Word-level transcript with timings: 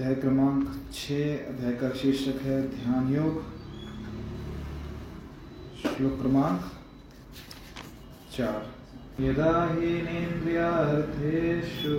अध्याय 0.00 0.14
क्रमांक 0.14 0.68
छः 0.92 1.48
अध्याय 1.48 1.72
का 1.72 1.90
शीर्षक 1.90 2.42
है 2.42 2.62
ध्यान 2.62 3.14
योग। 3.14 3.42
श्लोक 5.82 6.20
क्रमांक 6.20 6.60
चार। 8.36 9.22
यदा 9.22 9.72
हीनेन्द्रियार्थेषु 9.72 11.96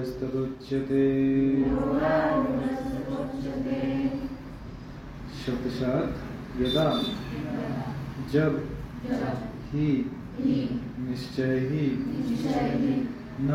योगारूढस्तदुच्यते 0.00 1.00
शब्दशात 5.40 6.08
यदा 6.60 6.86
जब 8.32 8.52
ही 9.72 9.88
निश्चय 11.08 11.54
ही 11.70 11.86
न 13.40 13.50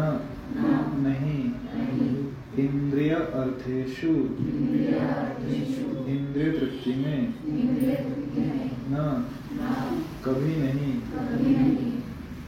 नहीं 1.05 1.41
इंद्रिय 2.65 3.13
अर्थेशु 3.13 4.13
इंद्रिय 6.13 6.49
तृप्ति 6.51 6.93
में 7.01 7.21
न 8.91 8.95
कभी 10.25 10.53
नहीं। 10.61 10.93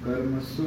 कर्मसु। 0.09 0.63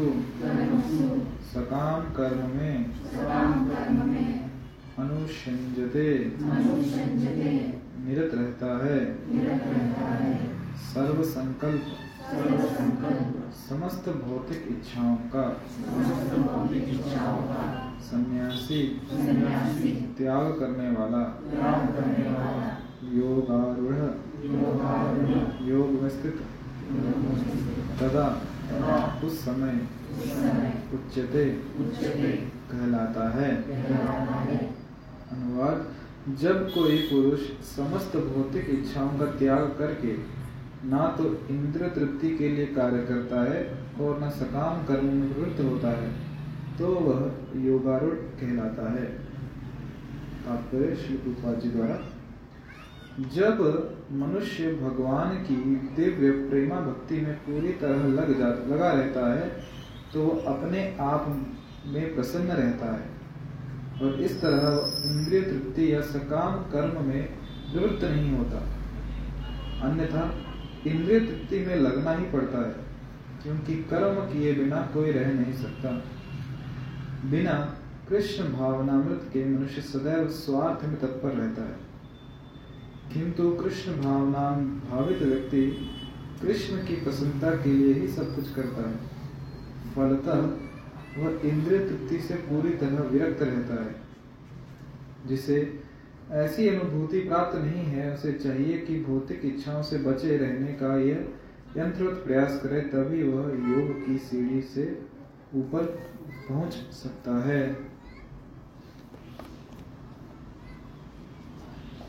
सकाम 1.55 2.03
कर्म। 2.03 2.57
में 2.57 4.51
अनुषंजते 4.99 6.37
निरत 8.07 8.30
रहता 8.35 8.87
है। 8.87 8.99
सर्व 10.77 11.23
संकल्प 11.23 11.83
समस्त 13.71 14.09
भौतिक 14.09 14.66
इच्छाओं 14.68 15.16
का। 15.16 15.63
सन्यासी। 18.01 18.83
त्याग 20.18 20.52
करने 20.52 20.91
वाला। 20.91 21.24
योगारूढ़। 23.13 23.96
योग 25.68 25.88
में 25.91 26.11
तदा 28.01 28.43
उस 29.24 29.38
समय 29.45 29.80
उच्चते 30.95 31.45
कहलाता 32.71 33.29
है। 33.30 33.51
अनुवाद 35.32 35.79
जब 36.40 36.71
कोई 36.71 36.96
पुरुष 37.09 37.40
समस्त 37.66 38.16
भौतिक 38.16 38.68
इच्छाओं 38.71 39.18
का 39.18 39.27
त्याग 39.38 39.65
करके 39.79 40.12
ना 40.88 41.07
तो 41.18 41.24
इंद्र 41.51 41.88
तृप्ति 41.88 42.30
के 42.37 42.49
लिए 42.49 42.66
कार्य 42.74 43.01
करता 43.07 43.43
है 43.43 43.60
और 44.01 44.21
न 44.23 44.30
सकाम 44.30 44.82
कर्म 44.84 45.07
में 45.07 45.32
प्रवृत्त 45.32 45.60
होता 45.60 45.90
है 45.99 46.10
तो 46.79 46.87
वह 47.01 47.21
योगारूढ़ 47.65 48.15
कहलाता 48.40 48.93
है। 48.93 49.05
तात्पर्य 50.45 50.95
श्री 50.96 51.16
द्वारा 51.68 51.96
जब 53.19 53.59
मनुष्य 54.13 54.73
भगवान 54.73 55.37
की 55.45 55.55
दिव्य 55.97 56.30
प्रेमा 56.49 56.80
भक्ति 56.80 57.21
में 57.21 57.35
पूरी 57.37 57.73
तरह 57.80 58.07
लग 58.09 58.39
जा, 58.39 58.49
लगा 58.67 58.91
रहता 58.93 59.33
है 59.33 59.49
तो 60.13 60.29
अपने 60.49 60.85
आप 61.01 61.27
में 61.87 62.15
प्रसन्न 62.15 62.52
रहता 62.52 62.93
है। 62.95 63.09
और 64.00 64.21
इस 64.21 64.41
तरह 64.41 65.11
इंद्रिय 65.11 65.43
तृप्ति 65.43 65.93
या 65.94 66.00
सकाम 66.03 66.55
कर्म 66.72 67.05
में 67.05 67.22
प्रवृत्त 67.72 68.05
नहीं 68.05 68.31
होता। 68.37 68.59
अन्यथा 69.81 70.22
इंद्रिय 70.87 71.21
तृप्ति 71.21 71.59
में 71.59 71.77
लगना 71.77 72.12
ही 72.12 72.25
पड़ता 72.25 72.67
है, 72.67 72.75
क्योंकि 73.43 73.75
कर्म 73.91 74.21
किए 74.23 74.55
बिना 74.55 74.81
कोई 74.95 75.13
रह 75.13 75.33
नहीं 75.33 75.53
सकता। 75.55 75.91
बिना 77.31 77.55
कृष्ण 78.09 78.45
भावनामृत 78.53 79.31
के 79.33 79.45
मनुष्य 79.45 79.83
सदैव 79.83 80.29
स्वार्थ 80.29 80.84
में 80.84 81.01
तत्पर 81.01 81.29
रहता 81.31 81.63
है। 81.63 81.90
किंतु 83.15 83.50
कृष्ण 83.50 83.93
भावना 83.93 84.50
भावित 84.91 85.22
व्यक्ति 85.22 85.91
कृष्ण 86.43 86.76
की 86.76 86.94
प्रसन्नता 86.97 87.50
के 87.50 87.72
लिए 87.72 87.94
ही 87.94 88.09
सब 88.09 88.37
कुछ 88.37 88.54
करता 88.54 88.91
है। 88.91 88.97
फलतः 89.97 90.71
वह 91.22 91.41
इंद्रिय 91.48 91.78
तृप्ति 91.78 92.19
से 92.19 92.34
पूरी 92.34 92.71
तरह 92.71 93.03
विरक्त 93.03 93.43
रहता 93.43 93.84
है। 93.84 93.94
जिसे 95.26 95.81
ऐसी 96.31 96.69
अनुभूति 96.69 97.21
प्राप्त 97.21 97.59
नहीं 97.59 97.84
है, 97.84 98.15
उसे 98.15 98.32
चाहिए 98.32 98.78
कि 98.78 99.04
भौतिक 99.04 99.41
इच्छाओं 99.44 99.82
से 99.82 99.98
बचे 99.98 100.37
रहने 100.37 100.72
का 100.72 101.00
यह 101.00 101.28
यंत्रवत 101.77 102.15
प्रयास 102.15 102.60
करे, 102.62 102.81
तभी 102.81 103.22
वह 103.22 103.44
योग 103.78 104.06
की 104.06 104.19
सीढ़ी 104.19 104.62
से 104.62 105.03
ऊपर 105.54 105.82
पहुँच 106.48 106.72
सकता 106.72 107.48
है। 107.48 107.90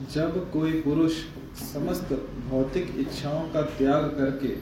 जब 0.10 0.52
कोई 0.52 0.72
पुरुष 0.82 1.14
समस्त 1.74 2.14
भौतिक 2.50 2.96
इच्छाओं 2.98 3.50
का 3.50 3.62
त्याग 3.62 4.04
करके 4.04 4.56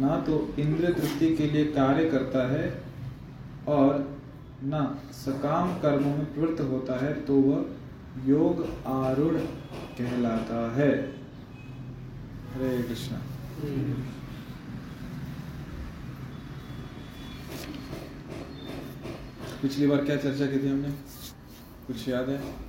ना 0.00 0.16
तो 0.20 0.54
इंद्र 0.58 0.92
तृप्ति 0.92 1.36
के 1.36 1.46
लिए 1.46 1.64
कार्य 1.64 2.10
करता 2.10 2.50
है 2.50 2.82
और 3.68 4.18
न 4.64 4.98
सकाम 5.12 5.74
कर्मों 5.78 6.16
में 6.16 6.34
प्रवृत्त 6.34 6.60
होता 6.60 7.04
है 7.04 7.12
तो 7.12 7.34
वह 7.34 7.64
योग 8.26 8.66
आरूढ़ 8.86 9.34
कहलाता 9.98 10.74
है। 10.76 10.90
हरे 12.54 12.82
कृष्णा। 12.82 13.18
पिछली 19.62 19.86
बार 19.86 20.04
क्या 20.04 20.16
चर्चा 20.16 20.46
की 20.46 20.58
थी 20.58 20.68
हमने? 20.68 20.90
कुछ 21.86 22.08
याद 22.08 22.28
है? 22.28 22.65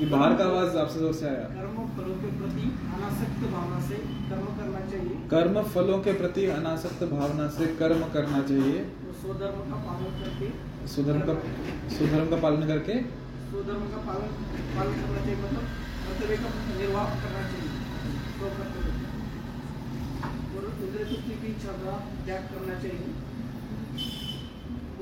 ये 0.00 0.06
बाहर 0.06 0.34
का 0.36 0.44
आवाज़ 0.44 0.76
आपसे 0.78 0.98
ज़ोर 0.98 1.12
से 1.12 1.26
आया। 1.28 1.46
कर्म 1.54 1.78
फलों 1.96 2.14
के 2.20 2.28
प्रति 2.38 2.66
अनासक्त 2.90 3.42
भावना 3.52 3.80
से 3.88 3.96
कर्म 4.28 4.46
करना 4.58 4.80
चाहिए। 4.90 5.16
कर्म 5.30 5.56
फलों 5.72 5.98
के 6.06 6.12
प्रति 6.20 6.44
अनासक्त 6.52 7.02
भावना 7.12 7.46
से 7.56 7.66
कर्म 7.80 8.04
करना 8.14 8.40
चाहिए 8.50 8.78
स्वधर्म 9.20 9.58
का 9.70 9.78
पालन 9.88 10.12
करके 10.20 10.48
सुधर्म 10.94 11.20
का 11.20 11.34
सुधर्म 11.96 12.26
का 12.30 12.38
पालन 12.44 12.62
करके? 12.68 12.94
स्वधर्म 13.50 13.82
का 13.92 14.00
पालन 14.08 14.30
पालन 14.76 14.94
करना 15.00 15.18
चाहिए 15.18 15.38
मतलब 15.42 15.64
कर्तव्य 16.06 16.36
का 16.36 16.50
निर्वाह 16.78 17.08
करना 17.22 17.42
चाहिए। 17.50 17.70
इंद्र 21.00 21.20
की 21.20 21.46
इच्छा 21.46 21.72
का 21.72 21.92
त्याग 22.26 22.42
करना 22.42 22.74
चाहिए। 22.80 23.12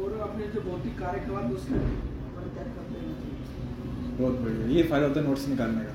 और 0.02 0.20
अपने 0.20 0.46
जो 0.46 0.60
भौतिक 0.60 0.98
कार्यक्रम 0.98 1.34
उसका 1.34 1.76
परित्याग 1.76 2.66
करते 2.66 3.00
रहना 3.00 3.14
चाहिए। 3.14 4.16
बहुत 4.16 4.40
बढ़िया। 4.40 4.66
ये 4.66 4.82
फ़ायदा 4.82 5.06
होता 5.06 5.20
है 5.20 5.26
नोट्स 5.26 5.48
निकालने 5.48 5.84
का। 5.84 5.94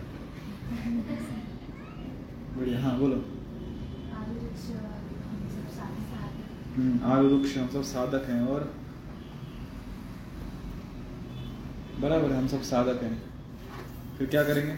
बढ़िया 2.58 2.82
हाँ 2.82 3.00
बोलो। 3.00 3.26
हम्म, 6.76 7.00
आरुरुक्ष 7.04 7.58
हम 7.58 7.68
सब 7.68 7.84
साधक 7.84 8.30
हैं 8.30 8.48
और 8.48 8.74
बराबर 12.00 12.32
हम 12.32 12.48
सब 12.48 12.62
साधक 12.62 13.04
हैं। 13.04 13.24
फिर 14.18 14.28
क्या 14.28 14.44
करेंगे? 14.44 14.76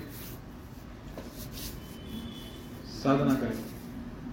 साधना 2.86 3.36
करेंगे। 3.36 3.64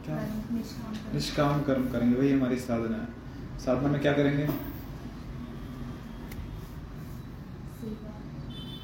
क्या? 0.05 0.42
निष्काम 0.53 1.63
कर्म 1.63 1.89
करेंगे 1.91 2.17
वही 2.17 2.33
हमारी 2.33 2.59
साधना 2.59 2.97
है। 2.97 3.59
साधना 3.59 3.89
में 3.89 4.01
क्या 4.01 4.13
करेंगे? 4.13 4.47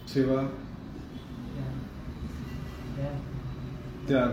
सेवा। 0.08 0.42
त्याग। 4.06 4.30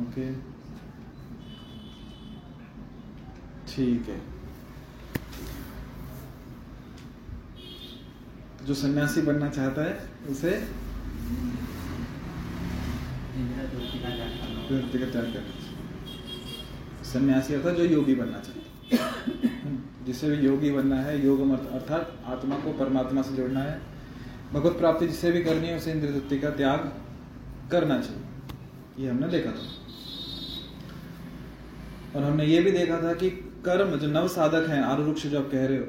ओके। 0.00 0.26
ठीक 3.68 4.08
है। 4.08 4.20
जो 8.66 8.74
सन्यासी 8.74 9.22
बनना 9.22 9.48
चाहता 9.48 9.82
है 9.82 9.94
उसे 10.28 10.50
का 14.02 14.08
त्याग 14.08 14.28
करना 14.28 14.46
होगा 14.46 14.66
प्रवृत्ति 14.68 14.98
का 14.98 15.06
त्याग 15.06 15.24
करना 15.24 15.50
चाहिए 15.50 17.01
सन्यासी 17.12 17.54
अर्थात 17.54 17.74
जो 17.74 17.84
योगी 17.86 18.14
बनना 18.14 18.38
चाहता 18.40 18.60
जिसे 20.06 20.28
भी 20.30 20.36
योगी 20.46 20.70
बनना 20.70 20.96
है, 20.96 21.24
योग 21.24 21.40
अर्थात 21.50 22.12
आत्मा 22.26 22.56
को 22.56 22.72
परमात्मा 22.78 23.22
से 23.22 23.36
जोड़ना 23.36 23.60
है। 23.60 23.80
भगवत 24.52 24.72
प्राप्ति 24.78 25.06
जिसे 25.06 25.30
भी 25.32 25.42
करनी 25.44 25.66
है, 25.68 25.76
उसे 25.76 25.90
इंद्र 25.92 26.08
तृप्ति 26.08 26.38
का 26.38 26.50
त्याग 26.52 26.80
करना 27.72 27.98
चाहिए। 28.00 28.22
ये 28.98 29.10
हमने 29.10 29.28
देखा 29.28 29.50
था। 29.50 29.64
और 32.14 32.22
हमने 32.22 32.46
ये 32.46 32.60
भी 32.62 32.70
देखा 32.70 32.96
था 33.02 33.12
कि 33.14 33.30
कर्म 33.64 33.96
जो 33.98 34.08
नव 34.08 34.28
साधक 34.28 34.68
हैं, 34.68 34.80
आरुरुक्ष 34.82 35.26
जो 35.26 35.38
आप 35.38 35.48
कह 35.52 35.66
रहे 35.66 35.78
हो 35.78 35.84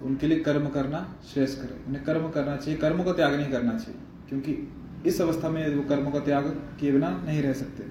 तो 0.00 0.06
उनके 0.06 0.26
लिए 0.26 0.40
कर्म 0.40 0.68
करना 0.70 1.00
श्रेष्ठ 1.32 1.58
करें 1.58 1.84
उन्हें 1.86 2.04
कर्म 2.04 2.28
करना 2.30 2.56
चाहिए, 2.56 2.76
कर्म 2.78 3.02
को 3.02 3.12
त्याग 3.12 3.34
नहीं 3.34 3.48
करना 3.48 3.78
चाहिए, 3.78 4.00
क्योंकि 4.28 4.52
इस 5.06 5.20
अवस्था 5.20 5.48
में 5.48 5.74
वो 5.76 5.82
कर्म 5.88 6.10
का 6.10 6.18
त्याग 6.20 6.44
किए 6.80 6.92
बिना 6.92 7.10
नहीं 7.24 7.42
रह 7.42 7.52
सकते। 7.54 7.84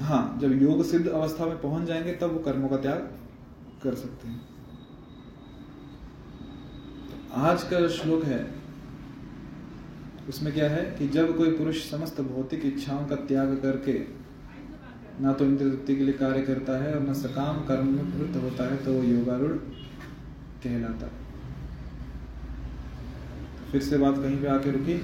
हाँ 0.00 0.38
जब 0.40 0.62
योग 0.62 0.84
सिद्ध 0.84 1.06
अवस्था 1.08 1.46
में 1.46 1.60
पहुँच 1.60 1.86
जाएँगे, 1.86 2.12
तब 2.12 2.32
वो 2.32 2.38
कर्मों 2.38 2.68
का 2.68 2.76
त्याग 2.76 3.10
कर 3.82 3.94
सकते 3.94 4.28
हैं। 4.28 4.40
आज 7.38 7.62
का 7.62 7.88
श्लोक 7.88 8.24
है, 8.24 8.38
उसमें 10.28 10.52
क्या 10.54 10.68
है 10.70 10.82
कि 10.98 11.08
जब 11.08 11.36
कोई 11.36 11.50
पुरुष 11.50 11.90
समस्त 11.90 12.20
भौतिक 12.20 12.64
इच्छाओं 12.66 13.06
का 13.06 13.16
त्याग 13.28 13.54
करके 13.62 13.98
ना 15.20 15.32
तो 15.32 15.44
इंद्र 15.44 15.68
तृप्ति 15.68 15.96
के 15.96 16.04
लिए 16.04 16.14
कार्य 16.14 16.42
करता 16.42 16.76
है 16.82 16.94
और 16.94 17.02
न 17.02 17.14
सकाम 17.14 17.56
कर्म 17.64 17.86
में 17.86 18.10
प्रवृत्त 18.10 18.36
होता 18.42 18.64
है 18.64 18.76
तो 18.76 18.92
वो 18.92 19.02
योगारूढ़ 19.02 19.56
कहलाता 20.62 21.06
है। 21.06 21.26
फिर 23.72 23.82
से 23.82 23.98
बात 23.98 24.18
कहीं 24.18 24.36
पे 24.36 24.46
आके 24.46 24.70
रुकी? 24.70 24.94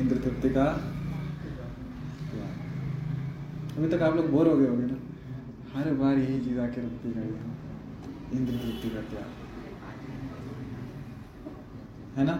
इंद्र 0.00 0.16
तृप्ति 0.16 0.48
का 0.48 0.66
अभी 3.76 3.88
तक 3.88 4.02
आप 4.02 4.16
लोग 4.16 4.30
बोर 4.30 4.48
हो 4.48 4.56
गए 4.56 4.68
होंगे 4.68 4.86
ना? 4.86 4.96
हर 5.78 5.94
बार 5.94 6.18
यही 6.18 6.40
चीज़ 6.40 6.58
आके 6.58 6.80
रुकती 6.80 7.08
है। 7.08 7.28
इंद्र 8.32 8.52
तृप्ति 8.52 8.90
का 8.90 9.00
त्याग। 9.00 9.24
है 12.16 12.24
ना? 12.24 12.32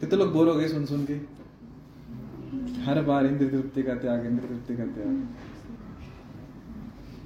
कितने 0.00 0.18
लोग 0.18 0.32
बोर 0.32 0.48
हो 0.48 0.54
गए 0.54 0.68
सुन 0.68 0.86
सुन 0.86 1.06
के? 1.10 1.14
हर 2.82 3.02
बार 3.02 3.26
इंद्र 3.26 3.48
तृप्ति 3.48 3.82
का 3.82 3.94
त्याग, 3.94 4.26
इंद्र 4.26 4.46
तृप्ति 4.46 4.76
का 4.76 4.84
त्याग। 4.84 5.28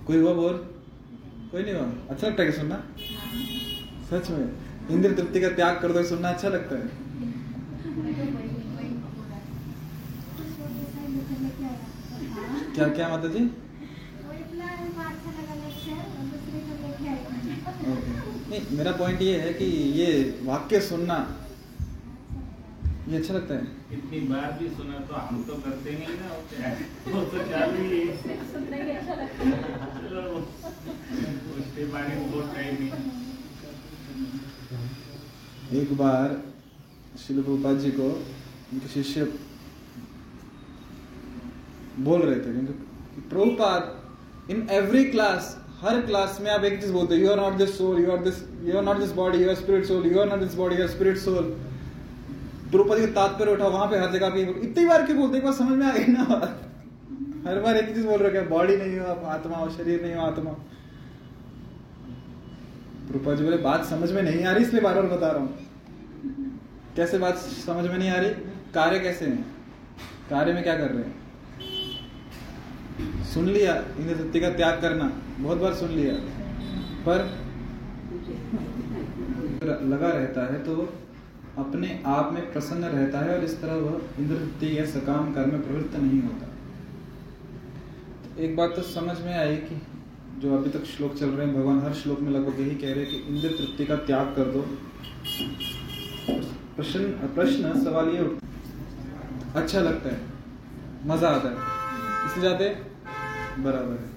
कोई 0.07 0.17
हुआ 0.17 0.35
बोर? 0.35 0.85
कोई 1.53 1.63
नहीं 1.63 1.75
हुआ? 1.75 1.93
अच्छा 2.11 2.27
लगता 2.27 2.43
है 2.43 2.53
सुनना? 2.53 2.85
सच 4.11 4.31
में। 4.31 4.53
इंद्र 4.91 5.15
तृप्ति 5.15 5.41
का 5.41 5.49
त्याग 5.49 5.81
कर 5.81 5.93
दो, 5.93 6.03
सुनना 6.03 6.29
अच्छा 6.29 6.49
लगता 6.49 6.77
है। 6.77 7.12
क्या 12.75 12.89
क्या 12.89 13.09
माता 13.09 13.29
जी? 13.29 13.41
नहीं 18.51 18.61
मेरा 18.77 18.93
पॉइंट 18.93 19.23
ये 19.23 19.39
है 19.41 19.53
कि 19.55 19.65
ये 19.99 20.09
वाक्य 20.45 20.81
सुनना 20.81 21.17
ये 23.09 23.17
अच्छा 23.19 23.35
लगता 23.35 23.55
है। 23.55 23.63
इतनी 23.93 24.21
बार 24.29 24.53
भी 24.59 24.69
सुना 24.69 24.99
तो 25.07 25.15
हम 25.15 25.43
तो 25.45 25.55
करते 25.55 25.93
नहीं 25.93 26.17
ना 26.21 26.29
वो 26.35 26.43
क्या 26.51 26.69
है? 26.69 26.75
तो 27.07 27.45
चालू 27.51 27.83
ही। 27.83 28.01
है। 28.01 28.15
उसके 31.59 31.85
बारे 31.85 32.15
में 32.17 32.31
बहुत 32.33 32.55
टाइम 32.55 32.77
नहीं 32.81 32.93
एक 35.81 35.97
बार 35.97 36.43
शिल 37.27 37.39
जी 37.79 37.91
को 37.91 38.09
उनके 38.73 38.89
शिष्य 38.89 39.25
बोल 41.99 42.23
रहे 42.23 42.37
थे, 42.37 42.53
क्योंकि 42.53 43.21
प्रभुपाद 43.31 44.51
इन 44.51 44.67
एवरी 44.73 45.05
क्लास 45.05 45.57
हर 45.81 46.01
क्लास 46.03 46.39
में 46.43 46.51
आप 46.51 46.65
एक 46.65 46.81
चीज़ 46.81 46.93
बोलते 46.93 47.17
you 47.17 47.31
are 47.31 47.37
not 47.37 47.53
this 47.59 47.77
soul 47.79 48.01
you 48.01 48.11
are 48.13 48.23
this 48.25 48.43
you 48.65 48.77
are 48.77 48.83
not 48.85 48.99
this 48.99 49.13
body 49.13 49.39
you 49.39 49.49
are 49.49 49.55
spirit 49.55 49.85
soul 49.87 50.07
you 50.07 50.19
are 50.21 50.29
not 50.29 50.41
this 50.41 50.55
body 50.55 50.77
you 50.77 50.83
are 50.83 50.89
spirit 50.89 51.17
soul 51.19 51.55
Draupadi 52.71 53.01
का 53.01 53.13
तात्पर्य 53.15 53.53
उठा, 53.53 53.67
वहाँ 53.67 53.87
पे 53.87 53.99
हर 53.99 54.11
जगह 54.13 54.31
पे 54.31 54.41
इतनी 54.41 54.87
बार 54.87 55.07
क्यों 55.07 55.19
बोलते 55.19 55.39
एक 55.39 55.45
बार 55.45 55.53
समझ 55.53 55.79
में 55.79 55.87
आ 55.87 55.93
गई 55.93 56.13
ना 56.13 56.23
हर 57.47 57.61
बार 57.61 57.77
एक 57.77 57.95
चीज़ 57.95 58.07
बोल 58.07 58.19
रहे 58.19 58.43
हो 58.43 58.49
बॉडी 58.51 58.77
नहीं 58.77 58.99
हो, 58.99 59.07
आप 59.07 59.25
आत्मा 59.27 59.57
हो, 59.57 59.69
शरीर 59.71 60.03
नहीं 60.03 60.15
हो, 60.15 60.21
आत्मा। 60.23 60.51
रूपा 63.13 63.35
जी 63.35 63.45
बोले, 63.45 63.57
बात 63.59 63.85
समझ 63.87 64.11
में 64.13 64.23
नहीं 64.23 64.45
आ 64.45 64.53
रही, 64.53 64.65
इसलिए 64.65 64.83
बार 64.83 64.95
बार 64.95 65.07
बता 65.09 65.31
रहा 65.31 65.41
हूँ। 65.41 65.55
कैसे 66.97 67.19
बात 67.19 67.37
समझ 67.37 67.85
में 67.87 67.99
नहीं 67.99 68.11
आ 68.11 68.17
रही? 68.17 68.31
कार्य 68.75 68.99
कैसे 69.01 69.25
है? 69.25 69.37
कार्य 70.31 70.53
में 70.53 70.63
क्या 70.63 70.77
कर 70.79 70.91
रहे 70.91 71.05
हैं? 71.05 71.22
सुन 73.25 73.49
लिया 73.49 73.75
इंद्र 73.99 74.17
सत्य 74.17 74.41
का 74.41 74.51
त्याग 74.53 74.81
करना। 74.81 75.07
बहुत 75.39 75.59
बार 75.59 75.75
सुन 75.75 75.91
लिया। 75.91 76.15
पर 77.07 77.19
लगा 79.85 80.09
रहता 80.09 80.43
है 80.53 80.59
तो 80.65 80.75
अपने 81.59 81.89
आप 82.09 82.33
में 82.33 82.53
प्रसन्न 82.53 82.85
रहता 82.87 83.19
है 83.19 83.37
और 83.37 83.45
इस 83.45 83.61
तरह 83.61 83.75
वह 83.77 84.21
इंद्र 84.21 84.37
सत्य 84.37 84.67
या 84.69 84.85
सकाम 84.89 85.33
कर्म 85.35 85.51
में 85.53 85.63
प्रवृत्त 85.63 85.97
नहीं 85.97 86.21
होता। 86.23 86.47
एक 88.39 88.57
बात 88.57 88.71
तो 88.77 88.83
समझ 88.85 89.17
में 89.21 89.35
आई 89.35 89.57
कि 89.59 89.81
जो 90.39 90.55
अभी 90.57 90.71
तक 90.71 90.85
श्लोक 90.87 91.15
चल 91.17 91.29
रहे 91.29 91.47
हैं, 91.47 91.55
भगवान 91.57 91.79
हर 91.81 91.93
श्लोक 91.95 92.21
में 92.21 92.31
लगभग 92.31 92.61
यही 92.61 92.77
कह 92.77 92.93
रहे 92.93 93.05
हैं 93.05 93.07
कि 93.07 93.19
इंद्र 93.35 93.49
तृप्ति 93.49 93.85
का 93.87 93.97
त्याग 94.07 94.27
कर 94.37 94.45
दो। 94.47 94.61
प्रश्न 96.77 97.03
प्रश्न, 97.35 97.73
सवाल 97.85 98.09
ये 98.09 98.23
अच्छा 99.57 99.81
लगता 99.81 100.09
है। 100.09 100.21
मज़ा 101.07 101.29
आता 101.29 101.49
है। 101.49 101.57
इसलिए 102.27 102.49
जाते 102.49 102.65
बराबर 103.59 103.95
है। 103.95 104.11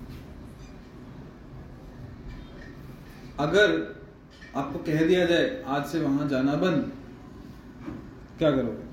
अगर 3.40 3.72
आपको 4.56 4.80
कह 4.80 5.06
दिया 5.08 5.26
जाए 5.26 5.64
आज 5.68 5.86
से 5.86 6.00
वहाँ 6.00 6.28
जाना 6.30 6.56
बंद 6.56 6.92
क्या 8.38 8.52
करोगे? 8.52 8.84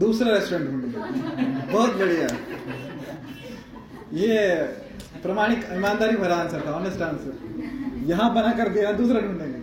दूसरा 0.00 0.32
रेस्टोरेंट 0.32 0.70
ढूंढोगे 0.70 1.72
बहुत 1.72 1.96
बढ़िया। 1.96 2.28
ये 4.14 4.36
प्रमाणिक 5.22 5.64
ईमानदारी 5.72 6.16
भरा 6.16 6.36
आंसर 6.36 6.66
था 6.66 6.72
ऑनेस्ट 6.72 7.02
आंसर 7.02 8.04
यहाँ 8.06 8.32
बना 8.34 8.52
कर 8.52 8.68
दिया 8.68 8.92
दूसरा 8.92 9.20
ढूंढेंगे। 9.20 9.58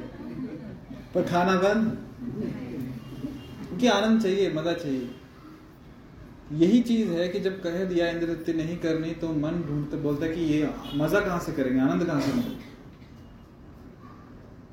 पर 1.15 1.23
खाना 1.23 1.55
बंद। 1.59 1.97
क्योंकि 3.67 3.87
आनंद 3.87 4.21
चाहिए 4.21 4.53
मज़ा 4.53 4.73
चाहिए। 4.73 5.09
यही 6.51 6.81
चीज़ 6.81 7.09
है 7.09 7.27
कि 7.29 7.39
जब 7.39 7.61
कह 7.61 7.83
दिया 7.85 8.07
इंद्रवृत्ति 8.09 8.53
नहीं 8.53 8.77
करनी 8.77 9.11
तो 9.13 9.29
मन 9.35 9.61
ढूंढते, 9.63 9.97
बोलता 9.97 10.27
कि 10.27 10.41
ये 10.43 10.69
मज़ा 10.95 11.19
कहाँ 11.19 11.39
से 11.39 11.51
करेंगे, 11.53 11.79
आनंद 11.81 12.05
कहाँ 12.05 12.21
से 12.21 12.33
मिलेगा? 12.33 12.55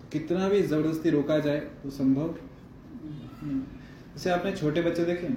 तो 0.00 0.08
कितना 0.12 0.48
भी 0.48 0.62
ज़बरदस्ती 0.62 1.10
रोका 1.10 1.38
जाए 1.40 1.58
तो 1.82 1.90
संभव 1.92 2.34
जैसे 3.44 4.30
आपने 4.30 4.52
छोटे 4.52 4.82
बच्चे 4.82 5.04
देखे 5.04 5.28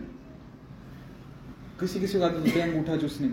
किसी 1.79 1.99
किसी 1.99 2.19
को 2.19 2.25
आदत 2.25 2.37
होती 2.37 2.49
है, 2.51 2.61
अंगूठा 2.63 2.95
चूसने। 2.97 3.27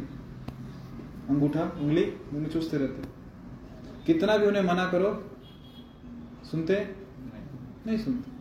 अंगूठा, 1.31 1.63
उंगली 1.81 2.05
में 2.33 2.49
चूसते 2.51 2.79
रहते 2.79 3.03
कितना 4.07 4.37
भी 4.37 4.47
उन्हें 4.47 4.63
मना 4.65 4.85
करो, 4.89 5.11
सुनते 6.51 6.75
नहीं 7.87 7.99
सुनते। 7.99 8.33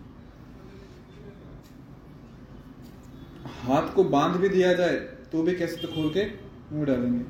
हाथ 3.63 3.93
को 3.95 4.03
बाँध 4.05 4.35
भी 4.35 4.49
दिया 4.49 4.73
जाए 4.73 4.95
तो 5.31 5.43
भी 5.43 5.53
कैसे 5.55 5.75
तो 5.77 5.87
खोल 5.87 6.09
के 6.09 6.25
मुँह 6.71 6.85
डालेंगे। 6.85 7.23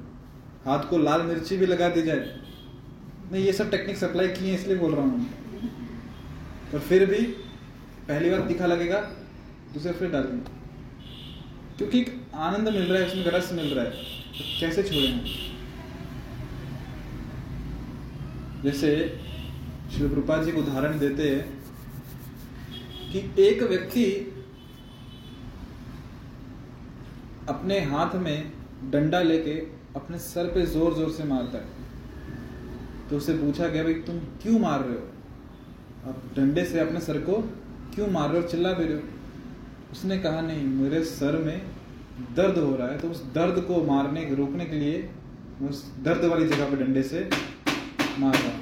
हाथ 0.65 0.89
को 0.89 0.97
लाल 0.97 1.21
मिर्ची 1.21 1.57
भी 1.57 1.65
लगा 1.65 1.89
दी 1.89 2.01
जाए। 2.01 2.41
नहीं, 3.31 3.43
ये 3.45 3.53
सब 3.53 3.69
टेक्निक्स 3.71 4.03
अप्लाई 4.03 4.27
किए 4.29 4.51
हैं, 4.51 4.59
इसलिए 4.59 4.77
बोल 4.77 4.93
रहा 4.95 5.05
हूँ। 5.05 5.27
और 6.73 6.79
फिर 6.79 7.05
भी 7.05 7.21
पहली 8.07 8.29
बार 8.29 8.47
तीखा 8.47 8.65
लगेगा, 8.65 8.99
दूसरे 9.73 9.93
फिर 9.93 10.09
डालेंगे 10.11 10.51
क्योंकि 11.77 11.99
एक 11.99 12.21
आनंद 12.35 12.69
मिल 12.69 12.83
रहा 12.83 13.01
है, 13.01 13.07
उसमें 13.07 13.25
रस 13.33 13.51
मिल 13.53 13.73
रहा 13.73 13.85
है। 13.85 13.91
तो 13.91 14.43
कैसे 14.59 14.83
छोड़ेंगे 14.83 15.41
जैसे 18.63 18.89
श्री 19.91 20.07
प्रभुपाद 20.07 20.43
जी 20.43 20.51
को 20.51 20.59
उदाहरण 20.59 20.99
देते 20.99 21.29
हैं 21.29 21.43
कि 23.11 23.19
एक 23.43 23.63
व्यक्ति 23.63 24.05
अपने 27.49 27.79
हाथ 27.85 28.15
में 28.17 28.51
डंडा 28.91 29.21
लेके 29.21 29.53
अपने 29.95 30.17
सर 30.19 30.47
पे 30.53 30.65
ज़ोर 30.67 30.93
ज़ोर 30.93 31.09
से 31.11 31.23
मारता 31.23 31.57
है। 31.57 31.65
तो 33.09 33.17
उसे 33.17 33.33
पूछा 33.35 33.67
गया 33.67 33.83
भाई 33.83 33.93
तुम 34.05 34.19
क्यों 34.41 34.59
मार 34.59 34.79
रहे 34.81 34.93
हो? 34.93 35.01
अब 36.05 36.21
डंडे 36.35 36.63
से 36.65 36.79
अपने 36.79 36.99
सर 37.01 37.17
को 37.21 37.33
क्यों 37.95 38.07
मार 38.11 38.29
रहे 38.29 38.41
हो? 38.41 38.47
चिल्ला 38.47 38.71
भी 38.73 38.85
रहे 38.85 38.95
हो? 38.95 39.01
उसने 39.91 40.17
कहा 40.19 40.41
नहीं 40.41 40.63
मेरे 40.65 41.03
सर 41.05 41.37
में 41.39 41.61
दर्द 42.35 42.57
हो 42.57 42.75
रहा 42.75 42.87
है 42.87 42.97
तो 42.99 43.09
उस 43.09 43.23
दर्द 43.33 43.59
को 43.67 43.83
मारने 43.85 44.23
रोकने 44.35 44.65
के 44.65 44.79
लिए 44.79 45.09
मैं 45.61 45.69
उस 45.69 45.83
दर्द 46.03 46.25
वाली 46.25 46.47
जगह 46.47 46.69
पे 46.71 46.77
डंडे 46.77 47.03
से 47.03 47.29
मार 48.19 48.33
रहा 48.33 48.51
हूँ। 48.51 48.61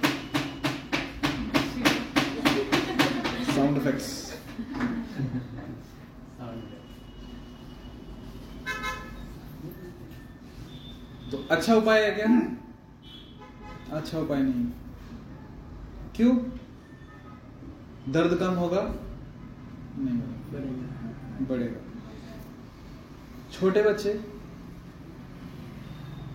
साउंड 3.56 3.78
इफेक्ट्स 3.78 4.20
तो 11.32 11.38
अच्छा 11.52 11.76
उपाय 11.76 12.02
है 12.04 12.12
क्या? 12.12 12.28
अच्छा 13.98 14.20
उपाय 14.20 14.42
नहीं। 14.42 14.66
क्यों? 16.16 16.36
दर्द 18.14 18.38
कम 18.40 18.54
होगा? 18.54 18.82
नहीं 19.98 20.16
होगा। 20.16 21.46
बढ़ेगा। 21.50 21.80
छोटे 23.52 23.82
बच्चे 23.84 24.14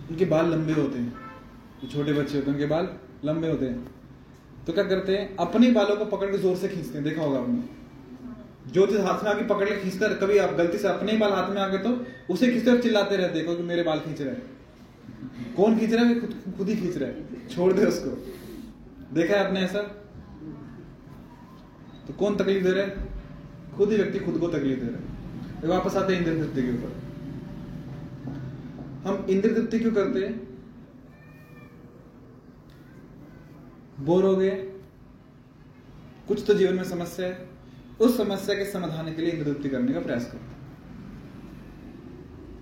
उनके 0.09 0.25
बाल 0.25 0.51
लंबे 0.51 0.73
होते 0.73 0.99
हैं। 0.99 1.89
छोटे 1.91 2.13
बच्चे 2.13 2.37
होते 2.37 2.45
हैं 2.45 2.53
उनके 2.53 2.65
बाल 2.65 2.89
लंबे 3.25 3.49
होते 3.49 3.65
हैं। 3.65 3.87
तो 4.67 4.73
क्या 4.73 4.83
करते 4.83 5.17
हैं? 5.17 5.35
अपने 5.37 5.71
बालों 5.71 5.95
को 5.95 6.05
पकड़ 6.07 6.29
के 6.31 6.37
ज़ोर 6.37 6.55
से 6.55 6.67
खींचते 6.67 6.97
हैं। 6.97 7.03
देखा 7.03 7.21
होगा 7.21 7.39
आपने। 7.39 8.71
जो 8.71 8.85
चीज़ 8.87 9.01
हाथ 9.01 9.23
में 9.23 9.31
आके 9.31 9.47
पकड़ 9.47 9.69
के 9.69 9.75
खींचता 9.81 10.07
कभी 10.17 10.37
आप 10.37 10.53
गलती 10.53 10.77
से 10.77 10.87
अपने 10.87 11.11
ही 11.11 11.17
बाल 11.17 11.33
हाथ 11.33 11.49
में 11.49 11.61
आ 11.61 11.67
गए 11.67 11.77
तो 11.77 12.33
उसे 12.33 12.51
खींचते 12.51 12.71
और 12.71 12.81
चिल्लाते 12.81 13.17
रहते 13.17 13.43
क्योंकि 13.43 13.63
मेरे 13.63 13.83
बाल 13.83 13.99
खींच 13.99 14.21
रहे 14.21 14.29
हैं। 14.29 14.56
कौन 15.57 15.79
खींच 15.79 15.93
रहा 15.93 16.05
है? 16.05 16.19
खुद 16.57 16.69
ही 16.69 16.75
खींच 16.75 16.97
रहा 16.97 17.09
है। 17.09 17.47
छोड़ 17.47 17.73
दे 17.73 17.85
उसको। 17.85 18.09
देखा 19.15 19.33
है 19.33 19.47
आपने 19.47 19.59
ऐसा? 19.59 19.81
तो 22.07 22.13
कौन 22.13 22.35
तकलीफ़ 22.35 22.63
दे 22.63 22.71
रहा 22.71 22.85
है? 22.85 23.07
खुद 23.77 23.91
ही 23.91 23.97
व्यक्ति 23.97 24.19
खुद 24.19 24.37
को 24.37 24.47
तकलीफ़ 24.47 24.79
दे 24.79 24.87
रहा 24.87 24.97
है। 24.97 25.67
वापस 25.67 25.95
आते 25.95 26.15
हैं 26.15 26.25
इंद्र 26.25 26.43
तृप्ति 26.43 26.61
के 26.61 26.71
ऊपर। 26.71 27.07
हम 29.07 29.25
इंद्र 29.29 29.53
तृप्ति 29.53 29.79
क्यों 29.79 29.91
करते 29.91 30.19
हैं? 30.19 30.47
बोर 33.99 34.25
हो 34.25 34.35
गए। 34.35 34.51
कुछ 36.27 36.43
तो 36.47 36.53
जीवन 36.53 36.73
में 36.73 36.83
समस्या 36.83 37.27
है। 37.27 37.49
उस 37.99 38.17
समस्या 38.17 38.55
के 38.55 38.65
समाधान 38.65 39.15
के 39.15 39.21
लिए 39.21 39.31
इंद्र 39.31 39.53
तृप्ति 39.53 39.69
करने 39.69 39.93
का 39.93 39.99
प्रयास 39.99 40.25
करते 40.25 40.37
हैं। 40.37 40.56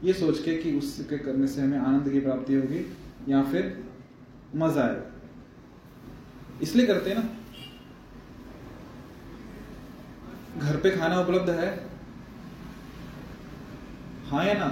ये 0.06 0.14
सोच 0.14 0.40
के 0.40 0.56
कि 0.56 0.72
उसके 0.78 1.18
करने 1.18 1.48
से 1.48 1.62
हमें 1.62 1.78
आनंद 1.78 2.10
की 2.10 2.20
प्राप्ति 2.20 2.56
होगी, 2.56 2.86
या 3.30 3.42
फिर 3.44 3.64
मज़ा 4.56 4.84
आएगा 4.84 5.12
इसलिए 6.62 6.86
करते 6.88 7.10
हैं 7.10 7.18
ना। 7.18 7.24
घर 10.62 10.76
पे 10.78 10.92
खाना 10.92 11.20
उपलब्ध 11.20 11.50
है। 11.52 11.70
हाँ 14.26 14.46
या 14.46 14.54
ना? 14.54 14.68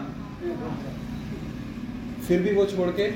फिर 2.28 2.42
भी 2.42 2.54
वो 2.56 2.66
छोड़ 2.66 2.90
के 2.92 3.08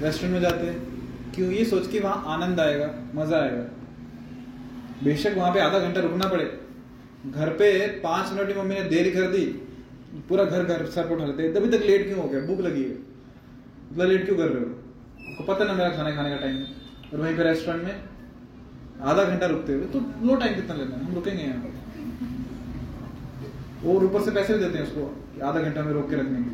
रेस्टोरेंट 0.00 0.34
में 0.34 0.40
जाते 0.40 0.66
हैं। 0.66 1.32
क्यों? 1.34 1.50
ये 1.50 1.64
सोच 1.64 1.90
के 1.90 2.00
वहाँ 2.00 2.24
आनंद 2.28 2.60
आएगा, 2.60 2.88
मज़ा 3.14 3.38
आएगा। 3.38 3.62
बेशक 5.04 5.34
वहाँ 5.36 5.52
पे 5.54 5.60
आधा 5.60 5.78
घंटा 5.78 6.00
रुकना 6.00 6.28
पड़े। 6.28 6.44
घर 7.26 7.48
पे 7.52 7.86
पाँच 8.00 8.32
मिनट 8.32 8.56
मम्मी 8.56 8.74
ने 8.74 8.82
देरी 8.86 9.10
कर 9.10 9.30
दी 9.30 9.44
पूरा 10.28 10.44
घर 10.44 10.64
घर 10.64 10.86
सर 10.88 11.06
पर 11.06 11.14
उठा 11.14 11.26
तभी 11.54 11.68
तक 11.68 11.84
लेट 11.84 12.06
क्यों 12.06 12.18
हो 12.18 12.28
गया? 12.28 12.40
भूख 12.42 12.60
लगी 12.60 12.82
है। 12.82 12.90
इतना 13.90 14.04
लेट 14.04 14.24
क्यों 14.24 14.36
कर 14.36 14.48
रहे 14.48 14.64
हो? 14.64 14.70
आपको 15.30 15.44
पता 15.44 15.64
ना 15.64 15.72
मेरा 15.72 15.88
खाना 15.90 16.10
खाने 16.16 16.30
का 16.30 16.36
टाइम 16.36 16.56
है 16.56 16.66
और 17.12 17.20
वहीं 17.20 17.36
पे 17.36 17.42
रेस्टोरेंट 17.42 17.84
में 17.84 17.94
आधा 19.02 19.24
घंटा 19.24 19.46
रुकते 19.46 19.72
हुए 19.72 19.86
तो 19.88 19.98
लो 20.22 20.36
टाइम 20.36 20.54
कितना 20.54 20.74
लेना 20.74 20.96
है? 20.96 21.04
हम 21.04 21.14
रुकेंगे 21.14 21.42
यहाँ 21.42 21.72
और 23.86 24.04
ऊपर 24.04 24.22
से 24.22 24.30
पैसे 24.30 24.54
भी 24.54 24.60
देते 24.60 24.78
हैं 24.78 24.84
उसको 24.84 25.44
आधा 25.46 25.60
घंटा 25.60 25.82
में 25.82 25.92
रोक 25.92 26.08
के 26.10 26.16
रखने 26.16 26.38
के 26.38 26.50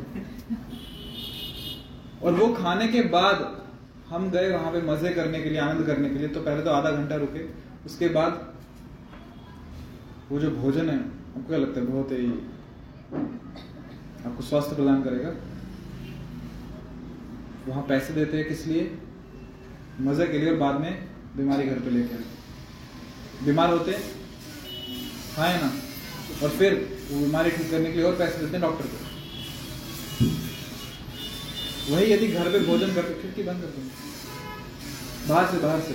और 2.25 2.33
वो 2.33 2.47
खाने 2.53 2.87
के 2.87 3.01
बाद 3.09 3.43
हम 4.09 4.29
गए 4.31 4.49
वहाँ 4.51 4.71
पे 4.71 4.81
मज़े 4.81 5.09
करने 5.13 5.41
के 5.41 5.49
लिए, 5.49 5.59
आनंद 5.59 5.85
करने 5.85 6.09
के 6.09 6.19
लिए 6.19 6.27
तो 6.27 6.41
पहले 6.41 6.63
तो 6.63 6.69
आधा 6.69 6.91
घंटा 6.91 7.15
रुके। 7.15 7.43
उसके 7.85 8.07
बाद 8.09 8.31
वो 10.31 10.39
जो 10.39 10.51
भोजन 10.51 10.89
है, 10.89 10.97
आपको 10.97 11.47
क्या 11.47 11.57
लगता 11.57 11.79
है? 11.79 11.85
बहुत 11.87 12.11
ही 12.11 12.27
आपको 13.11 14.43
स्वास्थ्य 14.43 14.75
प्रदान 14.75 15.01
करेगा। 15.03 15.29
वहाँ 17.67 17.83
पैसे 17.87 18.13
देते 18.13 18.37
हैं 18.37 18.47
किस 18.47 18.65
लिए? 18.67 18.83
मज़े 20.01 20.27
के 20.27 20.37
लिए 20.39 20.49
और 20.51 20.57
बाद 20.57 20.79
में 20.81 20.91
बीमारी 21.37 21.65
घर 21.65 21.79
पे 21.79 21.89
लेके 21.89 22.15
आए 22.15 22.23
बीमार 23.45 23.69
होते 23.69 23.91
हैं 23.91 24.01
खाए 25.35 25.61
ना, 25.61 25.71
और 26.43 26.49
फिर 26.51 26.73
वो 27.11 27.19
बीमारी 27.19 27.51
ठीक 27.51 27.69
करने 27.71 27.91
के 27.91 27.97
लिए 27.97 28.05
और 28.05 28.15
पैसे 28.17 28.39
देते 28.39 28.51
हैं 28.51 28.61
डॉक्टर 28.61 28.85
को। 28.85 28.97
वही 31.89 32.11
यदि 32.13 32.27
घर 32.29 32.51
पे 32.51 32.59
भोजन 32.65 32.93
करते, 32.95 33.21
खिड़की 33.21 33.43
बंद 33.43 33.61
कर 33.61 33.69
बाहर 35.29 35.45
से 35.51 35.57
बाहर 35.59 35.79
से। 35.81 35.93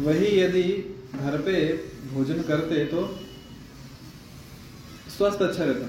वही 0.00 0.28
यदि 0.38 0.62
घर 1.14 1.40
पे 1.40 1.52
भोजन 2.12 2.42
करते 2.42 2.84
तो 2.86 3.00
स्वास्थ्य 5.10 5.44
अच्छा 5.44 5.64
रहता। 5.64 5.86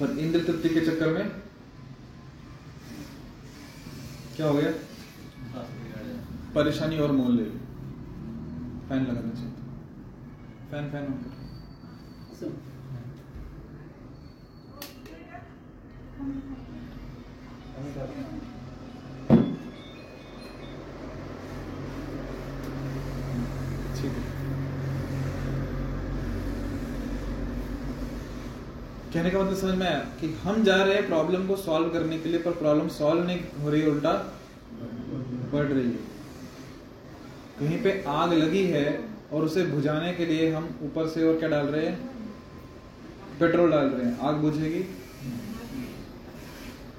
पर 0.00 0.18
इंद्र 0.18 0.40
तृप्ति 0.44 0.68
के 0.68 0.80
चक्कर 0.86 1.12
में 1.14 1.26
क्या 4.36 4.46
हो 4.46 4.54
गया? 4.54 4.70
परेशानी 6.54 6.98
और 6.98 7.12
मोल 7.12 7.36
ले 7.36 7.44
फ़ैन 8.88 9.02
लगाना 9.02 9.32
चाहिए। 9.34 9.54
फ़ैन 10.70 10.90
फ़ैन 10.90 11.04
ऑन 11.04 11.18
करो। 11.18 11.38
ठीक 24.00 24.12
है। 24.12 24.38
कहने 29.12 29.30
का 29.30 29.38
मतलब 29.38 29.56
समझ 29.56 29.74
में 29.74 29.86
आया 29.86 29.98
कि 30.20 30.28
हम 30.42 30.62
जा 30.64 30.74
रहे 30.76 30.94
हैं 30.94 31.06
प्रॉब्लम 31.06 31.46
को 31.46 31.56
सॉल्व 31.56 31.88
करने 31.88 32.18
के 32.18 32.28
लिए, 32.28 32.42
पर 32.42 32.50
प्रॉब्लम 32.50 32.88
सॉल्व 32.88 33.24
नहीं 33.24 33.40
हो 33.62 33.70
रही, 33.70 33.86
उल्टा 33.86 34.12
बढ़ 35.52 35.64
रही 35.64 35.86
है। 35.86 36.08
कहीं 37.58 37.82
पे 37.82 38.04
आग 38.08 38.32
लगी 38.32 38.64
है 38.66 38.84
और 39.32 39.44
उसे 39.44 39.64
बुझाने 39.64 40.12
के 40.12 40.26
लिए 40.26 40.50
हम 40.52 40.68
ऊपर 40.82 41.08
से 41.08 41.26
और 41.28 41.38
क्या 41.38 41.48
डाल 41.48 41.66
रहे 41.66 41.86
हैं? 41.86 41.98
पेट्रोल 43.40 43.70
डाल 43.70 43.86
रहे 43.86 44.06
हैं। 44.06 44.18
आग 44.18 44.34
बुझेगी? 44.34 44.84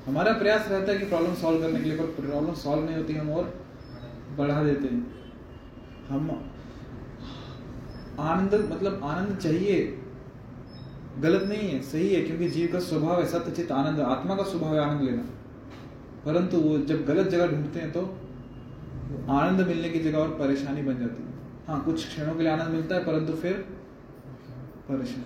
हमारा 0.05 0.31
प्रयास 0.34 0.67
रहता 0.67 0.91
है 0.91 0.98
कि 0.98 1.05
प्रॉब्लम 1.05 1.34
सॉल्व 1.36 1.62
करने 1.62 1.79
के 1.79 1.86
लिए, 1.86 1.98
पर 1.98 2.22
प्रॉब्लम 2.22 2.53
सॉल्व 2.53 2.86
नहीं 2.86 2.96
होती, 2.96 3.13
हम 3.13 3.31
और 3.31 3.53
बढ़ा 4.38 4.63
देते 4.63 4.88
हैं। 4.88 5.01
हम 6.10 6.50
आनंद 8.20 8.53
मतलब 8.72 9.01
आनंद 9.03 9.38
चाहिए। 9.38 9.98
गलत 11.20 11.44
नहीं 11.44 11.70
है, 11.70 11.82
सही 11.82 12.13
है, 12.13 12.22
क्योंकि 12.22 12.50
जीव 12.50 12.70
का 12.74 12.80
स्वभाव 12.80 13.20
है 13.20 13.25
सत्यचित 13.25 13.72
आनंद, 13.72 14.00
आत्मा 14.00 14.36
का 14.36 14.44
स्वभाव 14.44 14.74
है 14.75 14.82
आनंद 14.82 15.01
लेना। 15.01 15.24
परंतु 16.25 16.58
वो 16.58 16.77
जब 16.77 17.06
गलत 17.06 17.27
जगह 17.27 17.48
ढूंढते 17.48 17.80
हैं 17.80 17.91
तो 17.91 18.01
आनंद 19.30 19.68
मिलने 19.68 19.89
की 19.89 20.00
जगह 20.00 20.18
और 20.18 20.30
परेशानी 20.30 20.82
बन 20.82 20.98
जाती 21.00 21.24
है। 21.24 21.30
हाँ 21.68 21.84
कुछ 21.84 22.08
क्षणों 22.08 22.36
के 22.36 22.44
लिए 22.44 22.51
आनंद 22.51 22.70
मिलता 22.70 22.96
है, 22.96 23.06
परंतु 23.06 23.34
फिर 23.34 23.53
परेशानी। 24.89 25.25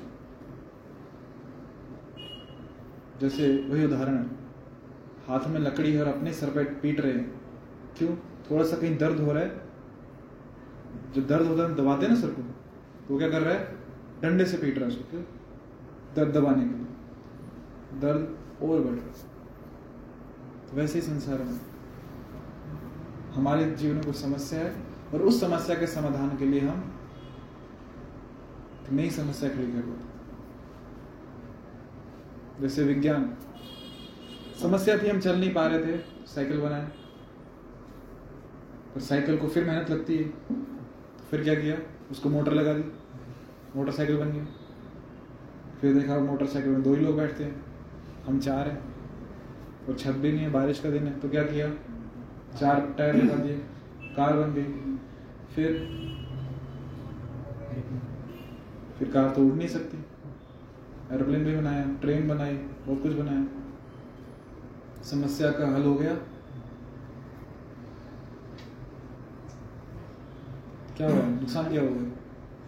जैसे 3.22 3.48
वही 3.70 3.86
उदाहरण 3.86 4.18
हाथ 5.28 5.48
में 5.48 5.60
लकड़ी 5.60 5.94
है 5.94 6.02
और 6.02 6.08
अपने 6.08 6.34
सर 6.34 6.50
पे 6.50 6.64
पीट 6.64 7.00
रहे 7.02 7.12
हैं। 7.12 7.42
क्यों? 7.98 8.16
थोड़ा 8.52 8.64
सा 8.64 8.78
कहीं 8.78 8.98
दर्द 8.98 9.20
हो 9.20 9.32
रहा 9.32 9.44
है। 9.44 9.62
जो 11.16 11.22
दर्द 11.22 11.48
होता 11.48 11.64
है 11.64 11.76
दबाते 11.76 12.06
हैं 12.06 12.14
ना 12.14 12.20
सर 12.20 12.28
को। 12.28 12.55
वो 13.12 13.18
क्या 13.18 13.30
कर 13.30 13.42
रहा 13.42 13.54
है? 13.54 13.76
डंडे 14.22 14.46
से 14.46 14.58
पीट 14.58 14.78
रहा 14.78 14.90
है 14.90 14.96
उसको 14.96 15.18
दर्द 16.16 16.34
दबाने 16.34 16.64
के 16.64 16.76
लिए। 16.76 16.86
दर्द 18.00 18.38
और 18.64 18.82
बढ़ 18.82 18.92
रहा 18.92 19.06
है। 19.06 19.12
तो 20.70 20.78
वैसे 20.78 21.00
ही 21.00 21.06
संसार 21.06 21.40
में। 21.40 21.60
हमारे 23.34 23.72
जीवन 23.72 23.96
में 23.96 24.06
कुछ 24.06 24.16
समस्या 24.16 24.60
है, 24.60 24.84
और 25.14 25.22
उस 25.22 25.42
समस्या 25.42 25.76
के 25.76 25.88
समाधान 25.88 26.38
के 26.38 26.46
लिए 26.46 26.60
हम 26.60 27.00
नई 28.92 29.10
समस्या 29.10 29.50
खड़ी 29.50 29.68
कर 29.68 30.00
जैसे 32.62 32.84
विज्ञान। 32.84 33.36
समस्या 34.62 34.98
थी, 34.98 35.08
हम 35.08 35.20
चल 35.20 35.40
नहीं 35.40 35.54
पा 35.54 35.68
रहे 35.68 35.86
थे, 35.86 35.98
साइकिल 36.26 36.62
बनाए। 36.62 36.86
पर 38.96 39.02
साइकिल 39.02 39.38
को 39.38 39.48
फिर 39.48 39.66
मेहनत 39.66 39.90
लगती 39.90 40.18
है। 40.18 40.24
तो 40.24 41.24
फिर 41.32 41.44
क्या 41.44 41.56
किया? 41.56 41.95
उसको 42.12 42.30
मोटर 42.30 42.54
लगा 42.54 42.74
दी। 42.74 42.84
मोटरसाइकिल 43.76 44.18
बन 44.18 44.32
गई। 44.32 44.46
फिर 45.82 45.94
देखा 45.94 46.20
मोटरसाइकिल 46.20 46.72
में 46.72 46.84
दो 46.84 46.94
ही 46.94 47.06
लोग 47.06 47.18
बैठते 47.18 47.44
हैं। 47.44 47.66
हम 48.26 48.40
चार 48.40 48.68
हैं। 48.68 48.96
और 49.88 49.96
छत 49.96 50.12
भी 50.12 50.32
नहीं 50.32 50.42
है, 50.42 50.50
बारिश 50.50 50.80
का 50.80 50.90
दिन 50.90 51.04
है। 51.04 51.20
तो 51.20 51.30
क्या 51.30 51.44
किया? 51.44 51.70
चार 52.58 52.96
टायर 52.98 53.16
लगा 53.16 53.36
दिए। 53.36 53.58
कार 54.02 54.34
बन 54.34 54.54
गई। 54.54 54.64
फिर 55.56 55.72
फिर 59.00 59.12
कार 59.12 59.30
तो 59.30 59.48
उड़ 59.48 59.54
नहीं 59.54 59.68
सकती। 59.68 59.98
एरोप्लेन 61.12 61.46
भी 61.46 61.56
बनाया, 61.56 61.86
ट्रेन 62.02 62.28
बनाई, 62.28 62.54
बहुत 62.58 63.04
कुछ 63.04 63.12
बनाया। 63.12 63.46
समस्या 65.04 65.52
का 65.52 65.76
हल 65.76 65.84
हो 65.84 65.96
गया। 65.96 66.18
क्या 70.98 71.10
हुआ? 71.10 71.22
नुकसान 71.22 71.72
क्या 71.72 71.82
हुआ? 71.82 72.04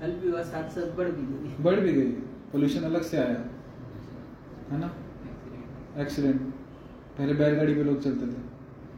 हल 0.03 0.12
भी 0.12 0.29
हुआ 0.29 0.41
साथ 0.43 0.69
साथ 0.69 0.98
बढ़ 0.98 1.07
भी 1.07 1.22
गई 1.22 1.63
बढ़ 1.63 1.79
भी 1.79 1.93
गई। 1.93 2.12
पोल्यूशन 2.51 2.81
अलग 2.81 3.01
से 3.01 3.17
आया। 3.17 3.46
है 4.72 4.79
ना? 4.79 4.96
एक्सीडेंट 5.98 6.41
पहले 7.17 7.34
बैलगाड़ी 7.34 7.75
पे 7.75 7.84
लोग 7.84 8.03
चलते 8.03 8.27
थे। 8.27 8.48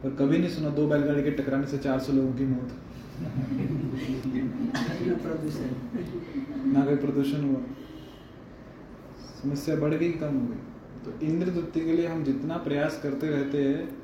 पर 0.02 0.14
कभी 0.14 0.38
नहीं 0.38 0.48
सुना 0.48 0.68
दो 0.68 0.86
बैलगाड़ी 0.88 1.22
के 1.22 1.30
टकराने 1.30 1.66
से 1.66 1.78
400 1.78 2.12
लोगों 2.12 2.32
की 2.32 2.44
मौत। 2.44 2.72
ना 6.66 6.80
ना 6.80 6.84
कोई 6.84 6.96
प्रदूषण 6.96 7.44
हुआ। 7.44 7.60
समस्या 9.42 9.76
बढ़ 9.76 9.94
गई 9.94 10.12
कम 10.12 10.34
हो 10.34 10.46
गई। 10.46 10.58
तो 11.04 11.26
इंद्र 11.26 11.50
तृप्ति 11.50 11.80
के 11.80 11.92
लिए 11.92 12.06
हम 12.06 12.24
जितना 12.24 12.56
प्रयास 12.56 13.00
करते 13.02 13.26
रहते 13.26 13.64
हैं 13.64 13.99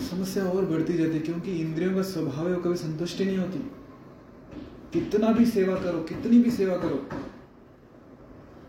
समस्या 0.00 0.44
और 0.44 0.64
बढ़ती 0.64 0.92
जाती 0.92 1.12
है, 1.12 1.20
क्योंकि 1.20 1.52
इंद्रियों 1.52 1.94
का 1.94 2.02
स्वभाव 2.02 2.48
है 2.48 2.56
कभी 2.62 2.76
संतुष्टि 2.76 3.24
नहीं 3.24 3.38
होती। 3.38 3.58
कितना 4.92 5.32
भी 5.32 5.44
सेवा 5.46 5.74
करो, 5.74 5.98
कितनी 6.04 6.38
भी 6.42 6.50
सेवा 6.50 6.76
करो, 6.76 7.06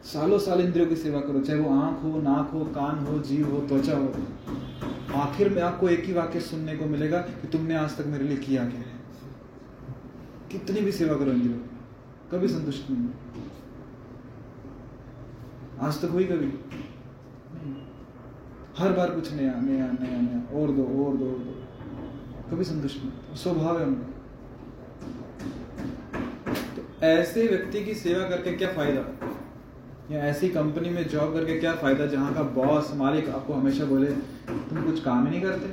सालों 0.04 0.38
साल 0.40 0.62
इंद्रियों 0.62 0.88
की 0.88 0.96
सेवा 0.96 1.20
करो, 1.20 1.40
चाहे 1.42 1.60
वो 1.60 1.70
आँख 1.76 2.04
हो, 2.04 2.22
नाक 2.22 2.52
हो, 2.54 2.64
कान 2.76 3.06
हो, 3.06 3.18
जीव 3.20 3.50
हो, 3.52 3.60
त्वचा 3.68 3.98
हो, 3.98 4.14
आखिर 5.16 5.50
में 5.50 5.62
आपको 5.62 5.90
एक 5.90 6.06
ही 6.06 6.14
वाक्य 6.14 6.40
सुनने 6.40 6.76
को 6.78 6.86
मिलेगा 6.86 7.20
कि 7.20 7.48
तुमने 7.48 7.76
आज 7.76 7.98
तक 7.98 8.06
मेरे 8.06 8.24
लिए 8.24 8.38
किया 8.38 8.66
क्या 8.66 8.80
है। 8.80 8.96
कितनी 10.52 10.82
भी 10.82 10.92
सेवा 10.92 11.16
करो 11.16 11.32
इंद्रियों 11.32 11.58
कभी 12.32 12.48
संतुष्ट 12.48 12.90
नहीं 12.90 13.08
आज 15.80 16.02
तक 16.02 16.10
हुई 16.10 16.24
कभी। 16.24 16.48
हर 18.78 18.92
बार 18.94 19.12
कुछ 19.12 19.34
नया 19.34 19.54
नया 19.54 19.86
नया 19.86 20.22
नया, 20.22 20.60
और 20.60 20.72
दो 20.72 20.84
और 20.84 21.18
दो 21.18 21.26
और 21.26 21.38
दो। 21.38 21.54
कभी 22.52 22.64
संतुष्ट 22.64 22.98
नहीं 22.98 23.36
स्वभाव 23.36 23.80
है 23.80 23.86
उनका। 23.86 24.08
तो 26.76 27.06
ऐसे 27.06 27.48
व्यक्ति 27.48 27.86
की 27.86 27.94
सेवा 27.94 28.30
करके 28.30 28.52
क्या 28.52 28.70
फ़ायदा? 28.70 29.30
या 30.12 30.20
ऐसी 30.24 30.50
कंपनी 30.50 30.90
में 30.90 31.08
जॉब 31.08 31.34
करके 31.34 31.60
क्या 31.60 31.74
फ़ायदा 31.74 32.06
जहाँ 32.06 32.34
का 32.34 32.44
बॉस, 32.44 32.92
मालिक 32.96 33.30
आपको 33.30 33.54
हमेशा 33.54 33.86
बोले, 33.86 34.12
तुम 34.70 34.84
कुछ 34.84 35.04
काम 35.04 35.26
ही 35.26 35.32
नहीं 35.32 35.42
करते। 35.42 35.68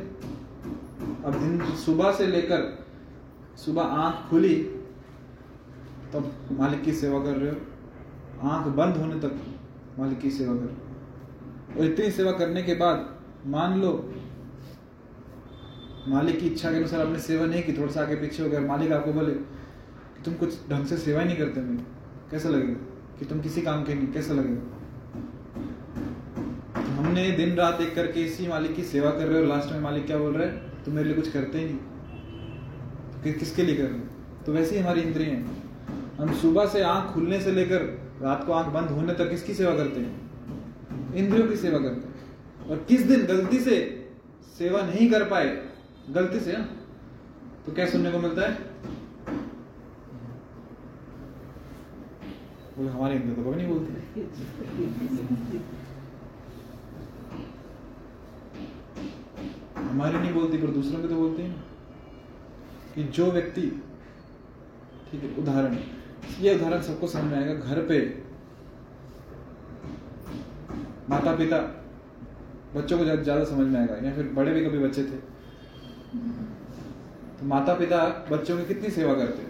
अब 1.24 1.32
दिन 1.40 1.76
सुबह 1.76 2.12
से 2.12 2.26
लेकर 2.26 2.86
सुबह 3.56 3.82
आँख 3.82 4.30
खुली, 4.30 4.54
तब 6.12 6.32
तो 6.48 6.54
मालिक 6.54 6.82
की 6.82 6.92
सेवा 6.92 7.24
कर 7.24 7.36
रहे 7.36 7.50
हो। 7.50 7.56
आँख 8.48 8.66
बंद 8.66 8.96
होने 8.96 9.20
तक 9.20 9.40
मालिक 9.98 10.18
की 10.18 10.30
सेवा 10.30 10.54
कर 10.54 10.60
रहे 10.60 10.68
हो। 10.68 10.83
और 11.78 11.84
इतनी 11.84 12.10
सेवा 12.10 12.32
करने 12.32 12.62
के 12.62 12.74
बाद 12.74 13.16
मान 13.46 13.80
लो 13.80 14.14
मालिक 16.08 16.40
की 16.40 16.46
इच्छा 16.46 16.70
के 16.70 16.76
अनुसार 16.76 17.00
आपने 17.00 17.18
सेवा 17.18 17.46
नहीं 17.46 17.62
की 17.62 17.72
थोड़ा 17.72 17.92
सा 17.92 18.02
आगे 18.02 18.16
पीछे 18.16 18.42
हो 18.42 18.48
गया 18.48 18.60
मालिक 18.60 18.92
आपको 18.92 19.12
बोले 19.12 19.32
कि 19.34 20.22
तुम 20.24 20.34
कुछ 20.34 20.54
ढंग 20.70 20.86
से 20.86 20.96
सेवा 20.96 21.20
ही 21.20 21.26
नहीं 21.26 21.36
करते 21.36 21.60
मेरी। 21.60 21.82
कैसा 22.30 22.48
लगेगा 22.48 22.74
कि 23.18 23.24
तुम 23.24 23.40
किसी 23.40 23.62
काम 23.62 23.82
के 23.82 23.94
नहीं? 23.94 24.08
कैसा 24.08 24.34
लगेगा? 24.34 24.60
तो 26.82 27.02
हमने 27.02 27.30
दिन 27.30 27.54
रात 27.54 27.80
एक 27.80 27.94
करके 27.94 28.20
इसी 28.20 28.48
मालिक 28.48 28.76
की 28.76 28.82
सेवा 28.82 29.10
कर 29.10 29.26
रहे 29.26 29.40
हो 29.40 29.46
लास्ट 29.46 29.72
में 29.72 29.80
मालिक 29.80 30.06
क्या 30.06 30.18
बोल 30.18 30.36
रहे 30.36 30.48
हैं? 30.48 30.84
तुम 30.84 30.94
मेरे 30.94 31.08
लिए 31.08 31.16
कुछ 31.16 31.30
करते 31.30 31.58
ही 31.58 31.64
नहीं। 31.64 31.76
तो 33.12 33.22
कि, 33.24 33.32
किसके 33.32 33.62
लिए 33.62 33.76
कर 33.76 33.84
रहे 33.84 33.98
हो? 33.98 34.04
तो 34.46 34.52
वैसे 34.52 34.76
ही 34.76 34.82
हमारी 34.82 35.00
इंद्रिय 35.00 35.44
हम 36.20 36.32
सुबह 36.32 36.66
से 36.66 36.82
आँख 36.82 37.14
खुलने 37.14 37.40
से 37.40 37.52
लेकर 37.52 37.82
रात 38.22 38.44
को 38.46 38.52
आँख 38.52 38.72
बंद 38.72 38.88
होने 38.88 39.12
तक 39.12 39.30
किसकी 39.30 39.54
सेवा 39.54 39.76
करते 39.76 40.00
हैं? 40.00 40.23
इंद्रियों 41.14 41.48
की 41.48 41.56
सेवा 41.56 41.78
करते 41.78 42.08
हैं। 42.08 42.68
और 42.68 42.84
किस 42.88 43.02
दिन 43.02 43.24
गलती 43.26 43.58
से 43.60 43.76
सेवा 44.58 44.80
नहीं 44.82 45.10
कर 45.10 45.24
पाए 45.28 45.48
गलती 46.10 46.40
से 46.40 46.52
हाँ, 46.52 46.64
तो 47.66 47.72
क्या 47.72 47.86
सुनने 47.86 48.12
को 48.12 48.18
मिलता 48.18 48.42
है? 48.42 48.72
बोले 52.76 52.90
हमारे 52.90 53.14
इंद्र 53.14 53.34
तो 53.34 53.42
कभी 53.42 53.56
नहीं 53.56 53.68
बोलते। 53.68 53.92
हमारी 59.76 60.18
नहीं 60.18 60.32
बोलती 60.34 60.58
पर 60.58 60.70
दूसरों 60.70 61.00
की 61.02 61.08
तो 61.08 61.14
बोलते 61.14 61.42
है। 61.42 61.48
ना 61.48 61.62
कि 62.94 63.04
जो 63.12 63.30
व्यक्ति 63.30 63.62
ठीक 65.10 65.22
है 65.22 65.34
उदाहरण 65.38 65.76
ये 66.40 66.54
उदाहरण 66.54 66.80
सबको 66.82 67.06
समझ 67.06 67.24
में 67.24 67.36
आएगा 67.38 67.54
घर 67.54 67.82
पे 67.86 67.98
माता 71.10 71.34
पिता 71.36 71.58
बच्चों 72.74 72.98
को 72.98 73.04
ज़्यादा 73.04 73.44
समझ 73.44 73.66
में 73.66 73.78
आएगा, 73.80 73.96
या 74.06 74.14
फिर 74.14 74.24
बड़े 74.34 74.52
भी 74.52 74.64
कभी 74.64 74.78
बच्चे 74.78 75.02
थे। 75.02 75.16
तो 77.38 77.46
माता 77.46 77.74
पिता 77.74 77.98
बच्चों 78.30 78.56
की 78.58 78.64
कितनी 78.64 78.90
सेवा 78.92 79.14
करते 79.14 79.42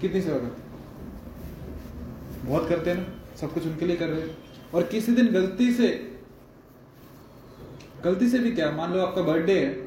कितनी 0.00 0.20
सेवा 0.20 0.38
करते 0.38 0.62
बहुत 2.44 2.68
करते 2.68 2.90
हैं 2.90 2.96
ना, 2.98 3.04
सब 3.36 3.52
कुछ 3.54 3.66
उनके 3.66 3.86
लिए 3.86 3.96
कर 3.96 4.08
रहे 4.08 4.20
हैं। 4.20 4.36
और 4.74 4.82
किसी 4.86 5.12
दिन 5.14 5.32
गलती 5.32 5.72
से 5.72 5.88
गलती 8.04 8.28
से 8.28 8.38
भी 8.38 8.50
क्या, 8.52 8.70
मान 8.72 8.92
लो 8.92 9.00
आपका 9.00 9.22
बर्थडे 9.22 9.58
है, 9.58 9.86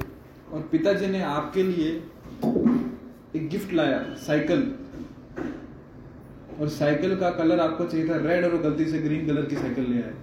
और 0.53 0.61
पिताजी 0.71 1.07
ने 1.07 1.21
आपके 1.23 1.63
लिए 1.63 1.89
एक 3.35 3.47
गिफ्ट 3.49 3.73
लाया, 3.73 3.99
साइकिल। 4.17 4.61
और 6.59 6.69
साइकिल 6.69 7.15
का 7.15 7.29
कलर 7.29 7.59
आपको 7.59 7.85
चाहिए 7.85 8.09
था 8.09 8.15
रेड 8.17 8.45
और 8.45 8.57
गलती 8.57 8.85
से 8.85 8.99
ग्रीन 8.99 9.27
कलर 9.27 9.45
की 9.45 9.55
साइकिल 9.55 9.91
ले 9.91 10.03
आए। 10.03 10.13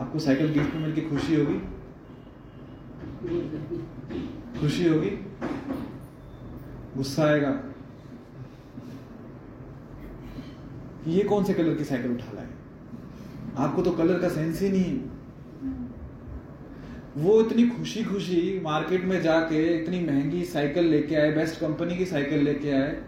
आपको 0.00 0.18
साइकिल 0.18 0.52
गिफ्ट 0.52 0.74
में 0.74 0.82
मिलकर 0.82 1.08
खुशी 1.10 1.34
होगी? 1.34 1.58
खुशी 4.60 4.88
होगी? 4.88 5.10
गुस्सा 6.96 7.24
आएगा। 7.24 7.60
ये 11.06 11.22
कौन 11.22 11.44
से 11.44 11.54
कलर 11.54 11.74
की 11.74 11.84
साइकिल 11.84 12.12
उठा 12.12 12.32
लाए? 12.32 12.48
आपको 13.56 13.82
तो 13.82 13.90
कलर 13.90 14.18
का 14.18 14.28
सेंस 14.28 14.62
ही 14.62 14.68
नहीं 14.68 15.00
वो 17.16 17.40
इतनी 17.40 17.66
खुशी 17.68 18.04
खुशी 18.04 18.60
मार्केट 18.64 19.04
में 19.04 19.22
जाके 19.22 19.82
इतनी 19.82 20.00
महँगी 20.00 20.44
साइकिल 20.44 20.84
लेके 20.84 21.14
आए 21.14 21.32
बेस्ट 21.32 21.60
कंपनी 21.60 21.96
की 21.96 22.04
साइकिल 22.04 22.44
लेके 22.44 22.70
आए 22.70 23.07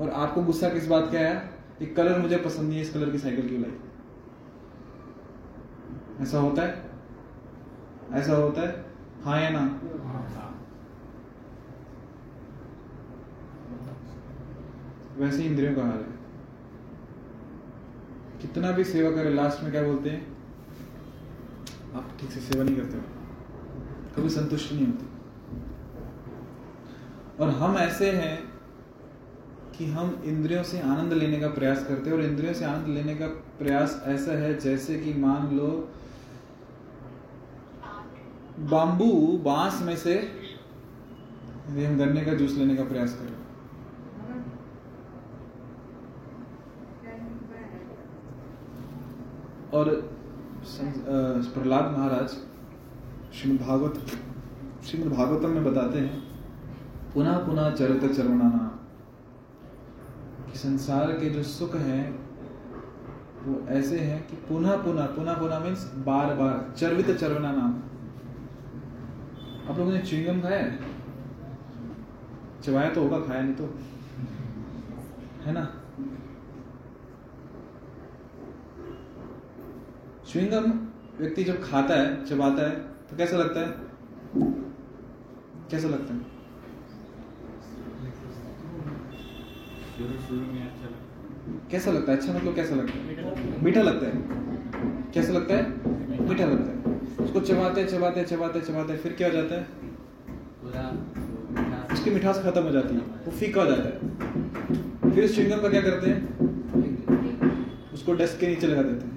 और 0.00 0.10
आपको 0.10 0.42
गुस्सा 0.42 0.68
किस 0.68 0.86
बात 0.86 1.12
का 1.12 1.18
आया? 1.18 1.34
कि 1.78 1.86
कलर 1.86 2.18
मुझे 2.18 2.36
पसंद 2.36 2.68
नहीं 2.68 2.76
है, 2.76 2.82
इस 2.82 2.92
कलर 2.92 3.10
की 3.10 3.18
साइकिल 3.18 3.48
क्यों 3.48 3.60
लाई? 3.62 3.78
ऐसा 6.20 6.38
होता 6.38 6.62
है? 6.62 6.84
ऐसा 8.12 8.34
होता 8.34 8.60
है? 8.60 8.84
हाँ 9.24 9.40
या 9.40 9.50
ना? 9.50 9.80
वैसे 15.16 15.42
इंद्रियों 15.42 15.74
का 15.74 15.82
हाल 15.82 15.98
है। 15.98 16.16
कितना 18.40 18.70
भी 18.70 18.84
सेवा 18.84 19.10
करे 19.10 19.30
लास्ट 19.34 19.62
में 19.62 19.70
क्या 19.72 19.82
बोलते 19.82 20.10
हैं, 20.10 20.36
आप 21.94 22.10
ठीक 22.20 22.30
से 22.30 22.40
सेवा 22.40 22.64
नहीं 22.64 22.76
करते 22.76 22.98
कभी 24.16 24.28
संतुष्ट 24.28 24.72
नहीं 24.72 24.86
होती। 24.86 25.06
और 27.40 27.48
हम 27.50 27.76
ऐसे 27.78 28.10
हैं 28.12 28.55
कि 29.78 29.86
हम 29.86 30.22
इंद्रियों 30.24 30.62
से 30.62 30.80
आनंद 30.80 31.12
लेने 31.12 31.40
का 31.40 31.48
प्रयास 31.48 31.84
करते 31.86 32.10
हैं 32.10 32.16
और 32.16 32.22
इंद्रियों 32.24 32.52
से 32.54 32.64
आनंद 32.64 32.86
लेने 32.88 33.14
का 33.14 33.26
प्रयास 33.58 34.02
ऐसा 34.06 34.32
है 34.32 34.58
जैसे 34.58 34.98
कि 35.00 35.14
मान 35.14 35.56
लो 35.56 35.68
बांबू 38.70 39.10
बाँस 39.44 39.80
में 39.82 39.96
से 39.96 40.14
हम 41.68 41.98
गन्ने 41.98 42.20
का 42.20 42.34
जूस 42.34 42.52
लेने 42.52 42.76
का 42.76 42.84
प्रयास 42.84 43.14
करें। 43.14 43.34
और 49.72 49.90
प्रहलाद 51.54 51.92
महाराज 51.96 52.36
श्रीमद 53.34 53.60
भागवत, 53.60 53.94
श्रीमद 54.86 55.12
भागवतम 55.12 55.50
में 55.50 55.64
बताते 55.64 55.98
हैं, 55.98 56.22
पुनः 57.14 57.38
पुनः 57.46 57.70
चरित 57.74 58.12
चरवणाना 58.12 58.75
कि 60.56 60.62
संसार 60.62 61.12
के 61.12 61.30
जो 61.30 61.42
सुख 61.42 61.74
हैं, 61.76 62.04
वो 63.44 63.68
ऐसे 63.68 63.98
हैं 63.98 64.26
कि 64.28 64.36
पुनः 64.36 64.76
पुनः 64.76 65.06
पुनः 65.06 65.34
पुनः 65.34 65.58
मीन्स 65.58 65.92
बार 65.94 66.34
बार, 66.34 66.74
चर्वित 66.78 67.10
चरवना 67.10 67.50
नाम। 67.52 67.74
आप 69.70 69.78
लोगों 69.78 69.92
ने 69.92 69.98
च्युइंगम 69.98 70.40
खाया 70.40 70.58
है? 70.58 70.78
चबाया 72.62 72.90
तो 72.90 73.02
होगा, 73.02 73.18
खाया 73.20 73.42
नहीं 73.42 73.54
तो। 73.54 73.64
है 75.44 75.52
ना? 75.52 75.64
च्युइंगम 80.32 80.72
व्यक्ति 81.18 81.44
जब 81.44 81.62
खाता 81.64 81.94
है, 81.94 82.24
चबाता 82.24 82.62
है 82.62 82.76
तो 83.10 83.16
कैसा 83.16 83.36
लगता 83.36 83.60
है? 83.60 83.68
कैसा 85.70 85.88
लगता 85.88 86.14
है 86.14 86.36
शुरू 87.60 88.32
शुरू 88.32 88.82
में 88.84 88.96
अच्छा 88.96 89.04
लगता 89.04 89.85
कैसा 91.70 91.90
लगता 91.92 92.12
है? 92.12 92.18
अच्छा 92.18 92.32
मतलब 92.32 92.54
कैसा 92.54 92.74
लगता 92.74 92.98
है? 92.98 93.64
मीठा 93.64 93.82
लगता 93.82 94.06
है। 94.06 94.12
कैसा 95.14 95.32
लगता 95.32 95.54
है? 95.54 95.62
मीठा। 96.28 96.44
लगता 96.44 96.70
है। 96.70 96.96
उसको 97.24 97.40
चबाते 97.40 97.84
चबाते 97.84 98.24
चबाते 98.24 98.60
चबाते 98.60 98.96
फिर 98.96 99.12
क्या 99.12 99.28
हो 99.28 99.34
जाता 99.34 99.54
है? 99.54 99.66
उसकी 101.92 102.10
मिठास 102.10 102.42
खत्म 102.42 102.62
हो 102.62 102.70
जाती 102.70 102.94
है। 102.94 103.00
वो 103.00 103.30
फीका 103.30 103.62
हो 103.62 103.70
जाता 103.70 103.82
है। 103.82 103.92
फिर 105.14 105.24
उस 105.24 105.34
च्युइंगम 105.34 105.62
का 105.62 105.68
क्या 105.68 105.80
करते 105.80 106.10
हैं? 106.10 106.20
उसको 107.94 108.14
डेस्क 108.14 108.40
के 108.40 108.46
नीचे 108.46 108.66
लगा 108.66 108.82
देते 108.82 109.06
हैं। 109.06 109.14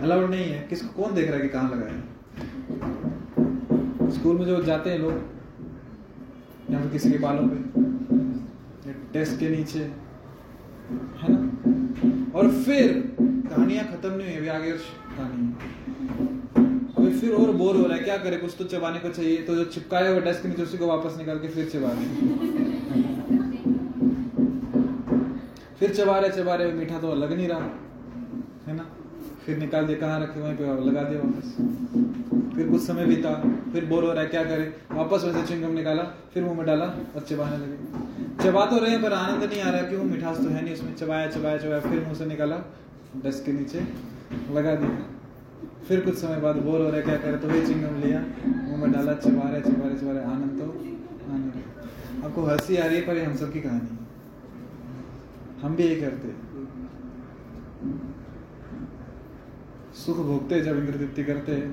अलाउड 0.00 0.30
नहीं 0.30 0.44
है। 0.44 0.66
किसको 0.70 1.02
कौन 1.02 1.14
देख 1.14 1.26
रहा 1.26 1.36
है 1.36 1.42
कि 1.42 1.48
कहाँ 1.48 1.70
लगाया 1.70 2.02
स्कूल 4.10 4.36
में 4.38 4.44
जो 4.46 4.62
जाते 4.62 4.90
हैं 4.90 4.98
लोग 4.98 5.35
या 6.70 6.80
फिर 6.80 6.90
किसी 6.90 7.10
के 7.10 7.18
बालों 7.18 7.48
पे। 7.48 7.56
डेस्क 9.12 9.38
के 9.38 9.48
नीचे। 9.48 9.78
है 9.78 11.26
ना? 11.28 11.38
और 12.38 12.50
फिर 12.62 13.16
कहानियाँ 13.20 13.84
खत्म 13.84 14.10
नहीं 14.10 14.28
हुई, 14.28 14.36
अभी 14.36 14.48
आगे 14.48 14.72
कहानी 14.72 15.46
अभी 16.96 17.18
फिर 17.18 17.32
और 17.32 17.52
बोर 17.52 17.76
हो 17.76 17.86
रहा 17.86 17.96
है। 17.96 18.02
क्या 18.02 18.16
करे? 18.16 18.36
कुछ 18.36 18.54
तो 18.58 18.64
चबाने 18.64 18.98
को 18.98 19.08
चाहिए। 19.08 19.36
तो 19.36 19.54
जो 19.54 19.64
चिपकाया 19.64 20.10
हुआ 20.10 20.20
डेस्क 20.20 20.42
के 20.42 20.48
नीचे, 20.48 20.62
उसी 20.62 20.78
को 20.78 20.86
वापस 20.86 21.18
निकाल 21.18 21.38
के 21.38 21.48
फिर 21.48 21.68
चबा 21.68 21.90
रहे 21.92 22.04
फिर 25.80 25.94
चबा 25.94 26.18
रहे 26.18 26.30
चबा 26.30 26.54
रहे, 26.54 26.72
मीठा 26.72 26.98
तो 26.98 27.14
लग 27.14 27.32
नहीं 27.32 27.48
रहा। 27.48 27.85
फिर 29.46 29.58
निकाल 29.58 29.86
दिया, 29.86 29.98
कहाँ 29.98 30.20
रखे 30.20 30.40
वहीं 30.40 30.56
पे 30.56 30.64
लगा 30.84 31.02
दिया 31.02 31.20
वापस। 31.20 32.54
फिर 32.54 32.68
कुछ 32.68 32.80
समय 32.82 33.06
बीता, 33.06 33.30
फिर 33.72 33.84
बोर 33.84 34.04
हो 34.04 34.12
रहा 34.12 34.22
है, 34.22 34.28
क्या 34.28 34.42
करे? 34.44 34.62
वापस 34.92 35.24
वैसे 35.24 35.42
चिंगम 35.46 35.74
निकाला, 35.74 36.02
फिर 36.32 36.44
मुँह 36.44 36.56
में 36.56 36.66
डाला 36.66 36.84
और 36.84 37.26
चबाने 37.28 37.56
लगे। 37.56 37.76
चबा 38.42 38.64
तो 38.66 38.78
रहे, 38.78 38.98
पर 38.98 39.12
आनंद 39.12 39.44
नहीं 39.44 39.60
आ 39.62 39.70
रहा 39.70 39.82
क्यों 39.82 40.04
मिठास 40.04 40.36
तो 40.36 40.48
है 40.48 40.62
नहीं 40.64 40.74
उसमें। 40.74 40.94
चबाया 40.96 41.26
चबाया 41.30 41.58
चबाया, 41.58 41.80
फिर 41.80 42.02
मुँह 42.04 42.14
से 42.14 42.26
निकाला 42.26 42.56
डेस्क 43.24 43.44
के 43.44 43.52
नीचे 43.52 43.80
लगा 44.54 44.74
दिया। 44.74 44.96
फिर 45.88 46.00
कुछ 46.00 46.14
समय 46.14 46.40
बाद 46.40 46.56
बोर 46.56 46.80
हो 46.80 46.86
रहा 46.86 46.96
है, 46.96 47.02
क्या 47.02 47.16
करे? 47.16 47.36
तो 47.36 47.48
वही 47.48 47.66
चिंगम 47.66 48.00
लिया, 48.02 48.24
मुँह 48.46 48.80
में 48.80 48.92
डाला, 48.92 49.12
चबा 49.14 49.48
रहे 49.50 49.60
चबा 49.60 49.88
रहे 49.88 49.98
चबा 49.98 50.12
रहे 50.12 50.24
आनंद 50.24 50.58
तो 50.60 50.66
आ 50.66 51.36
नहीं 51.36 52.24
आपको 52.24 52.42
हँसी 52.42 52.76
आ 52.76 52.86
रही 52.86 52.96
है, 52.96 53.02
पर 53.06 53.24
हम 53.24 53.36
सब 53.36 53.52
की 53.52 53.60
कहानी 53.60 53.98
हम 55.62 55.76
भी 55.76 55.82
यही 55.82 56.00
करते 56.00 56.28
सुख 59.96 60.16
भोगते 60.18 60.60
जब 60.60 60.78
इंद्र 60.78 60.98
तृप्ति 60.98 61.24
करते 61.24 61.52
हैं 61.52 61.68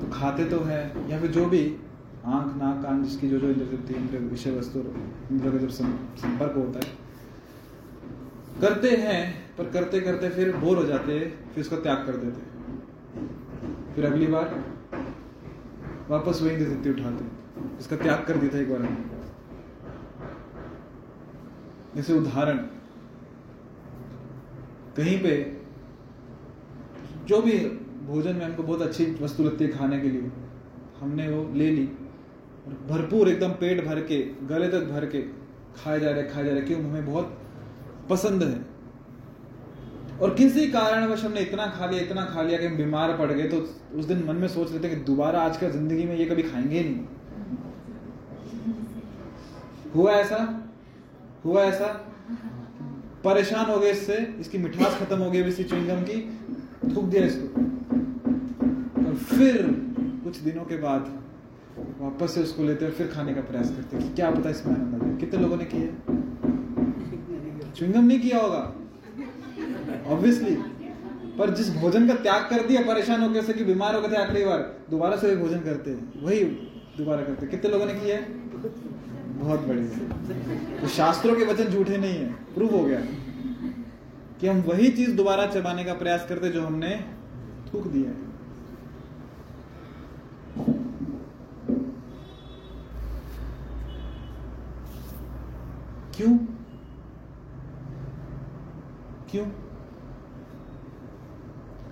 तो 0.00 0.06
खाते 0.12 0.44
तो 0.44 0.58
है, 0.60 0.80
या 1.10 1.20
फिर 1.20 1.30
जो 1.30 1.44
भी 1.46 1.64
आँख, 2.26 2.56
नाक, 2.56 2.82
कान, 2.82 3.02
जिसकी 3.04 3.28
जो 3.28 3.38
जो 3.38 3.48
इंद्र 3.48 3.64
तृप्ति 3.66 3.94
इंद्र 3.94 4.18
विषय 4.20 4.50
वस्तु, 4.50 4.78
इंद्र 5.32 5.50
का 5.50 5.58
जब 5.58 5.68
संपर्क 5.68 6.56
होता 6.56 6.78
है, 6.78 7.00
करते 8.60 8.90
हैं, 8.96 9.20
पर 9.56 9.70
करते 9.70 10.00
करते 10.00 10.28
फिर 10.30 10.56
बोर 10.56 10.76
हो 10.76 10.84
जाते 10.84 11.12
हैं, 11.12 11.30
फिर 11.54 11.64
उसका 11.64 11.76
त्याग 11.78 12.04
कर 12.06 12.16
देते 12.16 12.40
फिर 13.94 14.06
अगली 14.06 14.26
बार 14.26 14.54
वापस 16.08 16.42
वही 16.42 16.54
इंद्र 16.54 16.66
तृप्ति 16.66 16.90
उठाते 16.90 17.24
इसका 17.78 17.96
त्याग 17.96 18.24
कर 18.26 18.36
था 18.48 18.58
एक 18.58 18.70
बार 18.70 18.88
जैसे 21.96 22.12
उदाहरण, 22.12 22.56
कहीं 24.96 25.18
पे 25.22 25.34
जो 27.26 27.40
भी 27.42 27.58
भोजन 28.06 28.36
में 28.36 28.44
हमको 28.44 28.62
बहुत 28.62 28.82
अच्छी 28.82 29.04
वस्तु 29.20 29.42
लगती 29.42 29.64
है 29.64 29.70
खाने 29.70 30.00
के 30.00 30.08
लिए, 30.08 30.30
हमने 31.00 31.28
वो 31.28 31.42
ले 31.54 31.70
ली 31.70 31.84
और 32.66 32.74
भरपूर 32.88 33.28
एकदम 33.28 33.52
पेट 33.60 33.84
भर 33.86 34.00
के, 34.00 34.18
गले 34.46 34.68
तक 34.68 34.84
भर 34.86 35.06
के 35.06 35.22
खाए 35.76 36.00
जा 36.00 36.10
रहे, 36.10 36.22
खाए 36.24 36.44
जा 36.44 36.52
रहे 36.52 36.60
क्यों 36.62 36.80
हमें 36.80 37.06
बहुत 37.06 37.38
पसंद 38.10 38.42
है। 38.42 38.70
और 40.20 40.34
किसी 40.34 40.66
कारणवश 40.66 41.24
हमने 41.24 41.40
इतना 41.40 41.66
खा 41.68 41.86
लिया, 41.86 42.02
इतना 42.02 42.24
खा 42.24 42.42
लिया 42.42 42.58
कि 42.58 42.66
हम 42.66 42.76
बीमार 42.76 43.16
पड़ 43.16 43.30
गए 43.32 43.48
तो 43.48 43.56
उस 43.98 44.04
दिन 44.04 44.24
मन 44.28 44.36
में 44.36 44.48
सोच 44.48 44.72
लेते 44.72 44.88
हैं 44.88 44.98
कि 44.98 45.04
दोबारा 45.04 45.40
आज 45.40 45.56
का 45.56 45.68
ज़िंदगी 45.68 46.04
में 46.04 46.16
ये 46.16 46.24
कभी 46.24 46.42
खाएँगे 46.42 46.80
नहीं। 46.80 47.00
हुआ 49.94 50.12
ऐसा? 50.12 50.36
हुआ 51.44 51.62
ऐसा? 51.62 51.86
परेशान 53.24 53.70
हो 53.70 53.78
गए 53.78 53.90
इससे, 53.90 54.16
इसकी 54.40 54.58
मिठास 54.58 54.98
खत्म 55.00 55.18
हो 55.18 55.30
गई 55.30 55.42
इसी 55.42 55.64
च्युइंगम 55.64 56.02
की। 56.02 56.20
थूक 56.84 57.04
दिया 57.04 57.24
इसको। 57.24 57.46
और 59.04 59.14
फिर 59.14 59.66
कुछ 60.24 60.36
दिनों 60.38 60.64
के 60.64 60.76
बाद 60.76 61.12
वापस 62.00 62.34
से 62.34 62.42
उसको 62.42 62.62
लेते 62.62 62.84
और 62.84 62.90
फिर 62.90 63.06
खाने 63.06 63.34
का 63.34 63.40
प्रयास 63.40 63.70
करते 63.70 63.98
कि 63.98 64.08
क्या 64.14 64.30
पता 64.30 64.50
इसमें 64.50 64.74
आनंद 64.74 64.94
आ 64.94 65.06
जाए। 65.06 65.16
कितने 65.16 65.40
लोगों 65.40 65.56
ने 65.56 65.64
किया? 65.64 65.88
च्युइंगम 67.70 68.04
नहीं 68.04 68.20
किया 68.20 68.38
होगा। 68.38 68.62
ऑब्वियसली 70.06 70.56
पर 71.38 71.50
जिस 71.50 71.68
भोजन 71.76 72.06
का 72.08 72.14
त्याग 72.14 72.42
कर 72.50 72.66
दिया 72.66 72.80
परेशान 72.82 73.22
होकर 73.22 73.42
से 73.42 73.52
कि 73.52 73.64
बीमार 73.64 73.94
हो 73.94 74.00
गए 74.00 74.08
थे 74.08 74.16
आखिरी 74.16 74.44
बार, 74.44 74.58
दोबारा 74.90 75.16
से 75.16 75.36
भोजन 75.36 75.60
करते 75.60 75.90
हैं। 75.90 76.22
वही 76.24 76.44
दोबारा 76.98 77.22
करते 77.22 77.46
कितने 77.46 77.70
लोगों 77.70 77.86
ने 77.86 77.94
किया? 77.94 78.16
है 78.16 78.26
बहुत 79.38 79.60
बढ़िया 79.60 80.80
तो 80.80 80.88
शास्त्रों 80.88 81.34
के 81.36 81.44
वचन 81.44 81.64
झूठे 81.64 81.96
नहीं 81.96 82.14
है। 82.14 82.26
प्रूव 82.54 82.76
हो 82.76 82.84
गया। 82.84 83.00
कि 84.42 84.48
हम 84.48 84.60
वही 84.60 84.90
चीज़ 84.90 85.16
दोबारा 85.16 85.46
चबाने 85.46 85.84
का 85.84 85.94
प्रयास 85.94 86.26
करते 86.28 86.48
जो 86.48 86.66
हमने 86.66 87.04
थूक 87.74 87.86
दिया 87.86 88.10
है। 88.10 88.32
क्यों? 96.16 96.38
क्यों? 99.30 99.48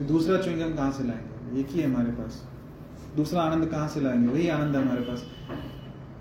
दूसरा 0.07 0.37
च्युइंगम 0.37 0.77
कहाँ 0.77 0.93
से 0.93 1.05
लाएँगे? 1.05 1.61
एक 1.61 1.69
ही 1.69 1.81
है 1.81 1.91
हमारे 1.91 2.11
पास। 2.11 2.49
दूसरा 3.17 3.43
आनंद 3.43 3.67
कहाँ 3.67 3.89
से 3.89 4.01
लाएँगे? 4.01 4.29
वही 4.29 4.49
आनंद 4.49 4.77
है 4.77 4.83
हमारे 4.83 5.01
पास। 5.01 5.29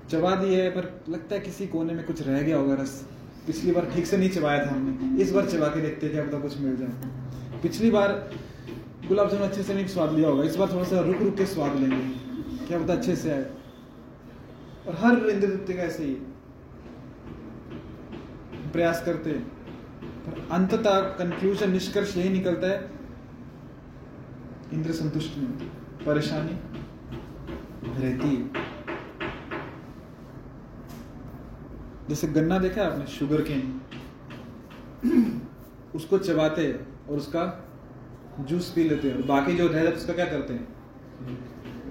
चबा 0.10 0.36
दिए 0.36 0.64
है, 0.64 0.70
पर 0.70 1.02
लगता 1.10 1.36
है 1.36 1.42
किसी 1.42 1.68
कोने 1.68 1.94
में 1.94 2.06
कुछ 2.06 2.22
रह 2.22 2.42
गया 2.42 2.58
होगा, 2.58 2.74
रस। 2.76 3.08
पिछली 3.50 3.72
बार 3.72 3.86
ठीक 3.86 4.06
से 4.06 4.18
नहीं 4.18 4.30
चबाया 4.30 4.66
था 4.66 4.72
हमने। 4.72 5.22
इस 5.22 5.32
बार 5.32 5.46
चबा 5.46 5.68
के 5.68 5.82
देखते 5.82 6.06
हैं 6.06 6.16
क्या 6.16 6.24
पता 6.24 6.40
कुछ 6.40 6.58
मिल 6.58 6.76
जाए। 6.78 7.60
पिछली 7.62 7.90
बार 7.92 8.12
गुलाब 9.08 9.30
जामुन 9.30 9.48
अच्छे 9.48 9.64
से 9.64 9.74
नहीं 9.74 9.88
स्वाद 9.88 10.14
लिया 10.14 10.30
होगा। 10.30 10.44
इस 10.44 10.56
बार 10.56 10.72
थोड़ा 10.72 10.84
सा 10.84 11.00
रुक 11.02 11.22
रुक 11.22 11.36
के 11.38 11.46
स्वाद 11.48 11.76
लेंगे। 11.76 12.66
क्या 12.68 12.80
पता 12.80 12.94
अच्छे 12.94 13.16
से 13.16 13.32
आए। 13.32 13.46
और 14.88 14.96
हर 14.96 15.30
इंद्र 15.30 15.48
तृप्ति 15.48 15.74
का 15.74 15.84
ऐसे 15.84 16.04
ही। 16.04 16.14
प्रयास 18.72 19.02
करते 19.06 19.32
पर 19.32 20.48
अंततः 20.52 21.00
कंक्लूजन 21.18 21.72
निष्कर्ष 21.72 22.16
यही 22.18 22.30
निकलता 22.30 22.68
है, 22.68 22.80
इंद्र 24.74 24.92
संतुष्ट 24.94 25.38
नहीं, 25.38 25.70
परेशानी 26.06 26.56
रहती 27.96 28.28
है। 28.28 28.42
जैसे 32.10 32.28
गन्ना 32.28 32.58
देखा 32.60 32.84
आपने 32.84 33.06
शुगर 33.08 33.42
केन 33.42 33.82
उसको 35.96 36.18
चबाते 36.18 36.62
हैं 36.62 37.08
और 37.08 37.18
उसका 37.18 37.44
जूस 38.40 38.72
पी 38.72 38.84
लेते 38.84 39.10
हैं। 39.10 39.16
और 39.16 39.24
बाकी 39.24 39.56
जो 39.56 39.68
रह 39.68 39.90
उसका 39.92 40.14
क्या 40.14 40.26
करते 40.26 40.54
हैं? 40.54 40.68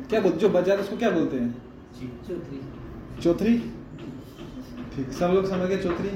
क्या 0.08 0.20
बोलते 0.20 0.38
जो 0.38 0.48
बच 0.48 0.64
जाता 0.64 0.78
है 0.78 0.84
उसको 0.84 0.96
क्या 0.96 1.10
बोलते 1.10 1.36
हैं? 1.36 1.50
चौथरी 3.20 3.56
ठीक 4.94 5.12
सब 5.12 5.32
लोग 5.34 5.48
समझ 5.48 5.68
गए 5.68 5.78
चौथरी 5.78 6.10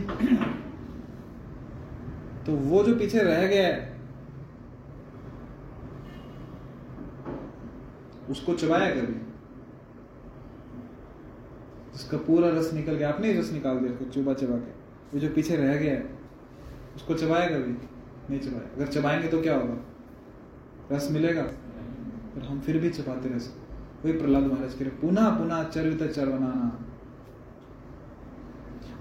तो 2.47 2.53
वो 2.69 2.83
जो 2.85 2.95
पीछे 2.95 3.19
रह 3.19 3.47
गया 3.47 3.67
है 3.67 4.01
उसको 8.31 8.55
चबाया 8.55 8.91
कभी? 8.91 9.21
उसका 11.95 12.19
पूरा 12.19 12.49
रस 12.51 12.73
निकल 12.75 12.93
गया, 12.93 13.09
आपने 13.09 13.33
ही 13.33 13.39
रस 13.39 13.53
निकाल 13.53 13.79
दिया 13.79 13.93
उसको 13.93 14.05
चुबा 14.07 14.35
चबा 14.35 14.57
के। 14.57 14.71
वो 15.13 15.21
जो 15.21 15.29
पीछे 15.35 15.57
रह 15.57 15.77
गया 15.77 15.93
है, 15.93 16.05
उसको 16.97 17.15
चबाएगा 17.15 17.59
भी? 17.59 17.73
नहीं 18.31 18.41
चबाया 18.41 18.69
अगर 18.77 18.87
चबाएँगे 18.93 19.29
तो 19.29 19.41
क्या 19.43 19.57
होगा? 19.57 19.77
रस 20.93 21.09
मिलेगा? 21.11 21.43
पर 21.43 22.43
हम 22.43 22.61
फिर 22.61 22.79
भी 22.79 22.91
चबाते 22.91 23.29
रस 23.29 23.55
वही 24.05 24.13
प्रहलाद 24.13 24.43
महाराज 24.43 24.75
कह 24.75 24.81
रहे, 24.81 24.91
पुनः 24.91 25.29
पुनः 25.31 25.63
चरित 25.65 26.03
चरवनाना 26.05 26.79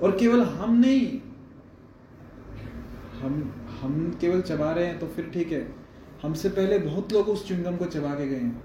और 0.02 0.18
केवल 0.18 0.42
हम 0.42 0.74
नहीं, 0.76 1.20
हम 3.22 3.54
हम 3.82 4.18
केवल 4.22 4.42
चबा 4.42 4.72
रहे 4.72 4.86
हैं 4.86 5.00
तो 5.00 5.08
फिर 5.08 5.30
ठीक 5.34 5.52
है। 5.52 5.68
हमसे 6.22 6.50
पहले 6.50 6.78
बहुत 6.80 7.14
लोग 7.14 7.30
उस 7.30 7.48
च्युइंगम 7.48 7.78
को 7.78 7.86
चबा 7.88 8.14
के 8.16 8.28
गए 8.28 8.36
हैं। 8.36 8.62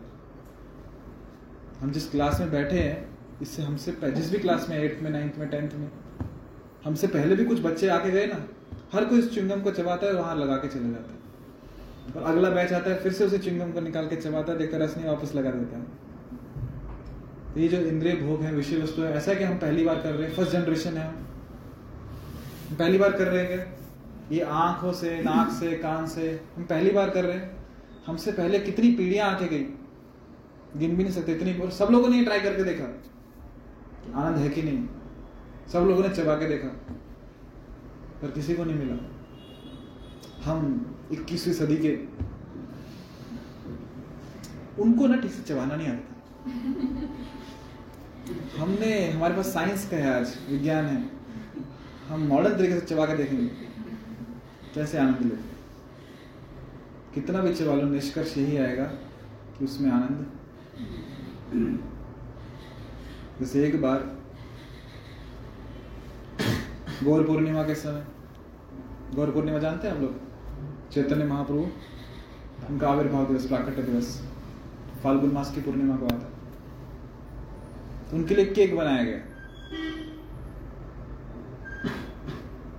हम 1.80 1.90
जिस 1.92 2.10
क्लास 2.10 2.40
में 2.40 2.50
बैठे 2.50 2.78
हैं 2.78 3.15
इससे 3.42 3.62
हमसे 3.62 3.92
जिस 4.04 4.30
भी 4.30 4.38
क्लास 4.38 4.66
में 4.68 4.78
एट्थ 4.78 5.02
में 5.02 5.10
नाइन्थ 5.10 5.38
में 5.38 5.48
टेंथ 5.48 5.74
में, 5.74 5.90
हमसे 6.84 7.06
पहले 7.06 7.36
भी 7.36 7.44
कुछ 7.44 7.60
बच्चे 7.62 7.88
आके 7.88 8.10
गए 8.10 8.26
ना, 8.26 8.36
हर 8.92 9.04
कोई 9.04 9.18
इस 9.18 9.32
च्युइंगम 9.34 9.60
को 9.60 9.70
चबाता 9.70 10.06
है 10.06 10.12
वहाँ 10.12 10.36
लगा 10.36 10.56
के 10.56 10.68
चले 10.68 10.90
जाता 10.90 11.10
है। 11.10 11.16
और 12.16 12.22
अगला 12.22 12.50
बैच 12.50 12.72
आता 12.72 12.90
है, 12.90 12.98
फिर 12.98 13.12
से 13.12 13.24
उसे 13.24 13.38
चिंगम 13.38 13.72
को 13.72 13.80
निकाल 13.80 14.08
के 14.08 14.16
चबाता 14.16 14.52
है 14.52 14.58
देखकर 14.58 14.80
रस 14.80 14.96
नहीं, 14.96 15.06
वापस 15.06 15.34
लगा 15.34 15.50
देता 15.50 15.78
है। 15.78 15.84
तो 17.54 17.60
ये 17.60 17.68
जो 17.68 17.78
इंद्रिय 17.78 18.14
भोग 18.16 18.42
है, 18.42 18.54
विषय 18.54 18.76
वस्तु 18.76 19.02
है, 19.02 19.12
ऐसा 19.12 19.30
है 19.30 19.36
कि 19.36 19.44
हम 19.44 19.56
पहली 19.58 19.84
बार 19.84 20.00
कर 20.00 20.12
रहे 20.12 20.28
हैं 20.28 20.34
फ़र्स्ट 20.36 20.52
जनरेशन 20.52 20.96
है 20.96 21.06
हम। 21.08 22.76
पहली 22.76 22.98
बार 22.98 23.12
कर 23.12 23.26
रहे 23.26 23.44
हैं 23.44 23.74
ये 24.32 24.40
आँखों 24.40 24.92
से, 24.92 25.18
नाक 25.22 25.50
से, 25.52 25.70
कान 25.72 26.06
से, 26.06 26.28
हम 26.56 26.64
पहली 26.64 26.90
बार 26.90 27.10
कर 27.10 27.24
रहे 27.24 27.36
हैं। 27.36 27.56
हमसे 28.06 28.32
पहले 28.32 28.58
कितनी 28.58 28.90
पीढ़ियाँ 28.92 29.30
आके 29.30 29.46
गई? 29.48 29.64
गिन 30.76 30.96
भी 30.96 31.02
नहीं 31.02 31.12
सकते, 31.12 31.32
इतनी 31.32 31.58
और 31.58 31.70
सब 31.70 31.88
लोगों 31.90 32.08
ने 32.08 32.24
ट्राई 32.24 32.40
करके 32.40 32.64
देखा। 32.64 32.84
आनंद 34.14 34.36
है 34.38 34.48
कि 34.48 34.62
नहीं? 34.62 34.86
सब 35.72 35.84
लोगों 35.88 36.02
ने 36.02 36.08
चबा 36.16 36.34
के 36.40 36.46
देखा 36.48 36.68
पर 38.22 38.30
किसी 38.30 38.54
को 38.54 38.64
नहीं 38.64 38.76
मिला। 38.78 38.94
हम 40.44 40.60
21वीं 41.12 41.52
सदी 41.54 41.76
के 41.86 41.94
उनको 44.82 45.06
ना 45.06 45.16
ठीक 45.20 45.30
से 45.32 45.42
चबाना 45.42 45.76
नहीं 45.76 45.88
आता 45.88 46.14
हमने 48.60 48.90
हमारे 49.10 49.34
पास 49.34 49.46
साइंस 49.54 49.88
का 49.90 49.96
है 49.96 50.14
आज 50.20 50.36
विज्ञान 50.50 50.84
है। 50.86 51.02
हम 52.08 52.26
मॉडर्न 52.28 52.56
तरीके 52.58 52.74
से 52.80 52.86
चबा 52.86 53.06
के 53.06 53.16
देखेंगे 53.16 53.46
कैसे 54.74 54.98
आनंद 54.98 55.20
लेते 55.22 55.54
कितना 57.14 57.40
भी 57.42 57.54
चबा 57.54 57.74
लो 57.74 57.88
निष्कर्ष 57.88 58.36
यही 58.38 58.56
आएगा 58.56 58.84
कि 59.58 59.64
उसमें 59.64 59.90
आनंद 59.90 60.26
जैसे 63.40 63.64
एक 63.66 63.80
बार 63.82 64.04
गौर 67.04 67.22
पूर्णिमा 67.24 67.62
के 67.62 67.74
समय, 67.74 68.04
गौर 69.14 69.30
पूर्णिमा 69.30 69.58
जानते 69.58 69.88
हैं 69.88 69.94
हम 69.94 70.02
लोग? 70.02 70.14
चैतन्य 70.92 71.24
महाप्रभु, 71.24 71.66
उनका 72.70 72.88
आविर्भाव 72.88 73.26
दिवस, 73.26 73.46
प्राकट्य 73.46 73.82
दिवस, 73.82 74.20
फाल्गुन 75.02 75.32
मास 75.32 75.50
की 75.54 75.60
पूर्णिमा 75.60 75.96
को 75.96 76.06
आता 76.06 76.30
तो 78.10 78.16
उनके 78.16 78.34
लिए 78.34 78.44
केक 78.46 78.76
बनाया 78.76 79.04
गया। 79.04 79.18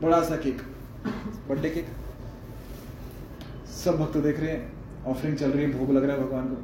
बड़ा 0.02 0.22
सा 0.24 0.36
केक, 0.38 0.62
बर्थडे 1.50 1.70
केक। 1.70 1.88
सब 3.76 3.98
भक्त 4.00 4.18
देख 4.18 4.40
रहे 4.40 4.52
हैं, 4.52 4.74
ऑफरिंग 5.06 5.38
चल 5.38 5.52
रही 5.52 5.64
है 5.64 5.72
भोग 5.78 5.92
लग 5.92 6.04
रहा 6.04 6.16
है 6.16 6.24
भगवान 6.24 6.48
को। 6.48 6.56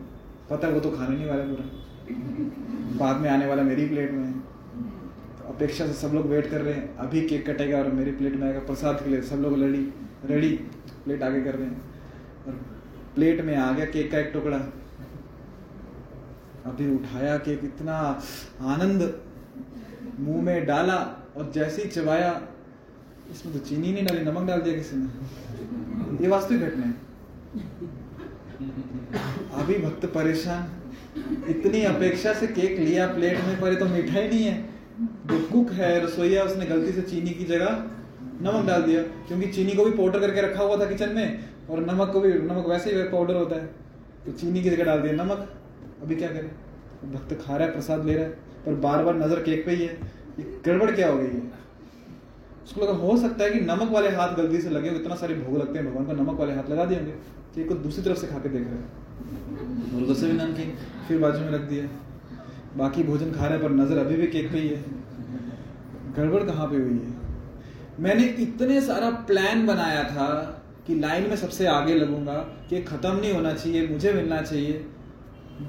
पता 0.50 0.68
है 0.68 0.74
वो 0.74 0.80
तो 0.80 0.92
खाने 0.92 1.16
नहीं 1.16 1.28
वाला 1.28 1.44
पूरा। 1.44 1.83
बाद 2.10 3.22
में 3.22 3.30
आने 3.30 3.46
वाला 3.46 3.64
मेरी 3.64 3.88
प्लेट 3.88 4.12
में। 4.12 4.32
तो 5.38 5.44
अपेक्षा 5.54 5.88
से 5.88 5.94
सब 5.94 6.14
लोग 6.14 6.26
वेट 6.26 6.50
कर 6.50 6.62
रहे 6.62 6.74
हैं। 6.74 6.96
अभी 6.98 7.22
केक 7.22 7.46
कटेगा 7.50 7.78
और 7.78 7.92
मेरी 7.92 8.12
प्लेट 8.12 8.36
में 8.36 8.48
आएगा 8.48 8.60
प्रसाद 8.60 9.02
के 9.04 9.10
लिए। 9.10 9.22
सब 9.22 9.36
लोग 9.36 9.60
रेडी 9.62 9.94
रेडी 10.26 10.50
प्लेट 11.06 11.24
आगे 11.24 11.42
कर 11.42 11.56
रहे 11.56 11.68
हैं। 11.68 11.82
और 12.48 12.54
प्लेट 13.16 13.42
में 13.42 13.56
आ 13.56 13.72
गया 13.72 13.86
केक 13.86 14.12
का 14.12 14.20
एक 14.20 14.30
टुकड़ा। 14.34 14.58
अभी 16.66 16.96
उठाया 16.96 17.38
केक 17.38 17.64
इतना 17.64 17.98
आनंद 18.62 19.02
मुँह 20.20 20.42
में 20.42 20.66
डाला 20.66 20.96
और 21.38 21.52
जैसे 21.52 21.84
ही 21.84 21.90
चबाया, 21.90 22.42
इसमें 23.32 23.54
तो 23.54 23.60
चीनी 23.60 23.92
नहीं 23.94 24.06
डाली, 24.06 24.24
नमक 24.26 24.48
डाल 24.48 24.62
दिया 24.62 24.76
किसी 24.76 24.96
ने। 24.96 26.24
ये 26.24 26.28
वास्तविक 26.28 26.62
घटना 26.62 26.86
है। 26.86 26.94
अभी 29.54 29.78
भक्त 29.78 30.06
परेशान। 30.06 30.83
इतनी 31.50 31.82
अपेक्षा 31.86 32.34
से 32.34 32.48
केक 32.50 32.80
लिया, 32.80 33.08
प्लेट 33.08 33.38
में 33.40 33.60
पर 33.62 33.70
ये 33.70 33.76
तो 33.76 33.86
मीठा 33.88 34.20
ही। 34.20 34.28
नहीं 34.28 34.44
है 34.44 34.62
जो 35.28 35.40
कुक 35.48 35.72
है 35.72 36.00
रसोईया 36.06 36.44
उसने 36.44 36.66
गलती 36.66 36.92
से 36.92 37.02
चीनी 37.04 37.30
की 37.32 37.44
जगह 37.46 37.84
नमक 38.42 38.66
डाल 38.68 38.82
दिया। 38.84 39.02
क्योंकि 39.28 39.48
चीनी 39.50 39.74
को 39.74 39.86
भी 39.86 39.92
पाउडर 39.94 40.20
करके 40.20 40.42
रखा 40.42 40.64
हुआ 40.64 40.78
था 40.78 40.86
किचन 40.86 41.16
में, 41.16 41.40
और 41.70 41.80
नमक 41.82 42.10
को 42.14 42.20
भी, 42.20 42.34
नमक 42.34 42.68
वैसे 42.68 42.92
ही 42.92 43.04
पाउडर 43.10 43.36
होता 43.36 43.56
है। 43.56 43.66
तो 44.26 44.32
चीनी 44.34 44.62
की 44.64 44.70
जगह 44.70 44.84
डाल 44.84 45.02
दिया 45.02 45.14
नमक। 45.16 45.50
अभी 46.04 46.16
क्या 46.16 46.30
करे? 46.30 46.52
भक्त 47.06 47.34
खा 47.38 47.56
रहा 47.56 47.68
है, 47.68 47.74
प्रसाद 47.74 48.06
ले 48.06 48.14
रहा 48.14 48.24
है, 48.24 48.30
पर 48.66 48.76
बार 48.82 49.04
बार 49.04 49.16
नज़र 49.18 49.40
केक 49.42 49.66
पे 49.66 49.72
ही 49.72 49.86
है। 49.86 49.94
ये 50.40 50.46
गड़बड़ 50.66 50.92
क्या 50.92 51.10
हो 51.10 51.18
गई 51.18 51.26
है? 51.26 51.42
उसको 52.66 52.82
लगा 52.82 52.94
हो 52.98 53.18
सकता 53.18 53.44
है 53.44 53.50
कि 53.50 53.60
नमक 53.62 53.92
वाले 53.92 54.10
हाथ 54.12 54.36
गलती 54.36 54.62
से 54.62 54.70
लगे 54.70 54.90
इतना 54.92 55.16
सारे 55.16 55.36
भोग 55.36 55.58
लगते 55.58 55.80
हैं, 55.80 55.88
भगवान 55.88 56.06
को 56.06 56.14
नमक 56.14 56.40
वाले 56.40 56.54
हाथ 56.54 56.70
लगा 56.70 56.86
दिए 56.86 56.98
होंगे 56.98 57.12
तो 57.12 57.62
ये 57.62 57.68
को 57.68 57.76
दूसरी 57.78 58.04
तरफ़ 58.04 58.18
से 58.18 58.28
खा 58.28 58.40
के 58.40 58.50
देख 58.50 58.62
रहे 58.62 58.76
हैं। 58.76 59.03
उसे 60.10 60.28
भी 60.28 60.34
नमकीन 60.34 60.74
फिर 61.08 61.20
बाजू 61.20 61.40
में 61.40 61.52
रख 61.52 61.62
दिया 61.62 61.88
बाकी 62.78 63.04
भोजन 63.04 63.32
खा 63.32 63.48
रहे 63.48 63.58
पर 63.60 63.72
नज़र 63.72 63.98
अभी 63.98 64.16
भी 64.16 64.28
केक 64.28 64.52
पे 64.52 64.60
ही 64.60 64.68
है। 64.68 64.84
गड़बड़ 66.18 66.44
कहाँ 66.44 66.68
पे 66.68 66.76
हुई 66.76 66.94
है? 66.94 67.14
मैंने 68.00 68.24
इतने 68.44 68.82
सारा 68.82 69.10
प्लान 69.28 69.66
बनाया 69.68 70.04
था 70.04 70.28
कि 70.88 70.96
लाइन 70.96 71.30
में 71.30 71.36
सबसे 71.36 71.68
आगे 71.68 71.96
लगूँगा 71.96 72.34
कि 72.70 72.82
खत्म 72.82 73.16
नहीं 73.16 73.34
होना 73.34 73.54
चाहिए, 73.54 73.88
मुझे 73.88 74.14
मिलना 74.14 74.42
चाहिए। 74.42 74.86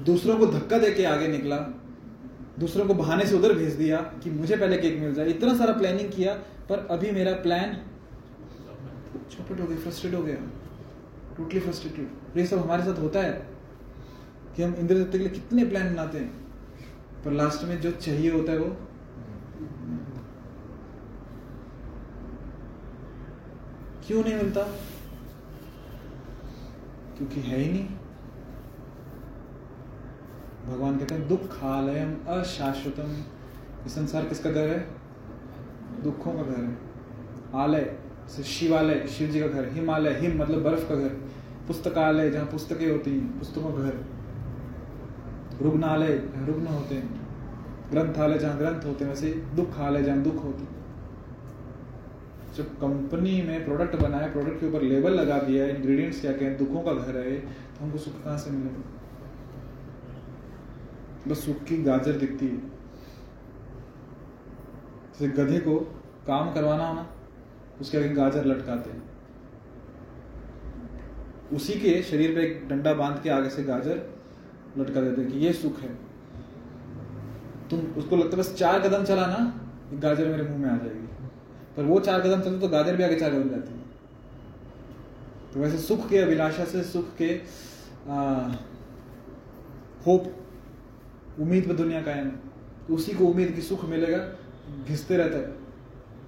दूसरों 0.05 0.37
को 0.37 0.45
धक्का 0.47 0.77
दे 0.77 0.91
के 0.91 1.05
आगे 1.05 1.27
निकला। 1.27 1.57
दूसरों 2.59 2.85
को 2.85 2.93
बहाने 2.93 3.25
से 3.25 3.35
उधर 3.35 3.53
भेज 3.53 3.73
दिया 3.73 3.97
कि 4.23 4.29
मुझे 4.31 4.55
पहले 4.55 4.77
केक 4.77 4.99
मिल 4.99 5.13
जाए। 5.13 5.29
इतना 5.29 5.55
सारा 5.57 5.73
प्लानिंग 5.73 6.09
किया, 6.11 6.33
पर 6.69 6.87
अभी 6.91 7.11
मेरा 7.11 7.31
प्लान 7.43 7.77
चौपट 9.31 9.59
हो 9.61 9.67
गया 9.67 9.77
फ्रस्ट्रेट 9.77 10.13
हो 10.13 10.21
गया। 10.23 10.35
टोटली 11.37 11.59
फ्रस्ट्रेटेड 11.59 12.37
ये 12.37 12.45
सब 12.45 12.57
हमारे 12.57 12.83
साथ 12.83 12.99
होता 12.99 13.19
है 13.19 13.47
कि 14.55 14.63
हम 14.63 14.73
इंद्र 14.73 14.95
देवता 14.95 15.11
के 15.11 15.17
लिए 15.17 15.29
कितने 15.29 15.65
प्लान 15.65 15.93
बनाते 15.93 16.17
हैं। 16.17 16.45
पर 17.25 17.31
लास्ट 17.31 17.63
में 17.63 17.81
जो 17.81 17.91
चाहिए 17.91 18.31
होता 18.31 18.51
है 18.51 18.57
वो। 18.57 18.75
क्यों 24.07 24.23
नहीं 24.23 24.35
मिलता? 24.35 24.61
क्योंकि 27.17 27.41
है 27.41 27.59
ही 27.59 27.71
नहीं। 27.71 27.87
भगवान 30.67 30.97
कहते 30.97 31.15
हैं, 31.15 31.27
दुखालयम 31.27 32.15
अशाश्वतम। 32.27 33.11
ये 33.11 33.89
संसार 33.89 34.25
किसका 34.25 34.51
घर 34.51 34.67
है? 34.67 34.87
दुखों 36.03 36.33
का 36.33 36.43
घर 36.43 36.63
है। 36.63 36.77
आलय 37.55 37.99
शिवालय, 38.43 39.07
शिव 39.07 39.29
जी 39.29 39.39
का 39.39 39.47
घर, 39.47 39.69
हिमालय, 39.69 40.19
हिम 40.19 40.41
मतलब 40.41 40.63
बर्फ़ 40.63 40.89
का 40.89 40.95
घर। 40.95 41.24
पुस्तकालय 41.67 42.29
जहाँ 42.29 42.45
पुस्तकें 42.45 42.89
होती 42.91 43.11
हैं, 43.11 43.39
पुस्तकों 43.39 43.73
घर। 43.73 43.93
रुग्णालय, 45.61 46.17
जहाँ 46.27 46.45
रुग्ण 46.47 46.65
होते 46.67 46.95
हैं। 46.95 47.23
ग्रंथालय 47.91 48.37
जहाँ 48.37 48.57
ग्रंथ 48.57 48.85
होते 48.85 49.03
हैं, 49.03 49.11
वैसे 49.11 49.29
दुखालय 49.55 50.03
जहाँ 50.03 50.21
दुख 50.21 50.43
होते 50.43 50.63
हैं। 50.63 50.73
जब 52.55 52.75
कंपनी 52.79 53.41
में 53.41 53.65
प्रोडक्ट 53.65 53.95
बनाया, 53.95 54.27
प्रोडक्ट 54.27 54.59
के 54.59 54.67
ऊपर 54.67 54.81
लेबल 54.81 55.13
लगा 55.13 55.37
दिया 55.39 55.65
इंग्रेडिएंट्स 55.67 56.21
क्या 56.21 56.31
क्या 56.33 56.49
दुखों 56.55 56.81
का 56.81 56.93
घर 56.93 57.17
है 57.17 57.39
तो 57.39 57.83
हमको 57.83 57.97
सुख 57.97 58.23
कहाँ 58.23 58.37
से 58.37 58.51
मिलेगा? 58.51 58.83
बस 61.27 61.45
सुख 61.45 61.63
की 61.63 61.77
गाजर 61.83 62.17
दिखती 62.17 62.47
है। 62.47 62.57
जैसे 65.11 65.27
गधे 65.33 65.59
को 65.59 65.75
काम 66.27 66.53
करवाना 66.53 66.87
होना 66.87 67.07
उसके 67.81 67.97
आगे 67.97 68.09
गाजर 68.09 68.45
लटकाते 68.45 68.89
हैं। 68.89 69.03
उसी 71.53 71.73
के 71.73 72.01
शरीर 72.03 72.35
पे 72.35 72.41
एक 72.41 72.67
डंडा 72.69 72.93
बाँध 72.93 73.21
के 73.23 73.29
आगे 73.29 73.49
से 73.49 73.63
गाजर 73.63 74.01
लटका 74.77 75.01
देते 75.01 75.21
हैं 75.21 75.31
कि 75.31 75.37
ये 75.37 75.53
सुख 75.53 75.79
है। 75.79 75.89
तुम 77.69 77.79
उसको 77.97 78.15
लगता 78.15 78.37
है 78.37 78.37
बस 78.37 78.53
चार 78.55 78.79
कदम 78.79 79.03
चला 79.03 79.25
ना 79.27 79.61
गाजर 79.93 80.27
मेरे 80.27 80.43
मुँह 80.43 80.57
में 80.57 80.69
आ 80.69 80.77
जाएगी। 80.77 81.07
पर 81.77 81.83
वो 81.83 81.99
चार 81.99 82.21
कदम 82.21 82.41
चलते 82.41 82.59
तो 82.59 82.67
गाजर 82.67 82.95
भी 82.95 83.03
आगे 83.03 83.15
चार 83.15 83.31
कदम 83.31 83.49
जाती 83.49 83.73
है। 83.73 83.83
तो 85.53 85.59
वैसे 85.59 85.77
सुख 85.77 86.09
के 86.09 86.17
अभिलाषा 86.17 86.65
से 86.65 86.83
सुख 86.83 87.15
के 87.21 87.29
आ, 88.09 88.51
होप 90.07 90.33
उम्मीद 91.39 91.67
पे 91.67 91.73
दुनिया 91.73 92.01
कायम 92.01 92.25
है। 92.25 92.35
तो 92.87 92.95
उसी 92.95 93.11
को 93.11 93.25
उम्मीद 93.25 93.51
की 93.51 93.61
सुख 93.61 93.85
मिलेगा 93.85 94.17
घिसते 94.87 95.17
रहता 95.17 95.37
है। 95.37 95.47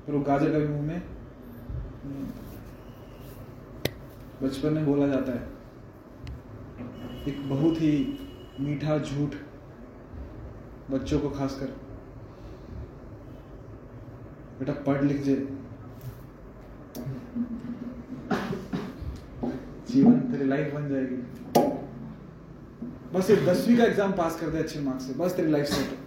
पर 0.08 0.14
वो 0.14 0.20
गाजर 0.20 0.52
का 0.52 0.60
मुँह 0.70 0.82
में 0.82 1.02
बचपन 4.44 4.74
में 4.74 4.86
बोला 4.86 5.08
जाता 5.08 5.32
है। 5.32 5.56
एक 7.28 7.50
बहुत 7.50 7.82
ही 7.82 7.92
मीठा, 8.60 8.98
झूठ 8.98 9.36
बच्चों 10.92 11.20
को 11.20 11.30
खासकर। 11.30 11.66
बेटा, 14.60 14.74
पढ़ 14.84 15.04
लिख 15.04 15.22
जे। 15.24 15.36
जीवन 19.90 20.20
तेरी 20.22 20.46
लाइफ 20.46 20.74
बन 20.74 20.88
जाएगी। 20.90 21.16
बस 23.14 23.30
ये 23.30 23.36
दसवीं 23.46 23.78
का 23.78 23.84
एग्ज़ाम 23.84 24.12
पास 24.14 24.40
कर 24.40 24.50
दे 24.50 24.58
अच्छे 24.58 24.80
मार्क्स 24.80 25.06
से। 25.08 25.14
बस 25.14 25.36
तेरी 25.36 25.52
लाइफ 25.52 25.66
सेट 25.66 25.98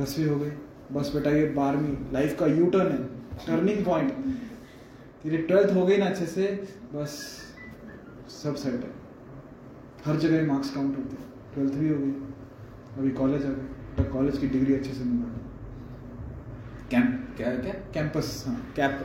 दसवीं 0.00 0.26
हो 0.26 0.36
गई। 0.38 0.50
बस 0.92 1.12
बेटा, 1.14 1.30
ये 1.30 1.44
बारहवीं। 1.50 2.12
लाइफ 2.12 2.38
का 2.38 2.46
यू 2.48 2.70
टर्न 2.70 2.92
है। 2.92 3.04
टर्निंग 3.46 3.84
पॉइंट 3.84 4.12
तेरी 5.22 5.38
ट्वेल्थ 5.38 5.74
हो 5.74 5.84
गई 5.86 5.96
ना 5.96 6.06
अच्छे 6.06 6.26
से 6.26 6.46
बस 6.94 7.10
सब 8.32 8.54
सेट 8.54 8.74
है। 8.74 8.90
हर 10.06 10.16
जगह 10.16 10.46
मार्क्स 10.46 10.70
काउंट 10.74 10.96
होते 10.98 11.16
हैं। 11.16 11.26
ट्वेल्थ 11.54 11.74
भी 11.74 11.88
हो 11.88 11.98
गई 11.98 12.12
अभी 12.98 13.10
कॉलेज 13.10 13.44
आ 13.46 13.48
गए 13.48 13.66
तो 13.96 14.04
कॉलेज 14.12 14.38
की 14.38 14.46
डिग्री 14.48 14.74
अच्छे 14.74 14.92
से 14.92 15.04
मिल 15.04 15.22
रही 15.22 15.40
कैंप 16.90 17.34
क्या 17.36 17.54
क्या? 17.56 17.72
कैंपस 17.94 18.44
हाँ। 18.46 18.56
कैप 18.76 18.98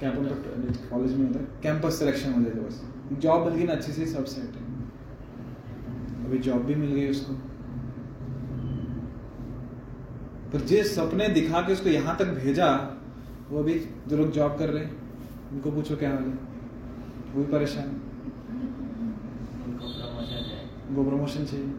कैंपस 0.00 0.88
कॉलेज 0.90 1.16
में 1.16 1.26
होता 1.26 1.40
है। 1.40 1.46
कैंपस 1.62 1.98
सिलेक्शन 1.98 2.32
हो 2.32 2.42
जाएगा 2.42 2.60
बस। 2.60 2.82
जॉब 3.20 3.46
मिल 3.46 3.54
गई 3.54 3.64
ना 3.64 3.72
अच्छी 3.72 3.92
से 3.92 4.06
सब 4.06 4.24
सेट 4.24 4.54
है। 4.56 4.62
अभी 6.24 6.38
जॉब 6.38 6.64
भी 6.64 6.74
मिल 6.74 6.92
गई 6.92 7.10
उसको। 7.10 7.34
पर 10.52 10.60
जिस 10.66 10.94
सपने 10.94 11.28
दिखा 11.28 11.60
के 11.60 11.72
उसको 11.72 11.88
यहाँ 11.88 12.16
तक 12.16 12.26
भेजा 12.34 12.68
वो 13.50 13.58
अभी 13.58 13.74
जो 14.08 14.16
लोग 14.16 14.30
जॉब 14.32 14.58
कर 14.58 14.68
रहे 14.68 14.84
हैं 14.84 15.03
उनको 15.52 15.70
पूछो 15.70 15.96
क्या 15.96 16.10
हाल 16.10 16.24
है? 16.24 16.38
वो 17.34 17.44
भी 17.44 17.52
परेशान? 17.52 17.88
उनको 20.88 21.04
प्रमोशन 21.04 21.44
चाहिए। 21.44 21.72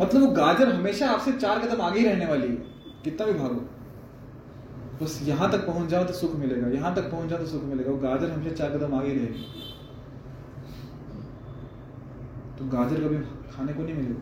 मतलब 0.00 0.20
वो 0.20 0.28
गाजर 0.32 0.72
हमेशा 0.74 1.10
आपसे 1.10 1.32
चार 1.32 1.58
कदम 1.58 1.80
आगे 1.82 2.00
ही 2.00 2.06
रहने 2.06 2.26
वाली 2.26 2.48
है। 2.48 2.54
कितना 3.04 3.26
भी 3.26 3.32
भागो। 3.32 3.60
बस 5.02 5.18
यहाँ 5.22 5.50
तक 5.52 5.66
पहुँच 5.66 5.88
जाओ 5.90 6.04
तो 6.04 6.12
सुख 6.12 6.34
मिलेगा। 6.36 6.68
यहाँ 6.68 6.94
तक 6.94 7.10
पहुँच 7.10 7.28
जाओ 7.28 7.38
तो 7.38 7.46
सुख 7.46 7.62
मिलेगा। 7.64 7.90
वो 7.90 7.98
गाजर 7.98 8.30
हमेशा 8.30 8.54
चार 8.56 8.76
कदम 8.76 8.94
आगे 8.94 9.14
रहेगी। 9.14 9.44
तो 12.58 12.64
गाजर 12.68 13.04
कभी 13.04 13.18
खाने 13.52 13.72
को 13.72 13.82
नहीं 13.82 13.94
मिलेगा। 13.94 14.20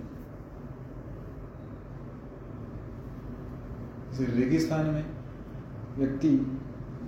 रेगिस्तान 4.35 4.87
में 4.87 5.05
व्यक्ति 5.97 6.29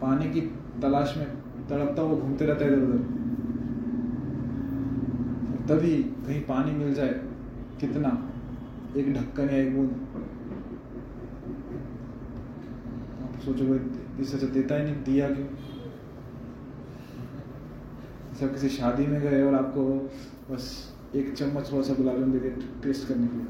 पानी 0.04 0.30
की 0.30 0.40
तलाश 0.82 1.14
में 1.16 1.26
तड़पता 1.68 2.02
हुआ 2.02 2.20
घूमते 2.20 2.46
रहता 2.46 2.64
है 2.64 2.72
इधर 2.72 2.82
उधर। 2.82 2.98
तभी 5.68 6.02
कहीं 6.02 6.40
पानी 6.40 6.72
मिल 6.72 6.94
जाए, 6.94 7.20
कितना? 7.80 8.30
एक 8.96 9.14
ढक्कन 9.14 9.44
या 9.44 9.56
एक 9.56 9.76
बूंद। 9.76 9.90
आप 13.22 13.40
सोचो 13.40 13.64
भाई 13.64 13.78
इससे 14.22 14.46
देता 14.46 14.74
ही 14.74 14.82
नहीं, 14.82 14.94
दिया 14.94 15.28
क्यों? 15.28 15.46
सब 18.40 18.54
किसी 18.54 18.68
शादी 18.68 19.06
में 19.06 19.20
गए 19.20 19.42
और 19.42 19.54
आपको 19.54 20.10
बस 20.50 20.94
एक 21.14 21.34
चम्मच 21.34 21.72
थोड़ा 21.72 21.82
सा 21.82 21.94
गुलाब 21.94 22.18
जामुन 22.18 22.32
दे 22.32 22.38
के 22.38 22.50
टेस्ट 22.50 23.08
करने 23.08 23.26
के 23.26 23.36
लिए। 23.36 23.46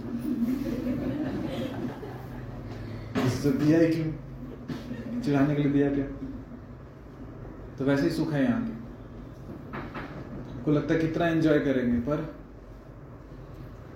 दिया 3.64 3.80
ही 3.80 3.86
क्यों? 3.86 5.20
चिढ़ाने 5.20 5.54
के 5.54 5.62
लिए 5.62 5.72
दिया 5.72 5.90
क्या? 5.90 6.04
तो 7.78 7.84
वैसे 7.84 8.02
ही 8.02 8.10
सुख 8.10 8.32
है 8.32 8.42
यहाँ 8.44 8.62
के। 8.62 8.82
को 10.64 10.72
लगता 10.72 10.94
है 10.94 11.00
कितना 11.00 11.26
एंजॉय 11.28 11.58
करेंगे, 11.60 11.98
पर 12.00 12.18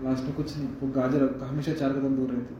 लास्ट 0.02 0.24
में 0.24 0.32
कुछ 0.34 0.56
नहीं, 0.56 0.68
वो 0.80 0.88
गाजर 0.92 1.22
हमेशा 1.42 1.72
चार 1.72 1.92
कदम 1.92 2.16
दूर 2.16 2.28
रहती 2.30 2.54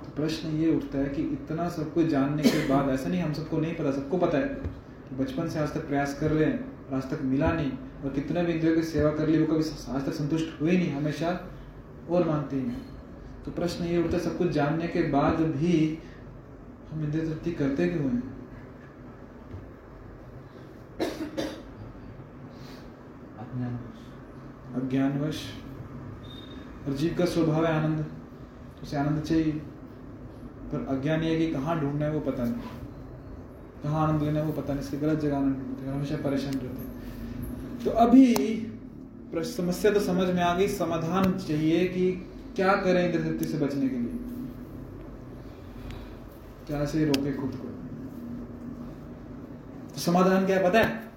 तो 0.00 0.10
प्रश्न 0.16 0.48
ये 0.56 0.74
उठता 0.76 0.98
है 0.98 1.08
कि 1.08 1.22
इतना 1.32 1.68
सब 1.70 1.92
कुछ 1.94 2.06
जानने 2.06 2.42
के 2.42 2.66
बाद, 2.68 2.88
ऐसा 2.90 3.08
नहीं 3.08 3.22
हम 3.22 3.32
सबको 3.32 3.58
नहीं 3.58 3.74
पता, 3.74 3.90
सबको 3.92 4.18
पता 4.18 4.38
है 4.38 4.44
कि 4.44 5.16
बचपन 5.16 5.48
से 5.48 5.58
आज 5.58 5.74
तक 5.74 5.86
प्रयास 5.88 6.18
कर 6.20 6.30
रहे 6.30 6.44
हैं 6.44 6.72
आज 6.92 7.10
तक 7.10 7.22
मिला 7.24 7.52
नहीं, 7.52 7.70
और 8.04 8.10
कितने 8.10 8.44
भी 8.44 8.52
इंद्रियों 8.52 8.74
की 8.76 8.82
सेवा 8.84 9.10
कर 9.10 9.28
ली, 9.28 9.38
वो 9.38 9.46
कभी 9.46 9.64
आज 9.90 10.06
तक 10.06 10.12
संतुष्ट 10.12 10.60
हुए 10.60 10.72
नहीं, 10.72 10.92
हमेशा 10.92 11.28
और 12.10 12.28
मानते 12.28 12.56
हैं। 12.56 12.80
तो 13.44 13.50
प्रश्न 13.52 13.84
ये 13.84 13.98
उठता 13.98 14.16
है, 14.16 14.22
सब 14.22 14.36
कुछ 14.38 14.48
जानने 14.50 14.88
के 14.88 15.02
बाद 15.10 15.40
भी 15.56 15.98
हम 16.94 17.04
इंद्रिय 17.04 17.24
तृप्ति 17.24 17.52
करते 17.52 17.88
क्यों 17.88 18.04
हैं? 18.04 18.34
अज्ञानवश। 24.74 25.42
और 26.86 26.92
जीव 26.92 27.16
का 27.18 27.24
स्वभाव 27.24 27.66
है 27.66 27.72
आनंद। 27.72 28.06
उसे 28.82 28.96
आनंद 28.96 29.22
चाहिए। 29.22 29.52
पर 30.72 30.86
अज्ञान 30.88 31.22
ये 31.22 31.30
है 31.30 31.36
कि 31.36 31.52
कहाँ 31.52 31.80
ढूंढना 31.80 32.04
है 32.04 32.12
वो 32.12 32.20
पता 32.20 32.44
नहीं। 32.44 32.54
कहाँ 33.82 34.08
आनंद 34.08 34.22
लेना 34.22 34.40
है 34.40 34.46
वो 34.46 34.52
पता 34.52 34.74
नहीं। 34.74 34.84
इसकी 34.84 34.96
गलत 34.96 35.20
जगह 35.20 35.36
आनंद 35.36 35.56
ढूंढते 35.56 35.86
हैं। 35.86 35.92
हमेशा 35.92 36.16
परेशान 36.16 36.52
रहते 36.52 36.66
हैं। 36.66 37.84
तो 37.84 37.90
अभी 37.90 38.34
समस्या 39.36 39.92
तो 39.92 40.00
समझ 40.00 40.28
में 40.28 40.42
आ 40.42 40.58
गई। 40.58 40.68
समाधान 40.68 41.38
चाहिए 41.38 41.88
कि 41.88 42.12
क्या 42.56 42.74
करें 42.76 43.12
इंद्र 43.12 43.28
तृप्ति 43.28 43.44
से 43.44 43.58
बचने 43.58 43.88
के 43.88 43.96
लिए? 43.96 44.03
क्या 46.66 46.84
से 46.84 47.04
रोके 47.04 47.32
खुद 47.32 47.50
को। 47.50 47.68
तो 49.88 50.00
समाधान 50.00 50.46
क्या 50.46 50.56
है 50.56 50.64
पता 50.64 50.78
है? 50.78 51.10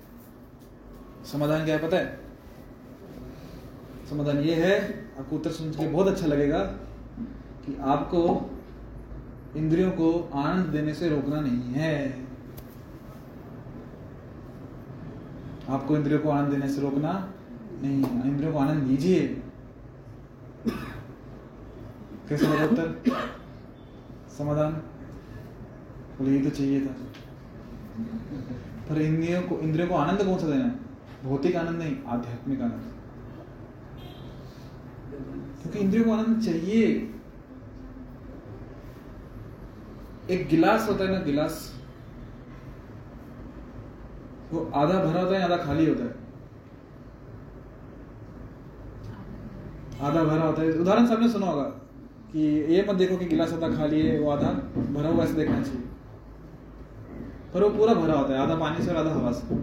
समाधान 1.31 1.65
क्या 1.65 1.75
है 1.75 1.81
पता 1.87 1.97
है? 1.97 2.19
समाधान 4.09 4.37
ये 4.37 4.55
है, 4.55 5.05
आपको 5.19 5.35
उत्तर 5.35 5.51
सुन 5.51 5.71
के 5.71 5.87
बहुत 5.87 6.07
अच्छा 6.07 6.25
लगेगा 6.25 6.59
कि 7.65 7.77
आपको 7.81 8.51
इंद्रियों 9.55 9.91
को 9.91 10.29
आनंद 10.35 10.65
देने 10.65 10.93
से 10.93 11.09
रोकना 11.09 11.39
नहीं 11.41 11.61
है। 11.61 12.27
आपको 15.69 15.97
इंद्रियों 15.97 16.19
को 16.19 16.29
आनंद 16.29 16.51
देने 16.51 16.69
से 16.69 16.81
रोकना 16.81 17.33
नहीं 17.81 18.03
है। 18.03 18.27
इंद्रियों 18.27 18.53
को 18.53 18.59
आनंद 18.59 18.83
दीजिए। 18.83 19.43
कैसे 22.29 22.65
उत्तर। 22.65 23.03
समाधान? 24.37 24.81
बोले 26.19 26.37
ये 26.37 26.43
तो 26.43 26.49
चाहिए 26.49 26.85
था। 26.85 26.93
पर 28.89 29.01
इंद्रियों 29.01 29.41
को 29.41 29.59
इंद्रियों 29.59 29.87
को 29.89 29.95
आनंद 29.95 30.23
कौन 30.23 30.37
सा 30.39 30.47
देना 30.47 30.75
भौतिक 31.23 31.55
आनंद 31.55 31.79
नहीं, 31.79 31.95
आध्यात्मिक 32.07 32.61
आनंद। 32.61 32.93
क्योंकि 35.61 35.79
इंद्रियों 35.79 36.05
को 36.05 36.11
आनंद 36.11 36.43
चाहिए। 36.43 37.13
एक 40.29 40.47
गिलास 40.49 40.89
होता 40.89 41.03
है 41.03 41.11
ना, 41.11 41.19
गिलास। 41.19 41.81
वो 44.51 44.71
आधा 44.75 45.03
भरा 45.05 45.21
होता 45.21 45.35
है 45.37 45.43
आधा 45.43 45.57
खाली 45.57 45.89
होता 45.89 46.03
है? 46.03 46.15
आधा 50.01 50.23
भरा 50.23 50.43
होता 50.43 50.61
है। 50.61 50.71
उदाहरण 50.71 51.07
सबने 51.07 51.29
सुना 51.29 51.45
होगा 51.45 51.63
कि 52.31 52.39
ये 52.73 52.85
मत 52.89 52.95
देखो 52.95 53.17
कि 53.17 53.25
गिलास 53.25 53.53
आधा 53.53 53.69
खाली 53.69 54.01
है, 54.01 54.19
वो 54.19 54.31
आधा 54.31 54.51
भरा 54.93 55.09
हुआ 55.09 55.23
ऐसे 55.23 55.33
देखना 55.33 55.61
चाहिए। 55.63 55.86
पर 57.57 57.63
वो 57.63 57.69
पूरा 57.69 57.93
भरा 57.93 58.13
होता 58.13 58.33
है, 58.33 58.39
आधा 58.39 58.55
पानी 58.55 58.83
से 58.85 58.91
और 58.91 58.97
आधा 58.97 59.11
हवा 59.11 59.31
से। 59.31 59.55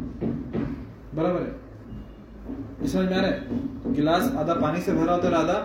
बराबर 1.16 1.42
है? 1.42 2.88
समझ 2.88 3.04
में 3.04 3.16
आ 3.16 3.20
रहा 3.20 3.30
है? 3.30 3.58
तो 3.82 3.90
गिलास 3.90 4.32
आधा 4.34 4.54
पानी 4.54 4.80
से 4.80 4.92
भरा 4.92 5.12
होता 5.14 5.28
है 5.28 5.34
और 5.34 5.40
आधा 5.40 5.58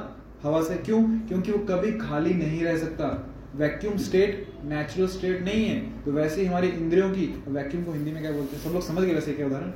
हवा 0.44 0.62
से। 0.62 0.76
क्यों? 0.76 1.02
क्योंकि 1.28 1.52
वो 1.52 1.58
कभी 1.66 1.92
खाली 1.92 2.34
नहीं 2.34 2.64
रह 2.64 2.78
सकता। 2.78 3.08
वैक्यूम 3.56 3.98
स्टेट 3.98 4.48
नेचुरल 4.66 5.08
स्टेट 5.08 5.42
नहीं 5.42 5.66
है। 5.66 6.04
तो 6.04 6.12
वैसे 6.12 6.42
ही 6.42 6.48
हमारी 6.48 6.68
इंद्रियों 6.68 7.10
की 7.12 7.44
वैक्यूम 7.48 7.84
को 7.84 7.92
हिंदी 7.92 8.12
में 8.12 8.22
क्या 8.22 8.32
बोलते 8.32 8.56
हैं? 8.56 8.64
सब 8.64 8.70
लोग 8.70 8.82
समझ 8.82 9.04
गए 9.04 9.14
वैसे 9.14 9.34
क्या 9.34 9.48
उदाहरण? 9.48 9.72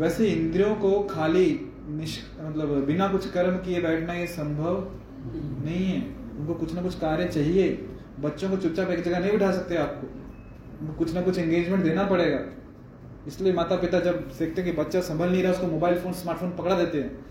वैसे 0.00 0.28
इंद्रियों 0.28 0.74
को 0.76 1.00
खाली 1.02 1.48
मतलब 1.86 2.84
बिना 2.86 3.08
कुछ 3.08 3.30
कर्म 3.30 3.56
किए 3.56 3.80
बैठना 3.80 4.14
ये 4.14 4.26
संभव 4.26 4.84
नहीं 5.64 5.84
है। 5.86 6.00
उनको 6.38 6.54
कुछ 6.54 6.74
ना 6.74 6.82
कुछ 6.82 6.94
कार्य 6.94 7.24
चाहिए। 7.24 7.88
बच्चों 8.20 8.50
को 8.50 8.56
चुपचाप 8.56 8.90
एक 8.90 9.02
जगह 9.02 9.18
नहीं 9.18 9.32
बिठा 9.32 9.52
सकते 9.52 9.76
आपको। 9.76 10.94
कुछ 10.94 11.14
ना 11.14 11.22
कुछ 11.22 11.38
एंगेजमेंट 11.38 11.84
देना 11.84 12.04
पड़ेगा। 12.04 12.40
इसलिए 13.26 13.52
माता 13.52 13.76
पिता 13.76 14.00
जब 14.00 14.30
देखते 14.38 14.62
हैं 14.62 14.74
कि 14.74 14.82
बच्चा 14.82 15.00
संभल 15.00 15.28
नहीं 15.28 15.42
रहा, 15.42 15.52
उसको 15.52 15.66
मोबाइल 15.66 15.98
फ़ोन 15.98 16.12
स्मार्टफ़ोन 16.12 16.50
पकड़ा 16.50 16.76
देते 16.78 16.98
हैं। 16.98 17.24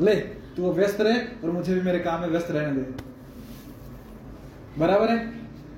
ले, 0.00 0.14
तू 0.14 0.62
वो 0.62 0.72
व्यस्त 0.72 1.00
रहे 1.00 1.18
और 1.18 1.50
मुझे 1.50 1.74
भी 1.74 1.80
मेरे 1.80 1.98
काम 1.98 2.20
में 2.20 2.28
व्यस्त 2.28 2.50
रहने 2.50 2.82
दे। 2.82 2.94
बराबर 4.78 5.10
है? 5.10 5.18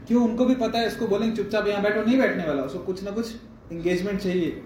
क्यों? 0.08 0.28
उनको 0.28 0.44
भी 0.44 0.54
पता 0.54 0.78
है, 0.78 0.87
इसको 0.87 1.06
बोलेंगे, 1.06 1.37
चुपचाप 1.37 1.66
यहाँ 1.66 1.82
बैठो, 1.82 2.02
नहीं 2.02 2.18
बैठने 2.18 2.44
वाला। 2.44 2.62
उसको 2.62 2.78
कुछ 2.78 3.04
ना 3.04 3.11
कुछ 3.11 3.34
एंगेजमेंट 3.72 4.20
चाहिए। 4.20 4.62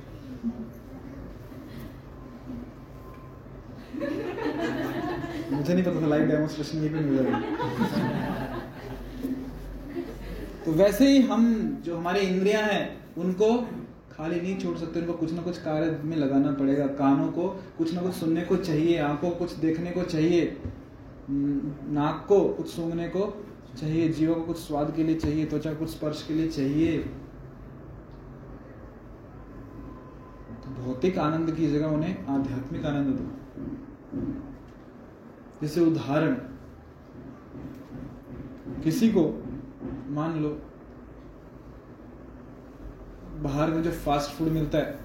मुझे 5.53 5.75
नहीं 5.75 5.85
पता 5.85 6.03
था 6.03 6.07
लाइव 6.07 6.23
डेमोन्स्ट्रेशन 6.23 6.79
ये 6.79 6.89
भी 6.89 7.01
मिल 7.01 7.17
जाएगा 7.17 8.52
तो 10.65 10.73
वैसे 10.73 11.09
ही 11.09 11.21
हम 11.23 11.45
जो 11.85 11.97
हमारी 11.97 12.21
इंद्रियाँ 12.21 12.63
हैं, 12.63 13.15
उनको 13.17 13.57
खाली 14.13 14.41
नहीं 14.41 14.59
छोड़ 14.59 14.77
सकते, 14.79 15.01
उनको 15.01 15.13
कुछ 15.13 15.33
ना 15.33 15.43
कुछ 15.43 15.59
कार्य 15.63 16.01
में 16.05 16.17
लगाना 16.17 16.53
पड़ेगा। 16.53 16.87
कानों 16.87 17.29
को 17.29 17.49
कुछ 17.79 17.95
ना 17.95 18.03
कुछ 18.03 18.15
सुनने 18.15 18.43
को 18.43 18.57
चाहिए, 18.57 18.99
आँखों 18.99 19.31
को 19.31 19.37
कुछ 19.37 19.53
देखने 19.53 19.91
को 19.91 20.03
चाहिए 20.03 20.57
नाक 21.31 22.25
को 22.29 22.41
कुछ 22.49 22.69
सूंघने 22.69 23.09
को 23.09 23.45
चाहिए, 23.81 24.09
जीवों 24.09 24.35
को 24.35 24.43
कुछ 24.43 24.57
स्वाद 24.59 24.93
के 24.97 25.05
लिए 25.05 25.15
चाहिए, 25.15 25.47
त्वचा 25.47 25.75
कुछ 25.75 25.91
स्पर्श 25.91 26.25
के 26.29 26.35
लिए 26.35 26.49
चाहिए। 26.49 26.99
तो 30.65 30.71
भौतिक 30.83 31.19
आनंद 31.19 31.55
की 31.57 31.67
जगह 31.73 31.87
उन्हें 31.87 32.27
आध्यात्मिक 32.27 32.85
आनंद 32.87 33.15
दो। 33.15 33.27
जैसे 35.63 35.81
उदाहरण, 35.81 36.35
किसी 38.85 39.09
को 39.09 39.42
मान 40.13 40.43
लो, 40.43 40.49
बाहर 43.43 43.71
में 43.71 43.83
जो 43.83 43.91
फास्ट 43.91 44.31
फ़ूड 44.31 44.49
मिलता 44.49 44.79
है, 44.79 44.99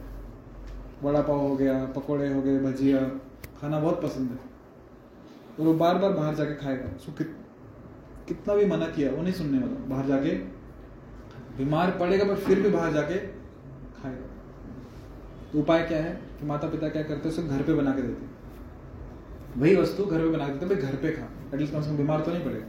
वड़ा 1.04 1.22
पाव 1.22 1.40
हो 1.40 1.56
गया, 1.56 1.86
पकोड़े 1.86 2.34
हो 2.34 2.42
गए, 2.42 2.60
भजिया, 2.60 3.00
खाना 3.62 3.80
बहुत 3.80 4.02
पसंद 4.02 4.30
है। 4.30 4.40
और 5.60 5.66
वो 5.66 5.74
बार 5.74 5.98
बार 5.98 6.12
बाहर 6.12 6.36
जाके 6.36 6.56
खाएगा। 6.56 6.96
उसको 6.96 7.12
कित- 7.12 7.40
कितना 8.28 8.56
भी 8.56 8.66
मना 8.66 8.88
किया, 8.88 9.12
वो 9.12 9.22
नहीं 9.22 9.34
सुनने 9.34 9.60
वाला। 9.60 9.86
बाहर 9.86 10.06
जाके, 10.06 10.32
बीमार 11.58 11.92
पड़ेगा, 11.92 12.26
पर 12.26 12.36
फिर 12.36 12.62
भी 12.62 12.70
बाहर 12.70 12.94
जाके 12.94 13.18
खाएगा। 14.02 14.28
तो 15.54 15.60
उपाय 15.60 15.86
क्या 15.86 15.98
है 15.98 16.22
कि 16.40 16.46
माता 16.46 16.70
पिता 16.70 16.90
क्या 16.90 17.04
करते 17.04 17.30
हैं? 17.30 17.36
उसे 17.36 17.44
घर 17.44 17.64
पे 17.64 17.74
बना 17.74 17.92
के 17.92 18.02
देते। 18.02 18.26
वही 19.60 19.76
वस्तु 19.76 20.06
घर 20.06 20.20
पे 20.20 20.30
बना 20.30 20.48
के 20.48 20.54
देते 20.54 20.66
भाई 20.66 20.84
घर 20.84 20.96
पे 20.96 21.12
खा। 21.12 21.24
एटलीस्ट 21.24 21.74
कम 21.74 21.82
से 21.82 21.90
कम 21.90 21.98
बीमार 21.98 22.22
तो 22.22 22.32
नहीं 22.32 22.46
पड़ेगा। 22.46 22.66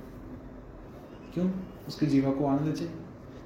क्यों? 1.34 1.50
उसकी 1.88 2.06
जीवा 2.06 2.30
को 2.30 2.46
आनंद 2.46 2.74
चाहिए। 2.74 2.94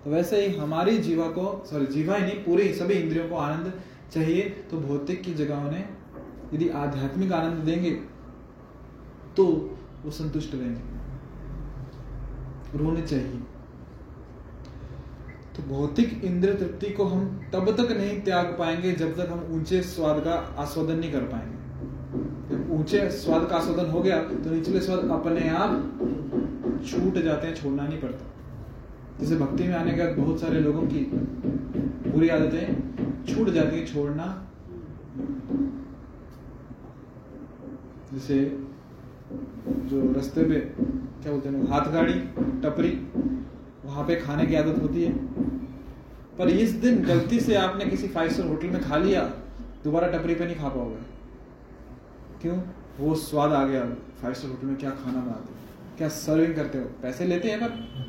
तो 0.04 0.10
वैसे 0.10 0.46
ही 0.46 0.54
हमारी 0.56 0.98
जीवा 0.98 1.26
को 1.28 1.64
सॉरी 1.66 1.86
जीवा 1.88 2.14
ही 2.16 2.22
नहीं, 2.22 2.36
पूरी 2.44 2.72
सभी 2.74 2.94
इंद्रियों 2.94 3.28
को 3.28 3.36
आनंद 3.36 3.72
चाहिए। 4.12 4.42
तो 4.70 4.78
भौतिक 4.78 5.22
की 5.22 5.34
जगह 5.34 5.56
उन्हें 5.58 5.84
यदि 6.54 6.68
आध्यात्मिक 6.68 7.32
आनंद 7.32 7.64
देंगे 7.64 7.90
तो 9.36 9.44
वो 10.04 10.10
संतुष्ट 10.10 10.54
रहेंगे। 10.54 10.80
रोने 12.78 13.02
चाहिए। 13.02 13.40
तो 15.56 15.62
भौतिक 15.68 16.24
इंद्र 16.24 16.54
तृप्ति 16.54 16.90
को 16.90 17.04
हम 17.04 17.24
तब 17.52 17.70
तक 17.76 17.90
नहीं 17.92 18.20
त्याग 18.20 18.46
पाएँगे 18.58 18.92
जब 18.94 19.16
तक 19.16 19.28
हम 19.30 19.40
ऊँचे 19.52 19.80
स्वाद 19.84 20.20
का 20.24 20.34
आस्वादन 20.58 20.98
नहीं 20.98 21.12
कर 21.12 21.24
पाएँगे। 21.32 22.74
ऊँचे 22.74 23.10
स्वाद 23.12 23.46
का 23.46 23.56
आस्वादन 23.56 23.90
हो 23.90 24.00
गया 24.00 24.18
तो 24.18 24.50
निचले 24.50 24.80
स्वाद 24.80 25.10
अपने 25.10 25.48
आप 25.50 25.70
छूट 26.82 27.18
जाते 27.18 27.46
हैं, 27.46 27.54
छोड़ना 27.54 27.82
नहीं 27.82 28.00
पड़ता। 28.00 28.31
जैसे 29.20 29.36
भक्ति 29.36 29.64
में 29.64 29.74
आने 29.74 29.92
के 29.92 30.04
बाद 30.04 30.16
बहुत 30.16 30.40
सारे 30.40 30.60
लोगों 30.60 30.82
की 30.82 31.00
बुरी 32.10 32.28
आदतें 32.28 32.82
छूट 33.24 33.48
जाती 33.48 33.76
है, 33.76 33.86
छोड़ना। 33.86 34.48
जैसे 38.12 38.58
जो 39.62 40.12
रास्ते 40.12 40.44
पे, 40.44 40.60
क्या 41.22 41.32
बोलते 41.32 41.48
हैं, 41.48 41.68
हाथ 41.68 41.92
गाड़ी, 41.92 42.14
टपरी, 42.60 43.08
वहाँ 43.84 44.06
पे 44.06 44.16
खाने 44.16 44.46
की 44.46 44.54
आदत 44.54 44.82
होती 44.82 45.02
है। 45.02 45.12
पर 46.38 46.48
इस 46.48 46.70
दिन 46.70 47.02
गलती 47.02 47.40
से 47.40 47.54
आपने 47.54 47.84
किसी 47.84 48.08
फाइव 48.08 48.30
स्टार 48.30 48.46
होटल 48.46 48.66
में 48.66 48.82
खा 48.82 48.96
लिया, 48.96 49.22
दोबारा 49.84 50.08
टपरी 50.08 50.34
पे 50.34 50.44
नहीं 50.44 50.56
खा 50.56 50.68
पाओगे। 50.68 50.96
क्यों? 52.42 52.58
वो 53.00 53.14
स्वाद 53.14 53.52
आ 53.52 53.66
गया। 53.66 53.84
फाइव 54.22 54.34
स्टार 54.34 54.50
होटल 54.50 54.66
में 54.66 54.76
क्या 54.76 54.90
खाना 54.90 55.20
बनाते 55.20 55.52
हो? 55.52 55.58
क्या 55.98 56.08
सर्विंग 56.08 56.54
करते 56.54 56.78
हो? 56.78 56.84
पैसे 57.02 57.24
लेते 57.24 57.48
हैं 57.48 57.58
पर? 57.60 58.02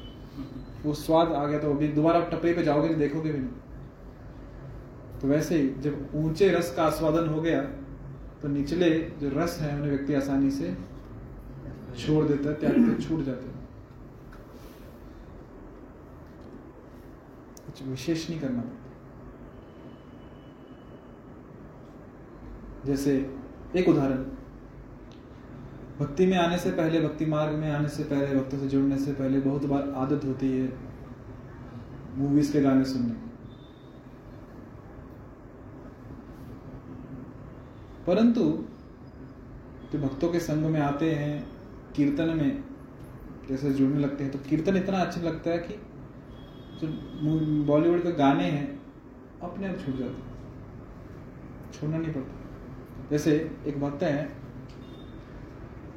वो 0.85 0.93
स्वाद 0.93 1.31
आ 1.31 1.45
गया 1.45 1.59
तो 1.59 1.69
अभी 1.71 1.87
दोबारा 1.89 2.19
आप 2.19 2.29
पे 2.35 2.63
जाओगे 2.63 2.87
तो 2.89 2.95
देखोगे 2.95 3.31
भी 3.31 3.39
नहीं। 3.39 5.19
तो 5.21 5.27
वैसे 5.27 5.57
ही 5.57 5.67
जब 5.81 6.09
ऊँचे 6.15 6.49
रस 6.49 6.73
का 6.75 6.83
आस्वादन 6.83 7.27
हो 7.29 7.41
गया 7.41 7.61
तो 8.41 8.47
निचले 8.47 8.89
जो 9.21 9.29
रस 9.33 9.57
है 9.61 9.75
उन्हें 9.75 9.89
व्यक्ति 9.89 10.13
आसानी 10.13 10.51
से 10.51 10.75
छोड़ 11.97 12.25
देता 12.25 12.49
है, 12.49 12.55
त्याग 12.55 12.73
के 12.73 13.01
छूट 13.03 13.23
जाते 13.25 13.51
कुछ 17.65 17.83
विशेष 17.83 18.29
नहीं 18.29 18.39
करना 18.39 18.61
पड़ता। 18.61 18.81
जैसे 22.85 23.11
एक 23.75 23.89
उदाहरण। 23.89 24.25
भक्ति 25.99 26.25
में 26.25 26.37
आने 26.37 26.57
से 26.57 26.71
पहले, 26.71 26.99
भक्ति 27.01 27.25
मार्ग 27.25 27.53
में 27.53 27.69
आने 27.71 27.89
से 27.89 28.03
पहले, 28.03 28.35
भक्तों 28.35 28.59
से 28.59 28.67
जुड़ने 28.67 28.97
से 28.97 29.11
पहले 29.13 29.39
बहुत 29.39 29.65
बार 29.65 29.89
आदत 29.97 30.25
होती 30.25 30.51
है 30.51 30.71
मूवीज़ 32.15 32.51
के 32.53 32.61
गाने 32.61 32.85
सुनने। 32.85 33.13
परंतु 38.07 38.41
जो 39.93 39.99
भक्तों 39.99 40.29
के 40.29 40.39
संग 40.39 40.65
में 40.65 40.79
आते 40.81 41.11
हैं, 41.11 41.47
कीर्तन 41.95 42.37
में 42.37 42.63
जैसे 43.49 43.71
जुड़ने 43.71 43.99
लगते 43.99 44.23
हैं 44.23 44.31
तो 44.33 44.39
कीर्तन 44.39 44.77
इतना 44.77 44.97
अच्छा 44.97 45.21
लगता 45.21 45.51
है 45.51 45.57
कि 45.59 45.73
जो 46.79 46.87
बॉलीवुड 47.65 48.03
के 48.03 48.11
गाने 48.11 48.43
हैं, 48.43 48.79
अपने 49.43 49.67
आप 49.69 49.75
छूट 49.75 49.97
जाते 49.97 50.31
छोड़ना 51.73 51.97
नहीं 51.97 52.13
पड़ता 52.13 53.09
जैसे 53.11 53.31
एक 53.67 53.79
भक्त 53.81 54.03
है 54.03 54.42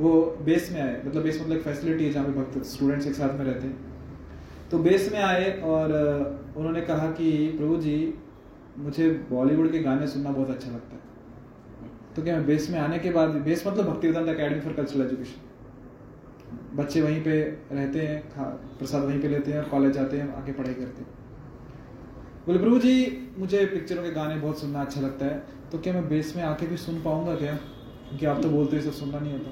वो 0.01 0.38
बेस 0.44 0.70
में 0.72 0.80
आए 0.80 1.03
मतलब 1.07 1.22
बेस 1.22 1.40
मतलब 1.42 1.61
फैसिलिटी 1.61 2.05
है 2.05 2.12
जहाँ 2.12 2.26
पे 2.26 2.32
भक्त 2.32 2.62
स्टूडेंट्स 2.66 3.07
एक 3.07 3.14
साथ 3.14 3.38
में 3.38 3.44
रहते 3.44 3.66
हैं। 3.66 3.76
तो 4.70 4.78
बेस 4.78 5.12
में 5.12 5.20
आए 5.20 5.61
और 5.61 5.92
उन्होंने 6.57 6.80
कहा 6.80 7.11
कि, 7.11 7.49
प्रभु 7.59 7.76
जी, 7.76 8.14
मुझे 8.78 9.09
बॉलीवुड 9.30 9.72
के 9.72 9.78
गाने 9.78 10.07
सुनना 10.07 10.30
बहुत 10.30 10.51
अच्छा 10.51 10.70
लगता 10.70 10.97
है। 10.97 11.03
तो 12.16 12.22
क्या 12.22 12.40
बेस 12.40 12.70
में 12.70 12.78
आने 12.78 12.99
के 12.99 13.11
बाद 13.11 13.28
बेस 13.28 13.66
मतलब 13.66 13.84
Bhakti 13.84 14.07
Vedanta 14.07 14.28
academy 14.28 14.61
for 14.61 14.72
cultural 14.72 15.07
education 15.07 16.76
बच्चे 16.76 17.03
वहीं 17.03 17.22
पे 17.22 17.40
रहते 17.72 18.01
हैं 18.01 18.22
प्रसाद 18.78 19.05
वहीं 19.05 19.20
पे 19.20 19.28
लेते 19.28 19.53
हैं 19.53 19.59
और 19.59 19.68
कॉलेज 19.68 19.92
जाते 19.92 20.16
हैं 20.16 20.34
आके 20.34 20.53
पढ़ाई 20.53 20.74
करते 20.74 21.03
हैं। 21.03 21.09
बोले, 22.47 22.59
प्रभु 22.59 22.78
जी, 22.78 23.30
मुझे 23.38 23.64
पिक्चरों 23.66 24.03
के 24.03 24.11
गाने 24.11 24.36
बहुत 24.36 24.61
सुनना 24.61 24.80
अच्छा 24.80 25.01
लगता 25.01 25.26
है। 25.26 25.42
तो 25.72 25.78
क्या 25.78 25.92
मैं 25.92 26.09
बेस 26.09 26.36
में 26.36 26.42
आके 26.42 26.66
भी 26.66 26.76
सुन 26.76 27.03
पाऊँगा 27.03 27.34
क्या? 27.34 27.55
क्योंकि 28.09 28.26
आप 28.26 28.42
तो 28.42 28.51
बोलते 28.51 28.76
हो 28.76 28.82
सब 28.82 28.90
सुनना 28.90 29.18
नहीं 29.18 29.32
होता। 29.32 29.51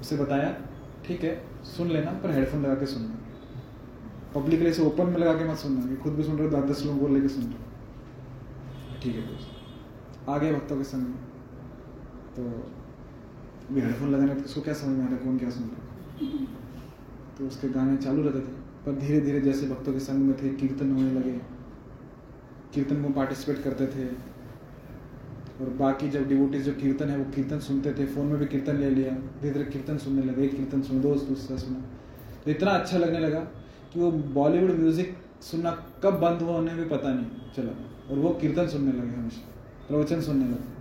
उसे 0.00 0.16
बताया, 0.16 0.50
ठीक 1.06 1.24
है, 1.24 1.34
सुन 1.66 1.88
लेना, 1.88 2.10
पर 2.12 2.30
हेडफोन 2.30 2.62
लगा 2.62 2.74
के 2.74 2.86
सुनना 2.86 3.18
पब्लिक 4.34 4.62
ऐसे 4.62 4.82
ओपन 4.82 5.06
में 5.06 5.18
लगा 5.18 5.32
के 5.34 5.44
मत 5.44 5.56
सुनना 5.58 5.94
खुद 6.02 6.12
भी 6.14 6.22
सुन 6.24 6.36
रहे 6.38 6.48
हो 6.48 6.56
दस 6.56 6.70
दस 6.70 6.84
लोग 6.86 6.98
बोल 6.98 7.12
लेके 7.12 7.28
सुन 7.28 7.44
रहे 7.44 7.52
हो। 7.52 7.58
ठीक 9.02 9.14
है 9.16 9.22
तो 9.22 10.32
आगे 10.32 10.52
भक्तों 10.52 10.76
के 10.76 10.84
संग। 10.84 11.04
तो 12.36 12.42
अभी 13.70 13.80
हेडफोन 13.80 14.10
लगाने 14.10 14.34
तो 14.34 14.44
उसको 14.44 14.60
क्या 14.60 14.74
समझ 14.74 14.96
में 14.98 15.04
आ 15.04 15.08
रहा 15.08 15.18
कौन 15.18 15.38
क्या 15.38 15.50
सुन 15.50 15.62
रहा 15.64 15.80
तो 17.38 17.46
उसके 17.46 17.68
गाने 17.70 17.96
चालू 17.96 18.22
रहते 18.22 18.40
थे, 18.40 18.52
पर 18.84 18.92
धीरे 18.96 19.20
धीरे 19.20 19.40
जैसे 19.40 19.66
भक्तों 19.66 19.92
के 19.92 20.00
संग 20.00 20.18
में 20.18 20.36
थे, 20.42 20.48
कीर्तन 20.50 20.92
होने 20.92 21.12
लगे। 21.12 21.32
कीर्तन 22.74 22.96
में 22.96 23.12
पार्टिसिपेट 23.12 23.62
करते 23.64 23.86
थे। 23.88 24.04
और 25.60 25.68
बाकी 25.78 26.08
जब 26.08 26.28
डिवोटीज 26.28 26.62
जो 26.64 26.72
कीर्तन 26.74 27.08
है, 27.08 27.16
वो 27.18 27.24
कीर्तन 27.34 27.58
सुनते 27.60 27.92
थे, 27.94 28.06
फ़ोन 28.06 28.26
में 28.26 28.38
भी 28.38 28.46
कीर्तन 28.46 28.76
ले 28.76 28.90
लिया। 28.90 29.10
धीरे 29.40 29.52
धीरे 29.52 29.64
कीर्तन 29.66 29.98
सुनने 29.98 30.22
लगे, 30.22 30.44
एक 30.44 30.56
कीर्तन 30.56 30.82
सुन, 30.82 31.00
दो 31.00 31.14
दूसरा 31.14 31.56
सुना 31.56 31.82
तो 32.44 32.50
इतना 32.50 32.70
अच्छा 32.70 32.98
लगने 32.98 33.18
लगा 33.18 33.40
कि 33.92 34.00
वो 34.00 34.10
बॉलीवुड 34.10 34.70
म्यूज़िक 34.72 35.16
सुनना 35.42 35.70
कब 36.02 36.18
बंद 36.20 36.42
हुआ 36.42 36.56
उन्हें 36.58 36.76
भी 36.76 36.84
पता 36.86 37.12
नहीं 37.12 37.52
चला। 37.56 37.72
और 38.10 38.18
वो 38.18 38.30
कीर्तन 38.40 38.66
सुनने 38.68 38.92
लगे 38.92 39.16
हमेशा, 39.16 39.42
प्रवचन 39.88 40.20
सुनने 40.20 40.44
लगे। 40.44 40.78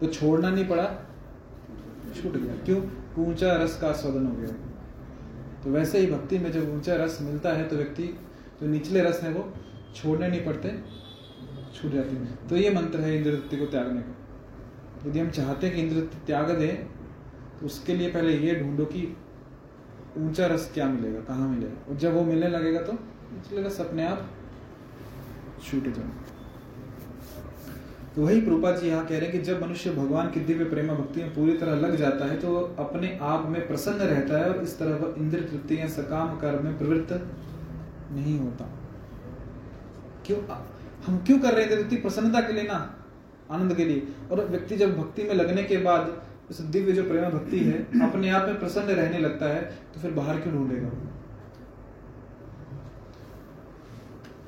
तो 0.00 0.06
छोड़ना 0.08 0.50
नहीं 0.50 0.66
पड़ा। 0.68 0.84
छूट 2.16 2.36
गया। 2.36 2.54
क्यों? 2.64 2.80
ऊँचा 3.20 3.52
रस 3.54 3.78
का 3.80 3.88
आस्वादन 3.88 4.26
हो 4.26 4.34
गया। 4.34 4.48
तो 5.64 5.70
वैसे 5.70 5.98
ही 5.98 6.06
भक्ति 6.06 6.38
में 6.38 6.50
जब 6.52 6.74
ऊँचा 6.74 6.94
रस 6.96 7.18
मिलता 7.22 7.52
है 7.52 7.68
तो 7.68 7.76
व्यक्ति, 7.76 8.02
जो 8.60 8.66
निचले 8.66 9.02
रस 9.02 9.20
है 9.22 9.32
वो 9.32 9.52
छोड़ने 9.94 10.28
नहीं 10.28 10.44
पड़ते। 10.44 10.68
छूट 11.74 11.92
जाते 11.92 12.10
हैं। 12.10 12.48
तो 12.48 12.56
ये 12.56 12.70
मंत्र 12.70 13.00
है 13.00 13.16
इंद्र 13.16 13.30
इंद्रवृत्ति 13.30 13.56
को 13.56 13.66
त्यागने 13.66 14.00
का। 14.00 15.08
यदि 15.08 15.18
हम 15.18 15.30
चाहते 15.30 15.66
हैं 15.66 15.74
कि 15.76 15.82
इंद्र 15.82 15.94
इंद्रवृत्ति 15.94 16.26
त्याग 16.26 16.50
दें 16.50 16.74
तो 17.60 17.66
उसके 17.66 17.94
लिए 17.94 18.10
पहले 18.10 18.36
ये 18.38 18.54
ढूंढो 18.54 18.84
कि 18.84 19.02
ऊँचा 20.18 20.46
रस 20.46 20.70
क्या 20.74 20.86
मिलेगा, 20.86 21.20
कहाँ 21.20 21.48
मिलेगा। 21.48 21.90
और 21.90 21.96
जब 21.96 22.14
वो 22.14 22.24
मिलने 22.24 22.48
लगेगा 22.48 22.82
तो 22.82 22.92
निचले 22.92 23.62
रस 23.62 23.80
अपने 23.80 24.06
आप 24.06 24.28
छूट 25.64 25.84
जाएँगे 25.84 26.28
तो 28.14 28.22
वही 28.22 28.40
प्रभुपाद 28.40 28.76
जी 28.76 28.88
यहाँ 28.88 29.04
कह 29.06 29.18
रहे 29.18 29.28
हैं 29.28 29.32
कि 29.32 29.38
जब 29.38 29.62
मनुष्य 29.62 29.90
भगवान 29.90 30.30
की 30.30 30.40
दिव्य 30.40 30.64
प्रेमा 30.64 30.94
भक्ति 30.94 31.22
में 31.22 31.34
पूरी 31.34 31.52
तरह 31.58 31.74
लग 31.80 31.94
जाता 31.96 32.24
है 32.24 32.38
तो 32.38 32.54
अपने 32.78 33.18
आप 33.22 33.46
में 33.48 33.66
प्रसन्न 33.66 34.02
रहता 34.04 34.38
है 34.38 34.48
और 34.50 34.62
इस 34.62 34.78
तरह 34.78 34.96
वह 34.96 35.14
इंद्र 35.18 35.40
तृप्ति 35.40 35.78
या 35.80 35.86
सकाम 35.88 36.36
कर्म 36.38 36.64
में 36.64 36.78
प्रवृत्त 36.78 37.12
नहीं 38.12 38.38
होता। 38.38 38.68
क्यों? 40.26 40.38
हम 41.06 41.18
क्यों 41.18 41.38
कर 41.38 41.54
रहे 41.54 41.66
थे? 41.66 41.76
तृप्ति 41.76 41.96
प्रसन्नता 41.96 42.40
के 42.40 42.52
लिए 42.52 42.62
ना, 42.62 43.04
आनंद 43.50 43.74
के 43.74 43.84
लिए। 43.84 44.08
और 44.30 44.44
व्यक्ति 44.46 44.76
जब 44.76 44.96
भक्ति 44.98 45.22
में 45.22 45.34
लगने 45.34 45.62
के 45.64 45.76
बाद, 45.76 46.22
इस 46.50 46.60
दिव्य 46.60 46.92
जो 46.92 47.04
प्रेमा 47.04 47.28
भक्ति 47.28 47.58
है, 47.58 47.82
अपने 48.02 48.30
आप 48.30 48.48
में 48.48 48.58
प्रसन्न 48.58 48.86
रहने 48.86 49.18
लगता 49.18 49.46
है 49.46 49.62
तो 49.94 50.00
फिर 50.00 50.10
बाहर 50.10 50.40
क्यों 50.40 50.54
ढूंढेगा? 50.54 50.90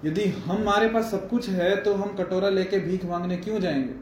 यदि 0.05 0.24
हमारे 0.24 0.88
पास 0.88 1.11
सब 1.11 1.28
कुछ 1.28 1.48
है 1.48 1.76
तो 1.76 1.94
हम 1.94 2.16
कटोरा 2.16 2.48
लेके 2.48 2.78
भीख 2.78 3.05
मांगने 3.05 3.36
क्यों 3.36 3.61
जाएँगे? 3.61 3.94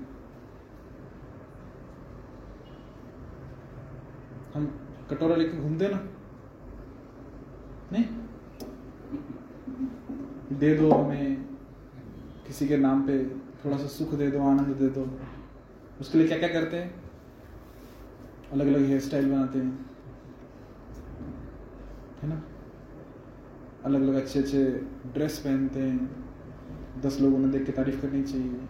हम 4.55 4.67
कटोरा 5.11 5.37
लेके 5.37 5.57
घूमते 5.57 5.89
ना? 5.89 6.01
नहीं? 7.93 8.05
दे 10.59 10.75
दो 10.77 10.91
हमें। 10.93 11.50
किसी 12.51 12.69
के 12.69 12.77
नाम 12.77 13.07
पे 13.07 13.25
थोड़ा 13.65 13.77
सा 13.77 13.87
सुख 13.87 14.15
दे 14.15 14.31
दो, 14.31 14.41
आनंद 14.41 14.67
दे 14.67 14.89
दो। 14.89 15.21
उसके 16.01 16.19
लिए 16.19 16.29
क्या 16.29 16.39
क्या 16.39 16.49
करते 16.49 16.77
हैं? 16.77 16.95
अलग 18.53 18.67
अलग 18.67 18.87
हेयर 18.87 19.01
स्टाइल 19.01 19.33
बनाते 19.33 19.59
हैं। 19.59 19.87
है 22.23 22.29
ना? 22.29 22.43
अलग 23.85 24.01
अलग 24.03 24.15
अच्छे 24.15 24.39
अच्छे 24.39 24.65
ड्रेस 25.15 25.39
पहनते 25.39 25.81
हैं। 25.81 26.25
दस 27.03 27.21
लोगों 27.21 27.39
ने 27.39 27.49
देख 27.49 27.67
के 27.67 27.73
तारीफ़ 27.73 28.03
करनी 28.03 28.23
चाहिए। 28.23 28.61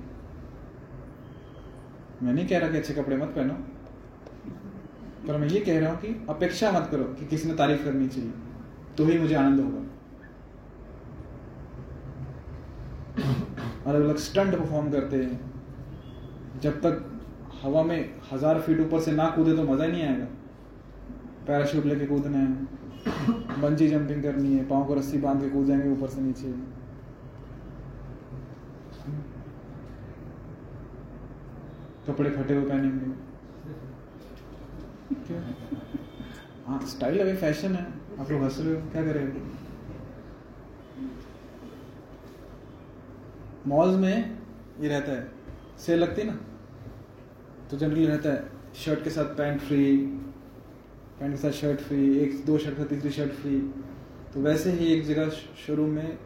मैं 2.23 2.33
नहीं 2.33 2.49
कह 2.49 2.59
रहा 2.59 2.71
कि 2.71 2.77
अच्छे 2.77 2.95
कपड़े 2.95 3.17
मत 3.17 3.29
पहनो। 3.29 3.55
पर 5.29 5.37
मैं 5.39 5.49
ये 5.49 5.61
कह 5.61 5.81
रहा 5.81 5.91
हूँ 5.91 6.01
कि 6.01 6.27
अपेक्षा 6.29 6.73
मत 6.73 6.89
करो 6.91 7.05
कि 7.05 7.27
किसी 7.27 7.49
ने 7.49 7.55
तारीफ़ 7.55 7.85
करनी 7.85 8.09
चाहिए। 8.09 8.33
तो 8.99 9.05
ही 9.05 9.19
मुझे 9.19 9.35
आनंद 9.35 9.61
होगा। 9.61 9.90
अलग 13.91 14.03
अलग 14.03 14.17
स्टंट 14.19 14.55
परफॉर्म 14.55 14.91
करते 14.93 15.17
हैं। 15.17 16.61
जब 16.63 16.81
तक 16.81 17.07
हवा 17.63 17.83
में 17.83 17.99
हज़ार 18.33 18.61
फीट 18.61 18.81
ऊपर 18.81 19.01
से 19.01 19.13
ना 19.13 19.29
कूदे 19.31 19.57
तो 19.57 19.63
मज़ा 19.65 19.87
नहीं 19.87 20.03
आएगा। 20.03 20.25
पैराशूट 21.47 21.87
लेके 21.87 22.07
कूदना 22.07 22.39
है। 22.39 23.61
बंजी 23.61 23.89
जंपिंग 23.89 24.23
करनी 24.23 24.55
है। 24.55 24.65
पाँव 24.67 24.85
को 24.85 24.95
रस्सी 24.95 25.19
बाँध 25.19 25.41
के 25.41 25.49
कूद 25.51 25.67
जाएँगे 25.67 25.91
ऊपर 25.91 26.09
से 26.09 26.21
नीचे। 26.21 26.53
कपड़े 32.07 32.31
फटे 32.31 32.55
हुए 32.55 32.65
पहनेंगे। 32.65 33.07
हाँ 36.67 36.81
स्टाइल 36.89 37.21
अभी 37.21 37.35
फ़ैशन 37.37 37.75
है। 37.75 37.87
आप 38.21 38.31
लोग 38.31 38.43
हंस 38.43 38.59
रहे 38.61 38.75
हो? 38.75 38.81
क्या 38.93 39.03
करेंगे 39.05 39.41
मॉल्स 43.67 43.97
में 44.01 44.39
ये 44.81 44.89
रहता 44.89 45.13
है 45.13 45.29
सेल 45.79 45.99
लगती 45.99 46.23
है 46.23 46.27
ना? 46.27 46.39
तो 47.71 47.77
जनरली 47.77 48.07
रहता 48.07 48.31
है 48.31 48.49
शर्ट 48.75 49.03
के 49.05 49.11
साथ 49.11 49.37
पैंट 49.37 49.61
फ्री 49.61 49.97
पैंट 51.19 51.31
के 51.31 51.37
साथ 51.37 51.51
शर्ट 51.51 51.81
फ्री 51.81 52.19
एक, 52.19 52.45
दो 52.47 52.59
शर्ट 52.59 52.77
के 52.77 52.83
साथ 52.83 52.89
तीसरी 52.91 53.11
शर्ट 53.11 53.33
फ्री 53.33 53.59
तो 54.35 54.41
वैसे 54.41 54.73
ही 54.73 54.87
एक 54.87 55.05
जगह 55.07 55.29
शोरूम 55.67 55.91
में 55.91 56.19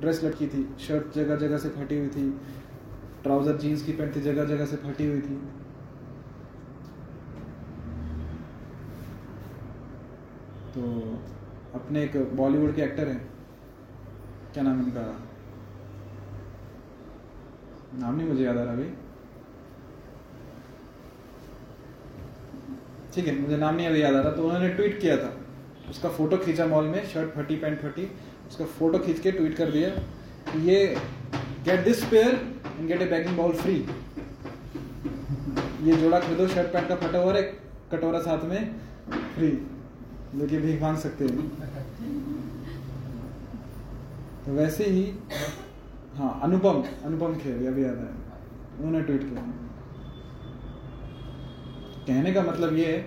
ड्रेस 0.00 0.22
लटकी 0.24 0.46
थी 0.46 0.66
शर्ट 0.80 1.14
जगह 1.14 1.36
जगह 1.36 1.58
से 1.58 1.68
फटी 1.68 1.98
हुई 1.98 2.08
थी 2.08 2.30
ट्राउज़र 3.22 3.56
जीन्स 3.56 3.82
की 3.82 3.92
पैंट 3.92 4.14
थी, 4.16 4.20
जगह 4.20 4.44
जगह 4.44 4.66
से 4.66 4.76
फटी 4.76 5.06
हुई 5.06 5.20
थी। 5.20 5.36
तो 10.74 10.82
अपने 11.74 12.02
एक 12.04 12.16
बॉलीवुड 12.36 12.74
के 12.74 12.82
एक्टर 12.82 13.08
हैं, 13.08 13.20
क्या 14.52 14.62
नाम 14.62 14.78
है 14.78 14.84
उनका 14.84 15.02
नाम 17.94 18.16
नहीं 18.16 18.28
मुझे 18.28 18.44
याद 18.44 18.56
आ 18.56 18.62
रहा 18.62 18.72
अभी। 18.72 18.84
ठीक 23.14 23.26
है, 23.26 23.38
मुझे 23.40 23.56
नाम 23.56 23.74
नहीं 23.74 23.86
अभी 23.86 24.02
याद 24.02 24.14
आ 24.14 24.20
रहा 24.20 24.32
तो 24.32 24.42
उन्होंने 24.44 24.68
ट्वीट 24.70 25.00
किया 25.00 25.16
था। 25.16 25.32
उसका 25.90 26.08
फ़ोटो 26.10 26.36
खींचा 26.38 26.66
मॉल 26.66 26.84
में 26.86 27.04
शर्ट 27.08 27.30
फटी 27.34 27.56
पैंट 27.56 27.80
फटी। 27.80 28.10
उसका 28.48 28.64
फ़ोटो 28.78 28.98
खींच 28.98 29.20
के 29.20 29.30
ट्वीट 29.32 29.56
कर 29.56 29.70
दिया 29.70 29.88
ये 30.62 30.78
get 31.64 31.84
this 31.84 32.04
pair 32.06 32.34
and 32.78 32.86
get 32.88 33.02
a 33.02 33.06
begging 33.06 33.36
bowl 33.36 33.52
free 33.54 33.74
ये 35.84 35.96
जोड़ा 35.96 36.18
खरीदो 36.20 36.46
शर्ट 36.48 36.72
पैंट 36.72 36.88
का 36.88 36.96
फटा 36.96 37.18
हुआ 37.18 37.26
और 37.26 37.36
एक 37.36 37.58
कटोरा 37.92 38.20
साथ 38.20 38.44
में 38.44 38.74
फ्री 39.34 39.48
लेके 40.34 40.58
भीख 40.58 40.80
मांग 40.82 40.96
सकते 40.98 41.24
हैं। 41.24 41.48
तो 44.44 44.52
वैसे 44.54 44.84
ही 44.86 45.04
हाँ 46.16 46.40
अनुपम 46.42 46.82
अनुपम 47.04 47.34
खेर 47.34 47.66
अभी 47.68 47.82
याद 47.84 47.96
आया 47.96 48.14
उन्होंने 48.78 49.00
ट्वीट 49.02 49.22
किया। 49.22 49.42
कहने 52.06 52.32
का 52.32 52.42
मतलब 52.42 52.76
ये 52.76 52.86
है 52.86 53.00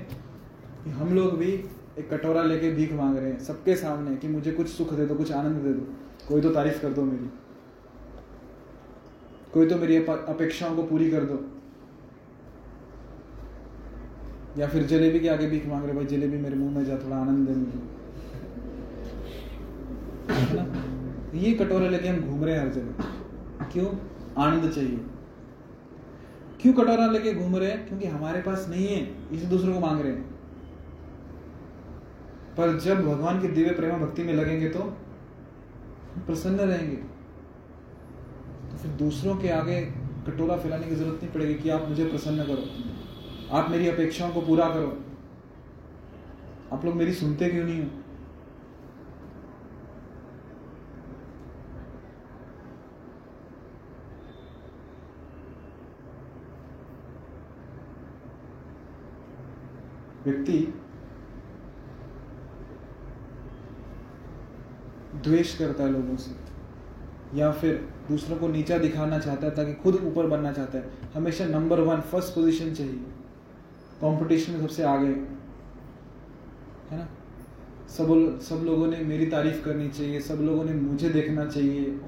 कि 0.83 0.89
हम 0.89 1.13
लोग 1.15 1.37
भी 1.37 1.51
एक 1.99 2.09
कटोरा 2.13 2.43
लेके 2.43 2.71
भीख 2.71 2.93
मांग 2.93 3.17
रहे 3.17 3.31
हैं, 3.31 3.39
सबके 3.39 3.75
सामने, 3.75 4.15
कि 4.15 4.27
मुझे 4.27 4.51
कुछ 4.51 4.67
सुख 4.67 4.93
दे 4.93 5.05
दो, 5.05 5.15
कुछ 5.15 5.31
आनंद 5.31 5.57
दे 5.57 5.73
दो। 5.73 5.85
कोई 6.27 6.41
तो 6.41 6.49
तारीफ़ 6.49 6.81
कर 6.81 6.93
दो 6.93 7.03
मेरी। 7.03 7.29
कोई 9.53 9.67
तो 9.67 9.75
मेरी 9.75 9.95
अपेक्षाओं 9.95 10.75
को 10.75 10.83
पूरी 10.83 11.09
कर 11.11 11.23
दो। 11.23 11.39
या 14.57 14.67
फिर 14.67 14.83
जलेबी 14.83 15.19
के 15.19 15.29
आगे 15.29 15.47
भीख 15.47 15.67
मांग 15.67 15.85
रहे 15.85 15.93
भाई 15.93 16.05
जलेबी 16.05 16.37
मेरे 16.37 16.55
मुँह 16.55 16.77
में 16.77 16.85
जा, 16.85 16.97
थोड़ा 16.97 17.17
आनंद 17.17 17.47
दे 17.47 17.55
मुझे। 17.55 17.79
ये 21.35 21.53
कटोरा 21.53 21.89
लेके 21.89 22.07
हम 22.07 22.21
घूम 22.21 22.43
रहे 22.45 22.55
हैं 22.55 22.61
हर 22.61 22.73
जगह। 22.73 23.03
क्यों? 23.65 23.87
आनंद 24.43 24.71
चाहिए। 24.71 24.99
क्यों 26.61 26.73
कटोरा 26.73 27.07
लेके 27.07 27.33
घूम 27.33 27.55
रहे 27.55 27.71
हैं? 27.71 27.87
क्योंकि 27.87 28.07
हमारे 28.07 28.41
पास 28.41 28.67
नहीं 28.69 28.87
है, 28.87 29.29
इसे 29.31 29.45
दूसरों 29.45 29.73
को 29.73 29.79
मांग 29.79 30.01
रहे 30.01 30.11
हैं। 30.11 30.21
पर 32.57 32.79
जब 32.79 33.05
भगवान 33.05 33.41
की 33.41 33.47
दिव्य 33.47 33.71
प्रेम 33.71 33.95
भक्ति 33.99 34.23
में 34.23 34.33
लगेंगे 34.33 34.69
तो 34.69 34.79
प्रसन्न 36.25 36.55
रहेंगे। 36.55 36.95
तो 38.71 38.77
फिर 38.77 38.91
दूसरों 38.91 39.35
के 39.35 39.49
आगे 39.49 39.81
कटोरा 40.27 40.57
फैलाने 40.57 40.87
की 40.87 40.95
ज़रूरत 40.95 41.23
नहीं 41.23 41.33
पड़ेगी 41.33 41.53
कि 41.53 41.69
आप 41.69 41.89
मुझे 41.89 42.05
प्रसन्न 42.05 42.43
करो। 42.43 42.65
आप 43.55 43.69
मेरी 43.69 43.87
अपेक्षाओं 43.87 44.31
को 44.31 44.41
पूरा 44.41 44.69
करो। 44.69 45.03
आप 46.73 46.85
लोग 46.85 46.95
मेरी 46.95 47.13
सुनते 47.13 47.49
क्यों 47.49 47.63
नहीं 47.63 47.83
हो? 47.83 47.98
व्यक्ति 60.25 60.73
द्वेष 65.23 65.57
करता 65.57 65.83
है 65.83 65.91
लोगों 65.91 66.15
से, 66.15 66.35
या 67.39 67.51
फिर 67.51 67.89
दूसरों 68.09 68.37
को 68.37 68.47
नीचा 68.47 68.77
दिखाना 68.77 69.19
चाहता 69.19 69.47
है 69.47 69.55
ताकि 69.55 69.73
खुद 69.73 69.95
ऊपर 69.95 70.27
बनना 70.27 70.51
चाहता 70.51 70.77
है। 70.77 70.89
हमेशा 71.15 71.45
नंबर 71.45 71.79
वन 71.79 72.01
फ़र्स्ट 72.01 72.35
पोजीशन 72.35 72.73
चाहिए। 72.73 73.03
कंपटीशन 74.03 74.51
में 74.51 74.61
सबसे 74.61 74.83
आगे। 74.83 75.13
है 76.89 76.97
ना? 76.97 77.07
सब 77.89 78.39
सब 78.41 78.55
लोगों 78.55 78.87
ने 78.87 78.99
मेरी 78.99 79.25
तारीफ़ 79.25 79.65
करनी 79.65 79.89
चाहिए, 79.89 80.19
सब 80.19 80.35
लोगों 80.35 80.63
ने 80.63 80.73
मुझे 80.73 81.09
देखना 81.09 81.45
चाहिए, 81.45 81.99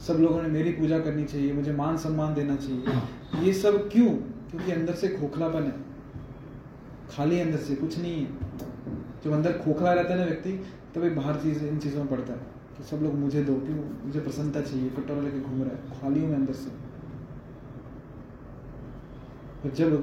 सब 0.00 0.14
लोगों 0.14 0.42
ने 0.42 0.48
मेरी 0.48 0.72
पूजा 0.72 0.98
करनी 0.98 1.24
चाहिए, 1.24 1.52
मुझे 1.52 1.72
मान 1.72 1.96
सम्मान 1.96 2.34
देना 2.34 2.56
चाहिए। 2.56 2.84
ये 3.46 3.52
सब 3.52 3.90
क्यों? 3.90 4.08
क्योंकि 4.50 4.72
अंदर 4.72 4.94
से 4.94 5.08
खोखलापन 5.08 5.62
है। 5.62 5.89
खाली 7.10 7.40
अंदर 7.40 7.58
से, 7.58 7.74
कुछ 7.74 7.98
नहीं 7.98 8.14
है। 8.14 8.38
जब 9.24 9.32
अंदर 9.32 9.52
खोखला 9.52 9.92
रहता 9.92 10.12
है 10.12 10.18
ना 10.18 10.24
व्यक्ति, 10.24 10.52
तभी 10.94 11.10
बाहर 11.10 11.36
चीज़, 11.36 11.64
इन 11.64 11.78
चीज़ों 11.78 11.98
में 11.98 12.08
पड़ता 12.08 12.32
है। 12.32 12.38
कि 12.78 12.84
सब 12.84 13.02
लोग 13.02 13.14
मुझे 13.14 13.42
दो, 13.42 13.54
क्यों? 13.54 14.06
मुझे 14.06 14.20
प्रसन्नता 14.20 14.60
चाहिए 14.60 14.90
कटोरा 14.90 15.20
लेके 15.20 15.40
घूम 15.40 15.62
रहा 15.62 15.70
है, 15.70 16.00
खाली 16.00 16.20
हूँ 16.20 16.28
मैं 16.28 16.36
अंदर 16.36 16.52
से। 16.52 16.70
फिर 19.62 19.72
जब 19.72 19.96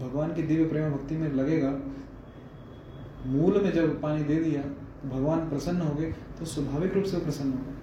भगवान 0.00 0.34
की 0.34 0.42
दिव्य 0.42 0.64
प्रेम 0.64 0.92
भक्ति 0.92 1.16
में 1.16 1.32
लगेगा, 1.32 1.70
मूल 3.26 3.62
में 3.62 3.72
जब 3.72 4.00
पानी 4.00 4.22
दे 4.24 4.36
दिया 4.36 4.62
तो 4.62 5.08
भगवान 5.08 5.48
प्रसन्न 5.48 5.80
हो 5.80 5.94
गए 5.94 6.12
तो 6.38 6.44
स्वाभाविक 6.44 6.94
रूप 6.94 7.04
से 7.04 7.18
प्रसन्न 7.18 7.52
हो 7.52 7.58
गए 7.58 7.74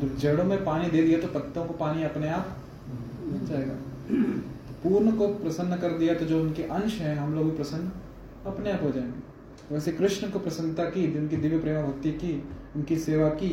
जब 0.00 0.16
जड़ों 0.16 0.44
में 0.44 0.64
पानी 0.64 0.90
दे 0.90 1.02
दिया 1.02 1.20
तो 1.20 1.28
पत्तों 1.28 1.64
को 1.64 1.74
पानी 1.74 2.02
अपने 2.02 2.28
आप 2.28 2.56
मिल 3.22 3.46
जाएगा। 3.46 3.76
पूर्ण 4.86 5.12
को 5.12 5.26
प्रसन्न 5.28 5.76
कर 5.76 5.90
दिया 5.90 6.14
तो 6.14 6.24
जो 6.24 6.40
उनके 6.40 6.62
अंश 6.62 6.98
हैं, 7.00 7.16
हम 7.16 7.34
लोग 7.34 7.44
भी 7.44 7.56
प्रसन्न 7.56 7.90
अपने 8.46 8.72
आप 8.72 8.82
हो 8.82 8.90
जाएँगे। 8.90 9.74
वैसे 9.74 9.92
कृष्ण 9.92 10.30
को 10.30 10.38
प्रसन्नता 10.38 10.84
की 10.84 11.06
उनकी 11.18 11.36
दिव्य 11.36 11.58
प्रेम 11.58 11.86
भक्ति 11.86 12.10
की, 12.12 12.32
उनकी 12.76 12.96
सेवा 12.96 13.28
की 13.30 13.48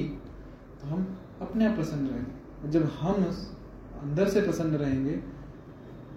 तो 0.81 0.88
हम 0.88 1.17
अपने 1.41 1.65
आप 1.65 1.75
प्रसन्न 1.75 2.07
रहेंगे। 2.07 2.71
जब 2.71 2.84
हम 2.99 3.23
अंदर 4.01 4.29
से 4.29 4.41
प्रसन्न 4.41 4.75
रहेंगे, 4.75 5.13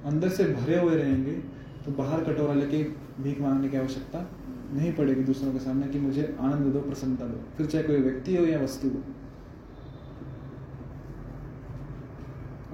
अंदर 0.04 0.28
से 0.28 0.44
भरे 0.44 0.80
हुए 0.80 0.96
रहेंगे 0.96 1.32
तो 1.84 1.92
बाहर 1.92 2.24
कटोरा 2.24 2.54
लेके 2.54 2.82
भीख 3.22 3.40
मांगने 3.40 3.68
की 3.68 3.76
आवश्यकता 3.76 4.30
नहीं 4.72 4.92
पड़ेगी 4.92 5.22
दूसरों 5.22 5.52
के 5.52 5.58
सामने 5.58 5.86
कि 5.86 5.98
मुझे 5.98 6.36
आनंद 6.40 6.72
दो, 6.72 6.80
प्रसन्नता 6.80 7.26
दो। 7.26 7.40
फिर 7.56 7.66
चाहे 7.66 7.84
कोई 7.84 7.96
व्यक्ति 7.96 8.36
हो 8.36 8.44
या 8.44 8.60
वस्तु 8.60 8.88
हो। 8.88 9.02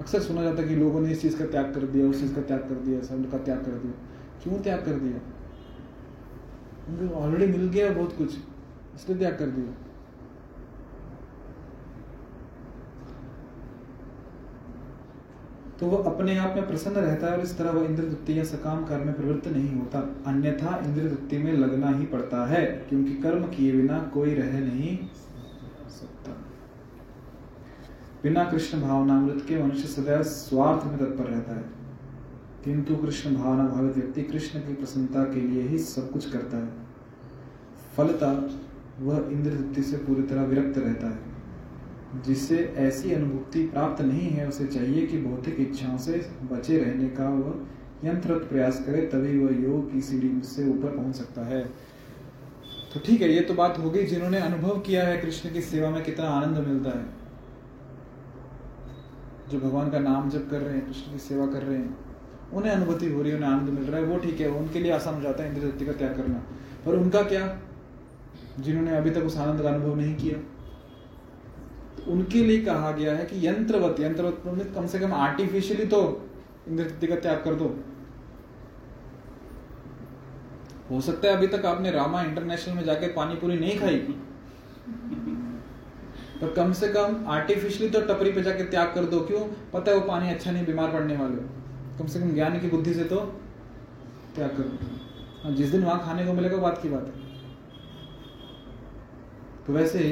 अक्सर 0.03 0.19
सुना 0.21 0.41
जाता 0.43 0.61
है 0.61 0.67
कि 0.67 0.75
लोगों 0.75 1.01
ने 1.01 1.11
इस 1.11 1.21
चीज़ 1.21 1.37
का 1.37 1.45
त्याग 1.47 1.73
कर 1.73 1.83
दिया, 1.87 2.07
उस 2.07 2.19
चीज़ 2.21 2.33
का 2.35 2.41
त्याग 2.41 2.59
कर 2.61 2.75
दिया 2.85 3.01
सब 3.03 3.29
का 3.31 3.37
त्याग 3.39 3.59
कर 3.59 3.77
दिया। 3.83 3.93
क्यों 4.43 4.59
त्याग 4.63 4.79
कर 4.85 4.99
दिया? 4.99 5.19
उनको 6.89 7.15
ऑलरेडी 7.15 7.47
मिल 7.49 7.69
गया 7.69 7.89
बहुत 7.91 8.17
कुछ, 8.17 8.35
इसलिए 8.95 9.17
त्याग 9.17 9.37
कर 9.37 9.49
दिया। 9.51 9.73
तो 15.79 15.87
वो 15.87 15.97
अपने 16.09 16.37
आप 16.37 16.55
में 16.55 16.67
प्रसन्न 16.67 16.95
रहता 16.97 17.27
है 17.27 17.37
और 17.37 17.43
इस 17.43 17.57
तरह 17.57 17.71
वह 17.71 17.85
इंद्र 17.85 18.03
तृप्ति 18.03 18.37
या 18.39 18.43
सकाम 18.45 18.83
कर्म 18.85 19.05
में 19.05 19.13
प्रवृत्त 19.13 19.47
नहीं 19.47 19.71
होता। 19.71 19.99
अन्यथा 20.27 20.77
इंद्र 20.85 21.01
तृप्ति 21.03 21.37
में 21.37 21.51
लगना 21.53 21.89
ही 21.91 22.05
पड़ता 22.07 22.45
है, 22.47 22.65
क्योंकि 22.89 23.13
कर्म 23.23 23.47
किए 23.47 23.71
बिना 23.71 23.99
कोई 24.13 24.33
रह 24.35 24.59
नहीं 24.61 24.97
बिना 28.23 28.43
कृष्ण 28.43 28.81
भावनामृत 28.81 29.45
के 29.47 29.63
मनुष्य 29.63 29.87
सदैव 29.87 30.23
स्वार्थ 30.23 30.85
में 30.85 30.97
तत्पर 30.97 31.23
रहता 31.23 31.55
है। 31.55 31.63
किंतु 32.65 32.95
कृष्ण 32.95 33.35
भावना 33.35 33.67
भावित 33.67 33.93
व्यक्ति 33.93 34.21
कृष्ण 34.21 34.59
की 34.59 34.73
प्रसन्नता 34.73 35.23
के 35.23 35.41
लिए 35.41 35.61
ही 35.61 35.79
सब 35.79 36.11
कुछ 36.11 36.31
करता 36.31 36.57
है। 36.57 36.69
फलता 37.97 38.49
वह 38.99 39.29
इंद्र 39.31 39.49
तृप्ति 39.49 39.81
से 39.81 39.97
पूरी 39.97 40.23
तरह 40.23 40.43
विरक्त 40.43 40.77
रहता 40.77 41.07
है। 41.07 41.19
जिससे 42.27 42.57
ऐसी 42.77 43.11
अनुभूति 43.11 43.63
प्राप्त 43.63 44.01
नहीं 44.01 44.29
है, 44.29 44.49
उसे 44.49 44.67
चाहिए 44.67 45.07
कि 45.07 45.21
भौतिक 45.21 45.59
इच्छाओं 45.59 45.97
से 45.97 46.29
बचे 46.51 46.77
रहने 46.77 47.09
का 47.09 47.29
वह 47.29 47.65
यंत्र 48.09 48.33
प्रयास 48.33 48.83
करे, 48.85 49.01
तभी 49.01 49.45
वह 49.45 49.63
योग 49.63 49.91
की 49.91 50.01
सीढ़ी 50.01 50.41
से 50.41 50.69
ऊपर 50.69 50.97
पहुँच 50.97 51.15
सकता 51.15 51.41
है। 51.41 51.65
तो 52.93 52.99
ठीक 53.05 53.21
है, 53.21 53.33
ये 53.33 53.41
तो 53.41 53.53
बात 53.53 53.79
होगी। 53.79 54.03
जिन्होंने 54.03 54.37
अनुभव 54.37 54.79
किया 54.79 55.07
है 55.07 55.17
कृष्ण 55.17 55.53
की 55.53 55.61
सेवा 55.61 55.89
में 55.89 56.03
कितना 56.03 56.25
आनंद 56.25 56.67
मिलता 56.67 56.89
है। 56.89 57.22
जो 59.51 59.59
भगवान 59.59 59.89
का 59.89 59.99
नाम 59.99 60.29
जप 60.29 60.47
कर 60.51 60.61
रहे 60.61 60.75
हैं 60.75 60.85
कृष्ण 60.85 61.11
की 61.11 61.19
सेवा 61.19 61.45
कर 61.47 61.63
रहे 61.63 61.77
हैं, 61.77 61.97
उन्हें 62.53 62.71
अनुभूति 62.71 63.11
हो 63.11 63.21
रही 63.21 63.31
है, 63.31 63.37
उन्हें 63.37 63.49
आनंद 63.51 63.69
मिल 63.69 63.83
रहा 63.83 63.99
है, 63.99 64.05
वो 64.05 64.17
ठीक 64.19 64.39
है, 64.41 64.47
उनके 64.51 64.79
लिए 64.79 64.91
आसान 64.91 65.15
हो 65.15 65.21
जाता 65.21 65.43
है 65.43 65.49
इंद्र 65.49 65.67
शक्ति 65.67 65.85
का 65.85 65.91
त्याग 65.93 66.15
करना। 66.17 66.41
पर 66.85 66.95
उनका 66.95 67.21
क्या? 67.25 67.45
जिन्होंने 68.59 68.95
अभी 68.97 69.11
तक 69.11 69.23
उस 69.23 69.37
आनंद 69.37 69.61
का 69.61 69.69
अनुभव 69.69 69.95
नहीं 69.95 70.15
किया 70.15 70.37
तो 71.95 72.11
उनके 72.11 72.43
लिए 72.43 72.61
कहा 72.65 72.91
गया 72.91 73.15
है 73.15 73.25
कि 73.25 73.47
यंत्रवत 73.47 73.99
यंत्रवत 73.99 74.41
कम 74.75 74.87
से 74.87 74.99
कम 74.99 75.13
आर्टिफिशियली 75.15 75.85
तो 75.85 76.01
इंद्र 76.69 76.83
शक्ति 76.83 77.07
का 77.07 77.15
त्याग 77.17 77.41
कर 77.45 77.55
दो। 77.55 77.65
हो 80.91 80.99
सकता 81.01 81.27
है 81.27 81.35
अभी 81.35 81.47
तक 81.47 81.65
आपने 81.65 81.91
रामा 81.91 82.21
इंटरनेशनल 82.21 82.75
में 82.75 82.83
जाके 82.83 83.07
पानी 83.13 83.35
पूरी 83.35 83.57
नहीं 83.59 83.79
खाई। 83.79 83.97
पर 86.43 86.53
कम 86.53 86.71
से 86.73 86.87
कम 86.87 87.25
आर्टिफिशियली 87.29 87.89
तो 87.89 87.99
टपरी 88.07 88.31
पे 88.31 88.41
जाके 88.43 88.63
त्याग 88.65 88.93
कर 88.95 89.05
दो 89.05 89.19
क्यों? 89.21 89.41
पता 89.73 89.91
है 89.91 89.97
वो 89.97 90.07
पानी 90.07 90.29
अच्छा 90.29 90.51
नहीं 90.51 90.65
बीमार 90.65 90.91
पड़ने 90.91 91.17
वाले 91.17 91.35
कम 91.99 92.07
से 92.07 92.19
कम 92.19 92.31
ज्ञान 92.31 92.59
की 92.59 92.69
बुद्धि 92.69 92.93
से 92.93 93.03
तो 93.03 93.19
त्याग 94.35 94.49
कर 94.49 94.63
दो। 94.63 94.87
हाँ, 95.43 95.51
जिस 95.51 95.69
दिन 95.69 95.83
वहाँ 95.83 95.99
खाने 96.05 96.25
को 96.25 96.33
मिलेगा 96.33 96.57
बात 96.57 96.81
की 96.81 96.89
बात 96.89 97.05
है। 97.05 97.21
तो 99.67 99.73
वैसे 99.73 99.99
ही 99.99 100.11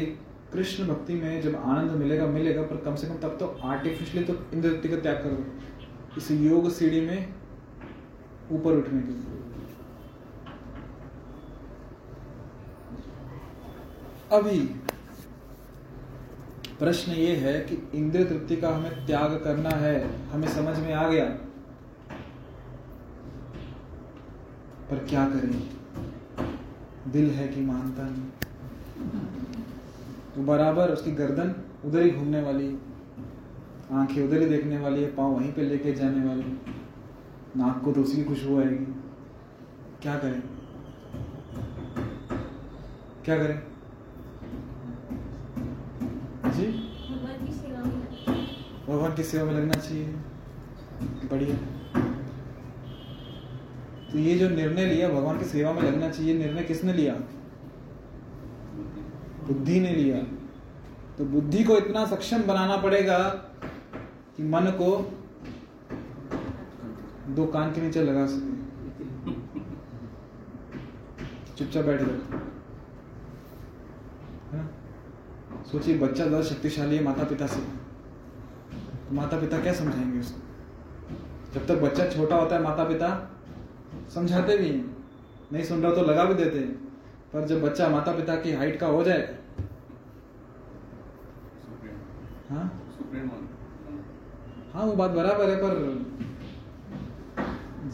कृष्ण 0.53 0.87
भक्ति 0.87 1.13
में 1.13 1.41
जब 1.41 1.55
आनंद 1.55 1.91
मिलेगा 1.93 2.25
मिलेगा 2.27 2.61
पर 2.63 2.77
कम 2.85 2.95
से 2.95 3.07
कम 3.07 3.17
तब 3.17 3.37
तो 3.39 3.47
आर्टिफिशियली 3.65 4.27
तो 4.27 4.33
इंद्र 4.53 4.69
का 4.87 5.01
त्याग 5.01 5.15
कर। 5.15 5.29
दो 5.29 6.17
इस 6.17 6.31
योग 6.31 6.69
सीढ़ी 6.71 7.01
में 7.01 7.33
ऊपर 8.51 8.77
उठने 8.77 9.01
के 9.01 9.07
लिए। 9.09 9.39
अभी 14.31 14.59
प्रश्न 16.81 17.11
ये 17.11 17.35
है 17.35 17.59
कि 17.61 17.97
इंद्रिय 17.97 18.25
तृप्ति 18.25 18.55
का 18.55 18.69
हमें 18.69 19.05
त्याग 19.07 19.33
करना 19.43 19.69
है, 19.69 20.29
हमें 20.29 20.47
समझ 20.47 20.79
में 20.79 20.93
आ 20.93 21.07
गया? 21.09 21.25
पर 24.89 25.05
क्या 25.09 25.25
करें? 25.29 25.69
दिल 27.11 27.29
है 27.29 27.47
कि 27.47 27.61
मानता 27.61 28.03
नहीं। 28.03 28.23
तो 30.35 30.43
बराबर 30.43 30.89
उसकी 30.89 31.11
गर्दन 31.11 31.55
उधर 31.85 32.01
ही 32.01 32.11
घूमने 32.11 32.41
वाली, 32.41 32.77
आँखें 33.91 34.27
उधर 34.27 34.41
ही 34.41 34.45
देखने 34.45 34.77
वाली 34.77 35.03
है 35.03 35.15
पाँव 35.15 35.31
वहीं 35.31 35.53
पे 35.53 35.61
लेके 35.61 35.93
जाने 35.93 36.27
वाली, 36.27 36.61
नाक 37.57 37.81
को 37.85 37.91
तो 37.91 38.01
उसी 38.01 38.17
की 38.17 38.23
खुशबू 38.23 38.59
आएगी। 38.59 38.93
क्या 40.01 40.15
करें? 40.17 40.43
क्या 43.25 43.37
करें? 43.37 43.70
जी। 46.51 46.67
भगवान 48.87 49.15
की 49.15 49.23
सेवा 49.23 49.45
में 49.45 49.53
लगना 49.53 49.73
चाहिए। 49.73 50.15
बढ़िया। 51.01 51.55
तो 54.11 54.17
ये 54.17 54.37
जो 54.37 54.49
निर्णय 54.49 54.85
लिया, 54.85 55.09
भगवान 55.09 55.39
की 55.39 55.45
सेवा 55.45 55.73
में 55.73 55.81
लगना 55.81 56.09
चाहिए 56.09 56.37
निर्णय 56.37 56.63
किसने 56.63 56.93
लिया? 56.93 57.15
बुद्धि 59.47 59.79
ने 59.79 59.91
लिया। 59.91 60.17
तो 61.17 61.25
बुद्धि 61.25 61.63
को 61.63 61.77
इतना 61.77 62.05
सक्षम 62.05 62.43
बनाना 62.43 62.77
पड़ेगा 62.77 63.45
कि 64.37 64.43
मन 64.43 64.61
को 64.61 65.17
दो 67.27 67.45
कान 67.45 67.71
के 67.71 67.81
नीचे 67.81 68.01
लगा 68.01 68.25
सके। 68.25 68.61
चुपचाप 71.57 71.85
बैठ 71.85 71.99
जाओ 71.99 72.09
है 72.09 72.41
ना? 74.53 74.69
सोचिए 75.71 75.97
बच्चा 75.97 76.25
ज़्यादा 76.25 76.43
शक्तिशाली 76.43 76.95
है 76.95 77.03
माता 77.03 77.23
पिता 77.23 77.47
से। 77.47 77.59
तो 77.59 79.15
माता 79.15 79.37
पिता 79.39 79.59
क्या 79.61 79.73
समझाएँगे 79.73 80.19
उसको? 80.19 80.39
जब 81.53 81.65
तक 81.67 81.81
बच्चा 81.81 82.07
छोटा 82.07 82.35
होता 82.35 82.55
है 82.55 82.61
माता 82.63 82.83
पिता 82.83 83.07
समझाते 84.13 84.57
भी 84.57 84.67
हैं। 84.67 84.95
नहीं 85.53 85.63
सुन 85.63 85.81
रहा 85.83 85.93
तो 85.95 86.01
लगा 86.01 86.23
भी 86.25 86.33
देते 86.33 86.59
हैं। 86.59 86.73
पर 87.33 87.45
जब 87.47 87.61
बच्चा 87.61 87.87
माता 87.89 88.11
पिता 88.11 88.35
की 88.35 88.51
हाइट 88.53 88.79
का 88.79 88.87
हो 88.87 89.03
जाए 89.03 89.37
हाँ? 92.49 92.63
हाँ 94.73 94.85
वो 94.85 94.93
बात 94.93 95.11
बराबर 95.11 95.49
है 95.49 95.55
पर 95.55 95.71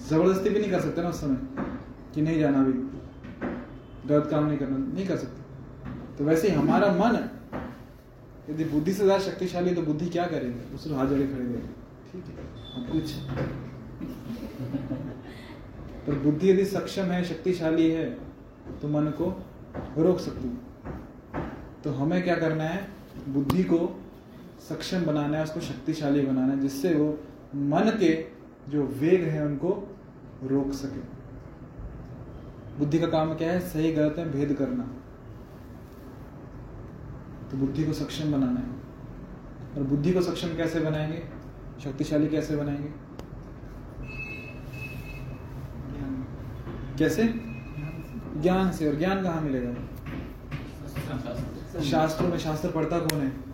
ज़बरदस्ती 0.09 0.49
भी 0.49 0.59
नहीं 0.59 0.71
कर 0.71 0.79
सकते 0.81 1.01
ना 1.01 1.09
उस 1.09 1.21
समय 1.21 1.37
कि 2.15 2.21
नहीं 2.21 2.39
जाना 2.39 2.63
भी। 2.63 2.73
गलत 4.09 4.27
काम 4.31 4.45
नहीं 4.45 4.57
करना 4.57 4.77
नहीं 4.77 5.07
कर 5.07 5.17
सकते। 5.17 6.15
तो 6.17 6.25
वैसे 6.25 6.49
हमारा 6.51 6.91
मन 6.95 7.17
यदि 8.49 8.63
बुद्धि 8.65 8.93
से 8.93 9.03
ज़्यादा 9.03 9.23
शक्तिशाली 9.23 9.73
तो 9.75 9.81
बुद्धि 9.81 10.05
क्या 10.07 10.25
करेंगे? 10.27 10.59
दूसरे 10.71 10.95
हाथ 10.95 11.07
जोड़े 11.07 11.27
खड़े 11.27 11.43
रहेगी 11.43 11.59
ठीक 12.11 12.25
है? 12.27 12.33
कुछ। 12.91 13.11
पर 16.07 16.19
बुद्धि 16.19 16.49
यदि 16.51 16.65
सक्षम 16.65 17.03
है, 17.03 17.23
शक्तिशाली 17.23 17.89
है 17.91 18.05
तो 18.81 18.87
मन 18.87 19.05
को 19.11 19.25
रोक 19.97 20.19
सकती 20.19 20.47
है। 20.47 20.55
तो 21.83 21.91
हमें 21.91 22.21
क्या 22.23 22.35
करना 22.35 22.63
है? 22.63 22.87
बुद्धि 23.27 23.63
को 23.63 23.79
सक्षम 24.69 25.05
बनाना 25.05 25.37
है, 25.37 25.43
उसको 25.43 25.59
शक्तिशाली 25.61 26.21
बनाना 26.21 26.53
है, 26.53 26.59
जिससे 26.59 26.93
वो 26.93 27.07
मन 27.55 27.89
के 27.99 28.13
जो 28.69 28.83
वेग 28.99 29.23
है, 29.23 29.45
उनको 29.45 29.69
रोक 30.43 30.71
सके। 30.73 31.01
बुद्धि 32.79 32.99
का 32.99 33.07
काम 33.07 33.33
क्या 33.35 33.51
है? 33.51 33.59
सही, 33.59 33.91
गलत 33.91 34.15
है, 34.17 34.31
भेद 34.31 34.53
करना। 34.53 34.83
तो 37.51 37.57
बुद्धि 37.57 37.83
को 37.83 37.93
सक्षम 37.93 38.31
बनाना 38.31 38.59
है। 38.59 38.67
और 39.77 39.83
बुद्धि 39.83 40.13
को 40.13 40.21
सक्षम 40.21 40.47
कैसे 40.47 40.79
बनाएँगे? 40.79 41.23
शक्तिशाली 41.83 42.27
कैसे 42.27 42.55
बनाएँगे? 42.55 43.07
कैसे? 46.97 47.23
ज्ञान 48.41 48.71
से, 48.71 48.87
और 48.87 48.95
ज्ञान 48.95 49.23
कहाँ 49.23 49.41
मिलेगा? 49.41 49.75
शास्त्रों 51.81 52.29
में, 52.29 52.37
शास्त्र 52.37 52.71
पढ़ता 52.71 52.99
कौन 52.99 53.21
है? 53.21 53.47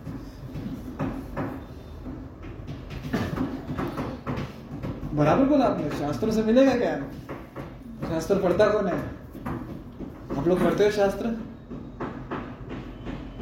बराबर 5.14 5.44
बोला 5.44 5.64
आपने, 5.64 5.90
शास्त्रों 5.90 6.32
से 6.32 6.42
मिलेगा 6.42 6.76
क्या 6.76 6.96
शास्त्र 8.10 8.38
पढ़ता 8.38 8.68
कौन 8.68 8.86
है? 8.86 8.98
आप 10.38 10.48
लोग 10.48 10.60
पढ़ते 10.60 10.84
हो 10.84 10.90
शास्त्र? 10.90 11.43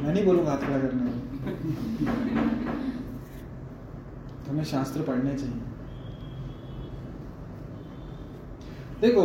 मैं 0.03 0.13
नहीं 0.13 0.25
बोलूँगा 0.25 0.51
हाथ 0.51 0.57
खड़ा 0.57 0.77
करने 0.79 1.03
में 1.03 1.11
तो 4.43 4.51
हमें 4.51 4.63
शास्त्र 4.63 5.01
पढ़ने 5.01 5.35
चाहिए। 5.35 5.61
देखो, 9.01 9.23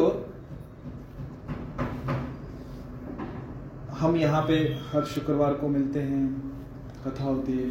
हम 3.99 4.17
यहाँ 4.17 4.43
पे 4.43 4.57
हर 4.93 5.05
शुक्रवार 5.07 5.55
को 5.55 5.69
मिलते 5.69 6.01
हैं, 6.03 6.23
कथा 7.07 7.25
होती 7.25 7.59
है। 7.59 7.69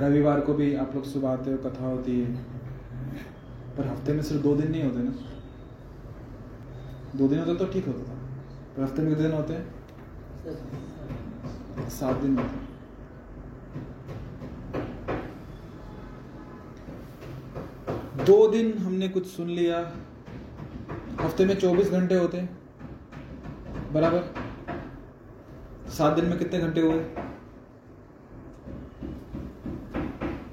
रविवार 0.00 0.40
को 0.40 0.54
भी 0.54 0.74
आप 0.76 0.94
लोग 0.94 1.04
सुबह 1.04 1.30
आते 1.30 1.50
हो, 1.50 1.56
कथा 1.58 1.86
होती 1.86 2.20
है। 2.20 2.34
पर 3.76 3.86
हफ़्ते 3.86 4.12
में 4.12 4.22
सिर्फ़ 4.22 4.42
दो 4.42 4.54
दिन 4.56 4.70
नहीं 4.70 4.82
होते 4.82 5.02
ना। 5.02 5.12
दो 7.16 7.28
दिन 7.28 7.38
होते 7.38 7.54
तो 7.54 7.72
ठीक 7.72 7.86
होता 7.86 8.02
था। 8.04 8.16
पर 8.76 8.82
हफ़्ते 8.82 9.02
में 9.02 9.10
कितने 9.10 9.28
दिन 9.28 9.36
होते 9.36 9.54
हैं? 9.54 9.64
सात 11.78 12.16
दिन 12.16 12.38
हैं 12.38 12.64
दो 18.26 18.46
दिन 18.48 18.72
हमने 18.78 19.08
कुछ 19.08 19.26
सुन 19.26 19.48
लिया। 19.48 19.78
हफ़्ते 21.20 21.44
में 21.44 21.54
चौबीस 21.56 21.90
घंटे 21.90 22.14
होते 22.14 22.38
हैं। 22.38 23.92
बराबर। 23.92 24.34
सात 25.90 26.16
दिन 26.16 26.24
में 26.24 26.38
कितने 26.38 26.58
घंटे 26.60 26.80
हुए? 26.80 26.98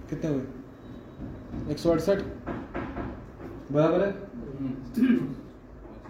कितने 0.10 0.30
हुए? 0.30 1.72
एक 1.72 1.78
सौ 1.78 1.92
अड़सठ। 1.92 2.22
बराबर 3.72 4.06
है? 4.06 4.10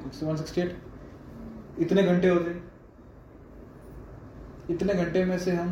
एक 0.05 0.13
सौ 0.13 0.25
वन 0.25 0.35
सिक्सटी 0.35 0.61
एट 0.61 0.77
इतने 1.79 2.03
घंटे 2.03 2.29
होते 2.29 2.51
इतने 4.69 4.93
घंटे 4.93 5.23
में 5.25 5.37
से 5.37 5.51
हम 5.51 5.69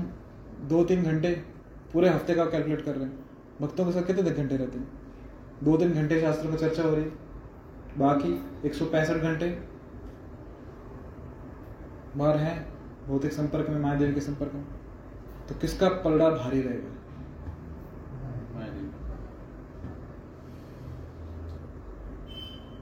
दो 0.70 0.84
तीन 0.84 1.04
घंटे 1.04 1.30
पूरे 1.94 2.10
हफ़्ते 2.10 2.34
का 2.36 2.46
कैलकुलेट 2.46 2.82
कर 2.82 2.96
रहे 2.96 3.06
हैं। 3.06 3.20
भक्तों 3.62 3.86
के 3.86 3.92
साथ 3.92 4.04
कितने 4.04 4.32
घंटे 4.32 4.58
रहते 4.58 4.80
हैं? 4.80 4.88
दो 5.64 5.78
तीन 5.78 5.94
घंटे 5.94 6.20
शास्त्रों 6.22 6.52
की 6.52 6.58
चर्चा 6.58 6.84
हो 6.84 6.96
रही 6.96 7.04
है। 7.04 7.12
बाकी 7.98 8.34
एक 8.68 8.74
सौ 8.74 8.86
पैंसठ 8.86 9.14
घंटे 9.14 9.50
बाहर 12.18 12.38
हैं 12.38 12.56
भौतिक 13.08 13.34
संपर्क 13.34 13.70
में 13.70 13.80
माया 13.80 13.96
देवी 13.96 14.14
के 14.14 14.22
संपर्क 14.22 14.54
में। 14.54 14.64
तो 15.50 15.56
किसका 15.56 15.90
पलड़ा 16.04 16.30
भारी 16.30 16.62
रहेगा? 16.62 16.90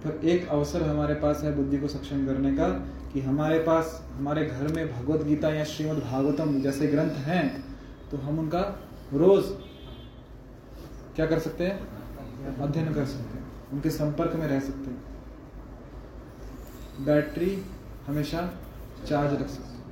फिर 0.04 0.30
एक 0.30 0.48
अवसर 0.48 0.84
हमारे 0.84 1.16
पास 1.16 1.42
है 1.44 1.56
बुद्धि 1.56 1.78
को 1.78 1.88
सक्षम 1.88 2.26
करने 2.26 2.52
का। 2.54 2.68
कि 3.14 3.22
हमारे 3.22 3.60
पास, 3.60 4.04
हमारे 4.14 4.46
घर 4.46 4.68
में 4.68 4.94
भगवत 4.94 5.22
गीता 5.26 5.50
या 5.50 5.64
श्रीमद् 5.64 6.00
भागवतम 6.02 6.60
जैसे 6.62 6.88
ग्रंथ 6.88 7.12
हैं 7.24 7.64
तो 8.12 8.18
हम 8.18 8.40
उनका 8.40 8.60
रोज 9.14 9.44
क्या 11.16 11.26
कर 11.26 11.40
सकते 11.40 11.68
हैं? 11.68 12.56
अध्ययन 12.58 12.94
कर 12.94 13.06
सकते 13.06 13.38
हैं। 13.38 13.72
उनके 13.72 13.90
संपर्क 13.90 14.36
में 14.36 14.48
रह 14.48 14.60
सकते 14.60 14.90
हैं। 14.90 15.04
बैटरी 17.06 17.66
हमेशा 18.08 18.42
चार्ज 19.08 19.34
रख 19.34 19.48
सकते 19.48 19.74
हैं। 19.74 19.84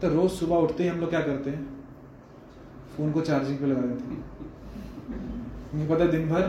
तो 0.00 0.08
रोज 0.08 0.30
सुबह 0.30 0.56
उठते 0.56 0.82
ही 0.82 0.88
हम 0.88 0.98
लोग 0.98 1.10
क्या 1.10 1.20
करते 1.20 1.50
हैं? 1.50 1.84
फ़ोन 2.96 3.12
को 3.12 3.20
चार्जिंग 3.20 3.58
पे 3.58 3.66
लगा 3.66 3.80
देते 3.80 4.04
हैं। 4.04 5.88
पता 5.88 6.04
है 6.04 6.10
दिन 6.10 6.28
भर 6.28 6.42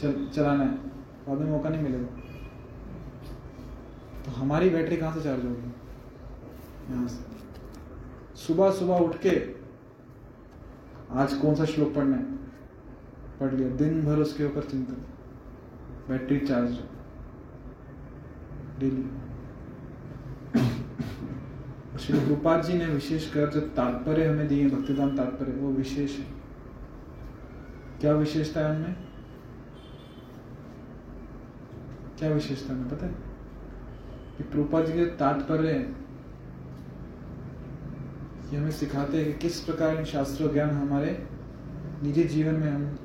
चल, 0.00 0.28
चलाना 0.34 0.64
है। 0.64 0.74
बाद 1.26 1.38
में 1.38 1.50
मौका 1.50 1.68
नहीं 1.68 1.82
मिलेगा। 1.82 2.17
तो 4.28 4.32
हमारी 4.32 4.70
बैटरी 4.70 4.96
कहाँ 4.96 5.14
से 5.14 5.20
चार्ज 5.20 5.44
होगी? 5.44 5.72
यहाँ 6.90 7.08
से। 7.08 8.36
सुबह 8.36 8.70
सुबह 8.70 8.94
उठ 8.94 9.16
के 9.26 9.54
आज 11.10 11.34
कौन 11.34 11.54
सा 11.54 11.64
श्लोक 11.64 11.94
पढ़ना 11.94 12.16
है? 12.16 12.22
पढ़ 13.40 13.54
लिया। 13.54 13.68
दिन 13.68 14.04
भर 14.04 14.16
उसके 14.16 14.44
ऊपर 14.44 14.62
चिंतन। 14.62 14.94
Battery 16.08 16.40
charge. 16.40 16.78
Daily 18.78 19.02
Shri 21.98 22.28
Rupal 22.28 22.62
ji 22.62 22.74
ने 22.74 22.86
विशेष 22.86 23.32
कर 23.32 23.50
जो 23.50 23.60
तात्पर्य 23.60 24.26
हमें 24.26 24.48
दिए, 24.48 24.70
भक्तिदान 24.70 25.16
तात्पर्य, 25.16 25.52
वो 25.52 25.70
विशेष 25.70 26.18
है। 26.18 26.26
क्या 28.00 28.12
विशेषता 28.12 28.60
है 28.60 28.70
उनमें? 28.70 28.96
क्या 32.18 32.30
विशेषता 32.30 32.74
है 32.74 32.90
पता 32.90 33.06
है? 33.06 33.27
कि 34.38 34.44
प्रभुपाद 34.44 34.84
जी 34.86 34.92
के 34.92 35.04
तात्पर्य 35.16 35.70
ये 38.52 38.56
हमें 38.56 38.70
सिखाते 38.70 39.16
हैं 39.16 39.26
कि 39.26 39.32
किस 39.38 39.60
प्रकार 39.60 40.04
शास्त्रों 40.04 40.52
ज्ञान 40.52 40.70
हमारे 40.70 41.10
निजी 42.02 42.24
जीवन 42.24 42.54
में 42.54 42.70
हम 42.70 42.98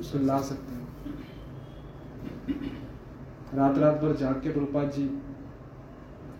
उसको 0.00 0.18
ला 0.18 0.40
सकते 0.42 0.74
हैं। 0.74 0.80
रात 3.54 3.78
रात 3.78 3.94
भर 3.94 4.16
जाग 4.16 4.34
के 4.34 4.52
प्रभुपाद 4.52 4.90
जी 4.90 5.06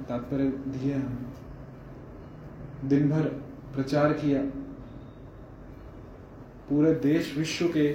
तात्पर्य 0.08 0.44
दिए 0.44 0.94
हमें 0.94 2.88
दिन 2.88 3.10
भर 3.10 3.22
प्रचार 3.74 4.12
किया। 4.12 4.42
पूरे 6.68 6.94
देश 6.94 7.36
विश्व 7.38 7.66
के 7.68 7.86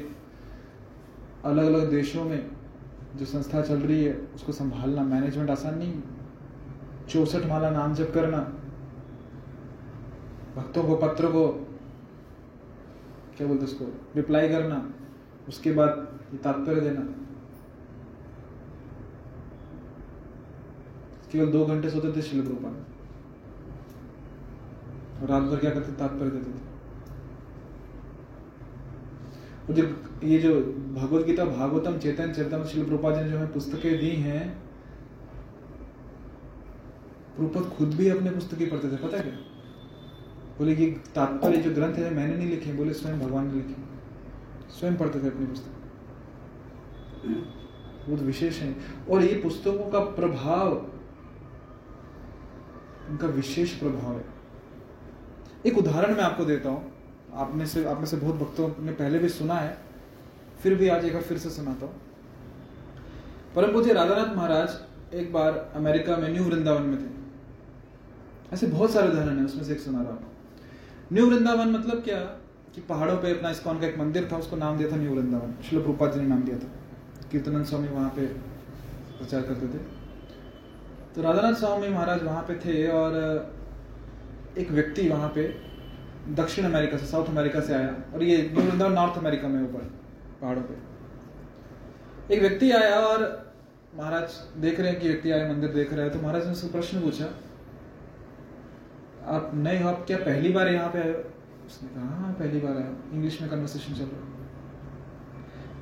अलग 1.46 1.66
अलग 1.66 1.90
देशों 1.92 2.24
में 2.26 2.52
जो 3.16 3.26
संस्था 3.26 3.62
चल 3.62 3.80
रही 3.80 4.04
है, 4.06 4.14
उसको 4.36 4.52
संभालना 4.52 5.04
मैनेजमेंट 5.04 5.50
आसान 5.50 5.78
नहीं 5.78 5.94
चौसठ 7.10 7.46
माला 7.46 7.70
नाम 7.70 7.94
जप 7.94 8.12
करना। 8.14 8.38
भक्तों 10.56 10.84
को, 10.84 10.96
पत्र 10.96 11.28
को, 11.28 11.48
क्या 13.38 13.48
बोलते 13.48 13.66
उसको 13.66 13.86
रिप्लाई 14.16 14.50
करना, 14.50 14.82
उसके 15.48 15.72
बाद 15.72 15.90
तात्पर्य 16.44 16.82
देना। 16.82 17.02
केवल 21.32 21.52
दो 21.52 21.66
घंटे 21.66 21.90
सोते 21.90 22.12
थे 22.16 22.22
शिल 22.22 22.42
रूपा 22.42 22.70
और 25.22 25.30
रात 25.30 25.44
भर 25.44 25.58
क्या 25.58 25.72
करते, 25.72 25.92
तात्पर्य 25.92 26.30
देते 26.30 26.52
थे। 26.52 26.66
और 29.68 29.74
जो 29.74 29.84
ये 30.28 30.38
जो 30.40 30.54
भगवत 30.94 31.26
गीता, 31.26 31.46
भागवतम 31.46 31.98
चेतन 31.98 32.34
चेतन 32.34 32.64
शिल 32.64 32.86
प्रभुपाद 32.86 33.16
जी 33.16 33.22
ने 33.22 33.30
जो 33.30 33.38
हमें 33.38 33.54
पुस्तकें 33.54 33.98
दी 34.00 34.10
हैं 34.10 34.67
प्रभुपाद 37.38 37.64
खुद 37.64 37.94
भी 37.94 38.10
अपने 38.10 38.32
पुस्तकें 38.32 38.70
पढ़ते 38.70 38.92
थे, 38.92 38.96
पता 38.96 39.18
है 39.18 39.24
क्या? 39.24 39.34
बोले 40.58 40.76
कि 40.76 40.86
तात्पर्य 40.92 41.58
जो 41.58 41.72
ग्रंथ 41.72 41.96
है, 41.96 42.14
मैंने 42.14 42.36
नहीं 42.36 42.50
लिखे, 42.50 42.74
बोले 42.74 42.94
स्वयं 42.94 43.20
भगवान 43.20 43.48
ने 43.48 43.54
लिखे। 43.54 43.76
स्वयं 44.80 44.96
पढ़ते 44.96 45.20
थे 45.20 45.28
अपनी 45.28 45.46
पुस्तक। 45.46 45.72
बहुत 48.08 48.20
विशेष 48.20 48.60
है। 48.60 48.76
और 49.10 49.24
ये 49.24 49.34
पुस्तकों 49.42 49.90
का 49.92 50.00
प्रभाव 50.00 50.72
उनका 53.10 53.28
विशेष 53.28 53.74
प्रभाव 53.74 54.16
है। 54.16 54.26
एक 55.66 55.78
उदाहरण 55.78 56.16
मैं 56.16 56.24
आपको 56.24 56.46
देता 56.46 56.70
हूँ। 56.70 56.94
आपने 57.34 57.66
से, 57.66 57.86
आप 57.86 57.98
में 57.98 58.06
से 58.06 58.18
बहुत 58.18 58.36
भक्तों 58.36 58.86
ने 58.86 58.92
पहले 58.92 59.20
भी 59.20 59.30
सुना 59.30 59.54
है, 59.54 59.78
फिर 60.64 60.76
भी 60.76 60.88
आज 60.88 61.06
एक 61.06 61.14
बार 61.14 61.22
फिर 61.22 61.38
से 61.38 61.50
सुनाता 61.50 61.86
हूँ। 61.86 61.96
परम 63.56 63.74
पूज्य 63.74 63.94
राधानाथ 63.94 64.36
महाराज 64.36 64.80
एक 65.14 65.34
बार 65.34 65.72
अमेरिका 65.76 66.18
में 66.18 66.30
न्यू 66.30 66.44
वृंदावन 66.44 66.82
में 66.82 66.98
थे। 66.98 67.17
ऐसे 68.54 68.68
बहुत 68.68 68.92
सारे 68.92 69.08
उदाहरण 69.08 69.38
है, 69.40 69.46
उसमें 69.46 69.64
से 69.64 69.72
एक 69.74 69.80
सुना 69.80 70.02
रहा 70.02 70.12
हूँ। 70.12 70.20
न्यू 71.14 71.26
वृंदावन 71.26 71.70
मतलब 71.70 72.02
क्या? 72.04 72.20
कि 72.76 72.82
पहाड़ों 72.82 73.16
पे 73.18 73.32
अपना 73.32 73.50
इस्कॉन 73.50 73.80
का 73.80 73.88
एक 73.88 73.98
मंदिर 74.00 74.28
था, 74.32 74.38
उसको 74.38 74.56
नाम 74.56 74.78
दिया 74.78 74.92
था 74.92 74.96
न्यू 74.96 75.14
वृंदावन। 75.14 75.54
शिल 75.70 75.80
प्रभुपाद 75.80 76.12
जी 76.14 76.20
ने 76.20 76.28
नाम 76.28 76.44
दिया 76.44 76.58
था। 76.58 76.68
कीर्तनंद 77.32 77.66
स्वामी 77.66 77.88
वहाँ 77.88 78.10
पे 78.10 78.26
प्रचार 79.18 79.42
करते 79.42 79.68
थे। 79.68 79.78
तो 81.16 81.22
राधानाथ 81.22 81.54
स्वामी 81.54 81.88
महाराज 81.90 82.24
वहाँ 82.24 82.44
पे 82.44 82.56
थे 82.56 82.88
और 82.88 83.16
एक 84.58 84.72
व्यक्ति 84.72 85.08
वहाँ 85.10 85.30
पे 85.30 85.44
दक्षिण 86.34 86.66
अमेरिका 86.66 86.98
से, 86.98 87.06
साउथ 87.06 87.26
अमेरिका 87.26 87.60
से 87.60 87.74
आया 87.74 87.96
और 88.14 88.24
ये 88.24 88.38
न्यू 88.54 88.64
वृंदावन 88.64 88.94
नॉर्थ 88.94 89.18
अमेरिका 89.18 89.48
में 89.48 89.62
ऊपर, 89.64 89.90
पहाड़ों 90.42 90.62
पे। 90.62 92.34
एक 92.34 92.42
व्यक्ति 92.42 92.72
आया 92.72 93.00
और 93.00 93.26
महाराज 93.96 94.40
देख 94.58 94.80
रहे 94.80 94.92
हैं 94.92 95.00
कि 95.02 95.08
व्यक्ति 95.08 95.32
आया, 95.32 95.52
मंदिर 95.54 95.70
देख 95.72 95.94
रहा 95.94 96.06
है 96.06 96.10
तो 96.10 96.22
महाराज 96.22 96.46
ने 96.46 96.52
उससे 96.52 96.68
प्रश्न 96.68 97.02
पूछा 97.02 97.26
आप 99.28 99.52
नए 99.56 99.82
हो 99.82 99.90
आप 99.90 100.04
क्या 100.08 100.18
पहली 100.18 100.50
बार 100.52 100.68
यहाँ 100.68 100.90
पे 100.90 101.00
आए 101.00 101.14
उसने 101.68 101.90
कहा 101.90 102.16
हाँ 102.18 102.34
पहली 102.34 102.60
बार 102.60 102.78
आया 102.78 102.92
इंग्लिश 103.14 103.42
में 103.42 103.50
कन्वर्सेशन 103.50 103.94
चल 103.94 104.04
रहा 104.04 104.36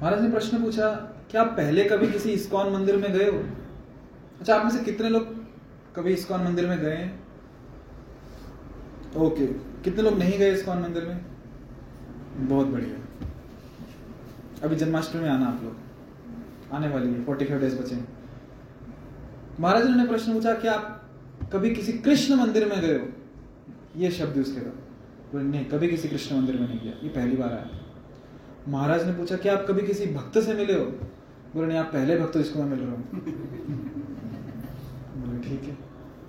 महाराज 0.01 0.21
ने 0.21 0.29
प्रश्न 0.31 0.61
पूछा, 0.61 0.89
क्या 1.31 1.41
आप 1.41 1.47
पहले 1.57 1.83
कभी 1.85 2.07
किसी 2.11 2.31
इस्कॉन 2.31 2.71
मंदिर 2.73 2.95
में 2.97 3.11
गए 3.13 3.25
हो? 3.25 3.37
अच्छा 4.39 4.55
आप 4.55 4.63
में 4.65 4.71
से 4.71 4.79
कितने 4.83 5.09
लोग 5.09 5.27
कभी 5.95 6.13
इस्कॉन 6.13 6.41
मंदिर 6.43 6.67
में 6.67 6.77
गए 6.79 6.95
हैं? 6.95 7.19
ओके 9.17 9.45
कितने 9.83 10.03
लोग 10.03 10.17
नहीं 10.19 10.37
गए 10.39 10.51
इस्कॉन 10.53 10.81
मंदिर 10.81 11.05
में? 11.05 11.17
बहुत 12.39 12.67
बढ़िया। 12.67 12.95
अभी 14.63 14.75
जन्माष्टमी 14.75 15.21
में 15.21 15.29
आना 15.29 15.45
आप 15.47 15.63
लोग। 15.63 16.73
आने 16.75 16.89
वाली 16.89 17.13
है 17.13 17.23
फोर्टी 17.25 17.45
फाइव 17.45 17.59
डेज़ 17.61 17.79
बचे 17.81 18.03
महाराज 19.59 19.87
ने 19.87 20.07
प्रश्न 20.07 20.33
पूछा, 20.33 20.53
क्या 20.55 20.73
आप 20.73 21.01
कभी 21.53 21.69
किसी 21.75 21.93
कृष्ण 21.99 22.35
मंदिर 22.35 22.69
में 22.69 22.79
गए 22.81 22.97
हो? 22.97 23.05
ये 23.97 24.11
शब्द 24.11 24.37
उसके 24.37 24.59
बाद। 24.59 24.73
बोले, 25.31 25.43
नहीं, 25.43 25.65
कभी 25.65 25.87
किसी 25.87 26.07
कृष्ण 26.07 26.35
मंदिर 26.35 26.59
में 26.59 26.67
नहीं 26.67 26.79
गया। 26.79 26.93
ये 27.03 27.09
पहली 27.09 27.35
बार 27.35 27.49
आया। 27.49 27.69
महाराज 28.67 29.07
ने 29.07 29.13
पूछा, 29.13 29.35
क्या 29.35 29.57
आप 29.57 29.65
कभी 29.67 29.81
किसी 29.81 30.05
भक्त 30.05 30.39
से 30.39 30.53
मिले 30.53 30.73
हो? 30.73 30.85
बोले, 31.55 31.67
नहीं, 31.67 31.77
आप 31.77 31.85
पहले 31.85 32.17
भक्त 32.17 32.37
जिसको 32.37 32.59
मैं 32.59 32.65
मिल 32.65 32.79
रहा 32.79 32.91
हूँ। 32.91 33.09
बोले, 35.17 35.49
ठीक 35.49 35.63
है। 35.63 35.77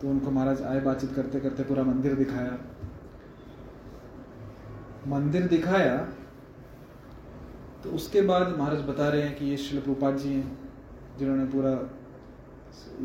तो 0.02 0.08
उनको 0.08 0.30
महाराज 0.30 0.62
आए 0.62 0.80
बातचीत 0.80 1.12
करते 1.12 1.40
करते 1.40 1.62
पूरा 1.62 1.82
मंदिर 1.82 2.14
दिखाया। 2.14 2.58
मंदिर 5.06 5.46
दिखाया 5.46 6.08
तो 7.84 7.90
उसके 7.90 8.20
बाद 8.20 8.56
महाराज 8.58 8.80
बता 8.80 9.08
रहे 9.08 9.22
हैं 9.22 9.38
कि 9.38 9.44
ये 9.44 9.56
शिल 9.56 9.80
प्रपात 9.80 10.14
जी 10.14 10.32
हैं, 10.32 10.58
जिन्होंने 11.18 11.44
पूरा 11.44 11.90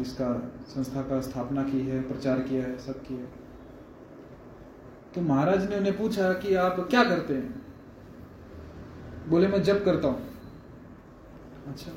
इसका 0.01 0.53
संस्था 0.67 1.01
का 1.01 1.21
स्थापना 1.21 1.63
की 1.63 1.79
है, 1.79 2.01
प्रचार 2.01 2.39
किया 2.39 2.63
है, 2.63 2.77
सब 2.77 3.03
किया 3.03 3.19
है। 3.19 3.40
तो 5.15 5.21
महाराज 5.21 5.69
ने 5.69 5.75
उन्हें 5.75 5.97
पूछा 5.97 6.33
कि 6.33 6.55
आप 6.55 6.79
क्या 6.89 7.03
करते 7.03 7.33
हैं? 7.33 7.61
बोले, 9.29 9.47
मैं 9.47 9.61
जप 9.63 9.81
करता 9.85 10.07
हूँ। 10.07 10.21
अच्छा। 11.67 11.91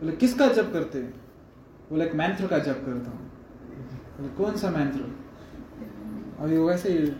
बोले, 0.00 0.12
किसका 0.12 0.48
जप 0.48 0.70
करते 0.72 0.98
हैं? 0.98 1.12
बोले, 1.90 2.04
एक 2.04 2.14
मंत्र 2.14 2.46
का 2.46 2.58
जप 2.58 2.82
करता 2.86 3.10
हूँ। 3.10 3.30
बोले, 4.18 4.28
कौन 4.28 4.56
सा 4.56 4.70
मंत्र? 4.70 5.12
अभी 6.40 6.56
वो 6.56 6.68
वैसे 6.68 6.92
ही 6.92 7.10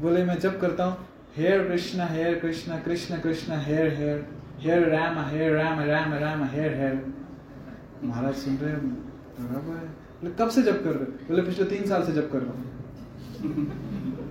बोले, 0.00 0.24
मैं 0.24 0.38
जप 0.38 0.58
करता 0.60 0.84
हूँ। 0.84 1.06
हेयर 1.36 1.68
कृष्ण 1.68 2.00
हेयर 2.00 2.38
कृष्ण 2.38 2.78
कृष्ण 2.78 3.18
कृष्ण 3.20 3.56
हेयर 3.58 3.92
हेयर 3.94 4.26
हेयर 4.60 4.88
राम 4.88 5.18
हेयर 5.26 5.56
राम 5.56 5.80
राम 5.80 6.14
राम 6.14 6.44
हेयर 6.44 6.74
हेयर 6.74 7.04
महाराज 8.04 8.34
सुन 8.34 8.56
रहे 8.56 8.72
हैं। 8.72 8.80
बोले, 10.20 10.30
कब 10.30 10.48
से 10.48 10.62
जप 10.62 10.80
कर 10.84 10.90
रहे 10.90 11.26
बोले, 11.28 11.42
पिछले 11.42 11.64
तीन 11.64 11.86
साल 11.86 12.04
से 12.04 12.12
जप 12.12 12.28
कर 12.32 12.38
रहा 12.38 12.52
हूँ। 12.52 12.77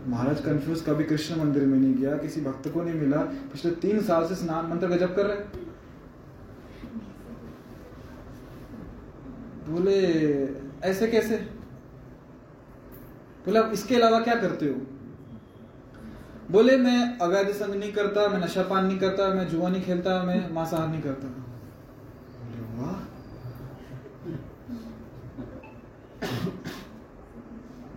महाराज 0.07 0.41
कंफ्यूज 0.41 0.81
कभी 0.81 1.03
कृष्ण 1.03 1.35
मंदिर 1.35 1.65
में 1.65 1.79
नहीं 1.79 1.95
गया, 1.95 2.17
किसी 2.17 2.41
भक्त 2.41 2.67
को 2.67 2.83
नहीं 2.83 2.93
मिला। 2.93 3.17
पिछले 3.17 3.71
तीन 3.71 4.01
साल 4.01 4.27
से 4.27 4.35
स्नान 4.35 4.65
मंत्र 4.65 4.97
जप 4.97 5.13
कर 5.15 5.25
रहे। 5.25 5.37
बोले, 9.71 10.01
ऐसे 10.89 11.07
कैसे? 11.07 11.37
बोले 13.45 13.59
आप 13.59 13.71
इसके 13.73 13.95
अलावा 13.95 14.19
क्या 14.19 14.35
करते 14.35 14.65
हो? 14.65 14.75
बोले, 16.51 16.77
मैं 16.77 17.17
अवैध 17.17 17.51
संग 17.51 17.75
नहीं 17.75 17.93
करता, 17.93 18.27
मैं 18.27 18.39
नशा 18.39 18.63
पान 18.63 18.85
नहीं 18.85 18.99
करता, 18.99 19.33
मैं 19.33 19.47
जुआ 19.47 19.69
नहीं 19.69 19.81
खेलता, 19.81 20.23
मैं 20.23 20.51
मांसाहार 20.51 20.87
नहीं 20.87 21.01
करता। 21.01 21.27
वाह! 22.77 23.07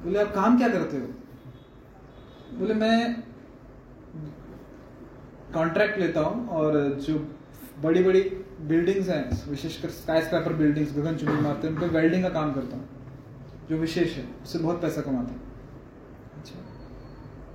बोले, 0.04 0.18
आप 0.18 0.32
काम 0.34 0.58
क्या 0.58 0.68
करते 0.68 0.96
हो? 0.96 1.06
बोले, 2.58 2.74
मैं 2.74 3.22
कॉन्ट्रैक्ट 5.54 5.98
लेता 5.98 6.20
हूँ 6.20 6.48
और 6.48 6.78
जो 7.00 7.18
बड़ी 7.82 8.02
बड़ी 8.04 8.20
बिल्डिंग्स 8.62 9.08
हैं, 9.08 9.50
विशेषकर 9.50 9.90
स्काई 9.90 10.22
स्क्रैपर 10.22 10.52
बिल्डिंग्स 10.54 10.96
गगन 10.96 11.16
चुनी 11.16 11.40
मारते 11.42 11.66
हैं 11.66 11.74
उन 11.74 11.80
पर 11.80 11.88
वेल्डिंग 11.90 12.22
का 12.22 12.28
काम 12.30 12.52
करता 12.54 12.76
हूँ, 12.76 12.88
जो 13.70 13.76
विशेष 13.78 14.16
है, 14.16 14.24
उससे 14.42 14.58
बहुत 14.58 14.80
पैसा 14.82 15.00
कमाता 15.00 15.32
हूँ। 15.32 15.40
अच्छा। 16.38 16.56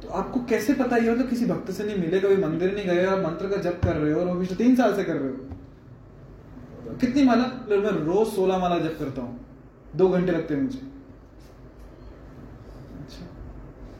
तो 0.01 0.09
आपको 0.13 0.39
कैसे 0.45 0.73
पता 0.73 0.97
ये 0.97 1.15
तो 1.17 1.23
किसी 1.27 1.45
भक्त 1.45 1.71
से 1.71 1.83
नहीं 1.83 1.97
मिले, 1.97 2.19
कभी 2.19 2.37
मंदिर 2.37 2.73
नहीं 2.75 2.85
गए, 2.85 3.05
आप 3.05 3.19
मंत्र 3.19 3.49
का 3.49 3.61
जप 3.61 3.79
कर 3.83 3.95
रहे 3.95 4.13
हो 4.13 4.19
और 4.19 4.27
वो 4.27 4.39
पिछले 4.39 4.57
तीन 4.57 4.75
साल 4.75 4.95
से 4.95 5.03
कर 5.03 5.15
रहे 5.15 5.29
हो? 5.29 6.95
कितनी 6.95 7.23
माला, 7.23 7.43
मैं 7.69 7.91
रोज 8.05 8.27
सोलह 8.27 8.57
माला 8.57 8.77
जप 8.79 8.95
करता 8.99 9.21
हूँ, 9.21 9.39
दो 9.95 10.09
घंटे 10.09 10.31
लगते 10.31 10.53
हैं 10.53 10.61
मुझे 10.61 10.79
अच्छा 12.97 13.25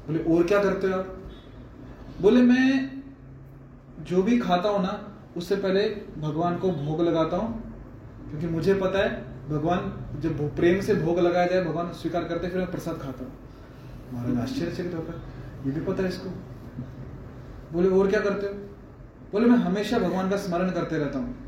बोले, 0.08 0.20
और 0.20 0.44
क्या 0.44 0.64
करते 0.64 0.88
हो 0.88 1.00
आप? 1.00 1.18
बोले, 2.22 2.42
मैं 2.42 2.92
जो 4.04 4.24
भी 4.24 4.40
खाता 4.40 4.70
हूँ 4.70 4.82
ना, 4.84 5.14
उससे 5.38 5.56
पहले 5.56 5.90
भगवान 6.18 6.58
को 6.58 6.72
भोग 6.72 7.02
लगाता 7.02 7.38
हूँ, 7.38 7.62
क्योंकि 8.30 8.48
मुझे 8.48 8.74
पता 8.74 9.00
है, 9.00 9.24
भगवान 9.50 9.94
जब 10.20 10.56
प्रेम 10.56 10.82
से 10.82 10.96
भोग 10.96 11.20
लगाया 11.20 11.48
जाए, 11.48 11.64
भगवान 11.64 11.92
स्वीकार 11.94 12.24
करते 12.24 12.50
फिर 12.50 12.58
मैं 12.58 12.72
प्रसाद 12.72 12.98
खाता 12.98 13.24
हूँ. 13.24 13.32
महाराज 14.14 14.38
आश्चर्यचकित 14.38 14.94
होकर 14.96 15.22
ये 15.66 15.72
भी 15.72 15.82
पता 15.82 16.04
है 16.04 16.10
इसको? 16.10 16.30
बोले, 17.74 17.90
और 17.90 18.10
क्या 18.10 18.20
करते 18.20 18.48
हो? 18.48 18.54
बोले, 19.32 19.46
मैं 19.46 19.58
हमेशा 19.58 20.00
भगवान 20.00 20.30
का 20.30 20.38
स्मरण 20.38 20.70
करते 20.72 20.98
रहता 20.98 21.20
हूँ। 21.20 21.45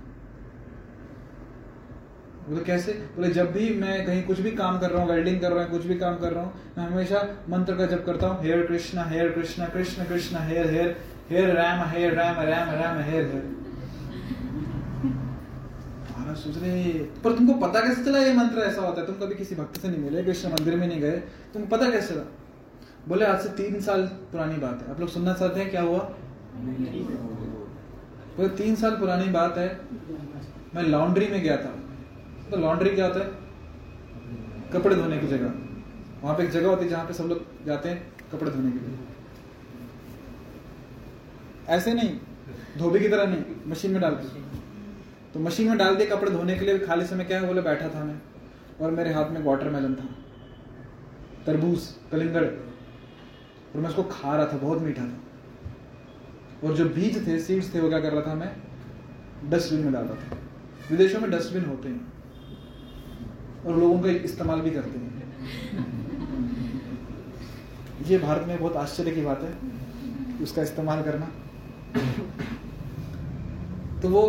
बोले, 2.47 2.63
कैसे? 2.63 2.91
बोले, 3.15 3.29
जब 3.29 3.51
भी 3.53 3.69
मैं 3.79 4.05
कहीं 4.05 4.23
कुछ 4.23 4.39
भी 4.39 4.51
काम 4.53 4.79
कर 4.79 4.91
रहा 4.91 5.01
हूँ 5.01 5.09
वेल्डिंग 5.09 5.39
कर 5.41 5.51
रहा 5.51 5.63
हूँ, 5.63 5.71
कुछ 5.71 5.85
भी 5.85 5.95
काम 5.95 6.15
कर 6.17 6.33
रहा 6.33 6.43
हूँ, 6.43 6.53
मैं 6.77 6.85
हमेशा 6.85 7.21
मंत्र 7.49 7.75
का 7.75 7.85
जप 7.85 8.03
करता 8.05 8.27
हूँ 8.27 8.43
हेयर 8.43 8.65
कृष्णा 8.67 9.03
हेयर 9.03 9.31
कृष्णा 9.31 9.65
कृष्ण 9.67 10.05
कृष्ण 10.05 10.37
हेयर 10.41 10.69
हेयर 10.71 10.95
हेयर 11.29 11.55
राम 11.55 11.83
हेयर 11.89 12.13
राम 12.13 12.35
राम 12.41 12.69
राम 12.73 12.99
हेयर 13.01 13.25
हेयर 13.25 13.55
सोच 16.37 16.57
रहे 16.57 16.91
पर 17.23 17.33
तुमको 17.35 17.53
पता 17.59 17.79
कैसे 17.81 18.03
चला 18.03 18.19
ये 18.19 18.33
मंत्र? 18.33 18.59
ऐसा 18.59 18.81
होता 18.81 19.01
है, 19.01 19.07
तुम 19.07 19.15
कभी 19.17 19.35
किसी 19.35 19.55
भक्त 19.55 19.79
से 19.81 19.87
नहीं 19.87 19.99
मिले, 19.99 20.23
कृष्ण 20.23 20.49
मंदिर 20.49 20.75
में 20.75 20.87
नहीं 20.87 20.99
गए 21.01 21.11
तुमको 21.53 21.67
पता 21.67 21.89
कैसे 21.91 22.13
चला? 22.13 22.23
बोले, 23.07 23.25
आज 23.25 23.39
से 23.41 23.49
तीन 23.57 23.79
साल 23.81 24.01
पुरानी 24.31 24.57
बात 24.57 24.81
है, 24.81 24.91
आप 24.91 24.99
लोग 24.99 25.09
सुनना 25.09 25.33
चाहते 25.33 25.59
हैं 25.59 25.69
क्या 25.69 25.81
हुआ? 25.81 25.99
बोले, 28.37 28.49
तीन 28.57 28.75
साल 28.75 28.91
पुरानी 28.95 29.29
बात 29.31 29.57
है, 29.57 29.67
मैं 30.75 30.83
लॉन्ड्री 30.83 31.27
में 31.27 31.41
गया 31.41 31.57
था 31.57 31.73
तो 32.51 32.57
लॉन्ड्री 32.57 32.89
क्या 32.89 33.05
होता 33.07 33.19
है? 33.19 33.47
कपड़े 34.73 34.95
धोने 34.95 35.17
की 35.17 35.27
जगह। 35.27 35.53
वहाँ 36.23 36.37
पे 36.37 36.43
एक 36.43 36.49
जगह 36.49 36.69
होती 36.69 36.83
है 36.83 36.91
जहाँ 36.91 37.05
पे 37.05 37.13
सब 37.13 37.23
लोग 37.23 37.65
जाते 37.65 37.89
हैं 37.89 38.13
कपड़े 38.31 38.51
धोने 38.51 38.71
के 38.71 38.79
लिए। 38.79 38.97
ऐसे 41.67 41.93
नहीं। 41.93 42.19
धोबी 42.77 42.99
की 42.99 43.09
तरह 43.09 43.27
नहीं। 43.27 43.41
मशीन 43.67 43.91
में 43.91 44.01
डाल 44.01 44.11
के। 44.11 44.41
तो 45.33 45.39
मशीन 45.39 45.69
में 45.69 45.77
डाल 45.77 45.95
दिए 45.95 46.07
कपड़े 46.07 46.31
धोने 46.31 46.55
के 46.55 46.65
लिए 46.65 46.79
खाली 46.79 47.05
समय 47.05 47.23
क्या 47.23 47.39
है? 47.39 47.47
बोले, 47.47 47.61
बैठा 47.61 47.89
था 47.89 48.03
मैं। 48.03 48.21
और 48.81 48.91
मेरे 48.91 49.13
हाथ 49.13 49.29
में 49.29 49.43
वाटरमेलन 49.43 49.95
था। 49.95 50.09
तरबूज, 51.45 51.79
कलिंगड़। 52.11 52.45
और 52.45 53.81
मैं 53.81 53.89
उसको 53.89 54.03
खा 54.03 54.35
रहा 54.35 54.45
था, 54.45 54.57
बहुत 54.57 54.81
मीठा 54.81 55.03
था। 55.03 55.17
और 56.67 56.73
जो 56.73 56.85
बीज 56.85 57.27
थे 57.27 57.39
सीड्स 57.39 57.75
थे, 57.75 57.79
वो 57.79 57.89
क्या 57.89 57.99
कर 57.99 58.11
रहा 58.11 58.21
था 58.21 58.35
मैं? 58.35 58.57
डस्टबिन 59.49 59.81
में 59.81 59.93
डाल 59.93 60.05
रहा 60.05 60.15
था। 60.15 60.37
विदेशों 60.91 61.19
में 61.19 61.31
डस्टबिन 61.31 61.65
होते 61.65 61.89
हैं। 61.89 62.16
और 63.65 63.79
लोगों 63.79 63.99
का 63.99 64.09
इस्तेमाल 64.09 64.61
भी 64.61 64.71
करते 64.71 64.99
हैं। 64.99 65.05
ये 68.07 68.17
भारत 68.17 68.47
में 68.47 68.59
बहुत 68.59 68.75
आश्चर्य 68.75 69.11
की 69.11 69.21
बात 69.21 69.41
है, 69.43 69.53
उसका 70.43 70.61
इस्तेमाल 70.61 71.03
करना। 71.03 71.25
तो 74.01 74.09
वो 74.09 74.21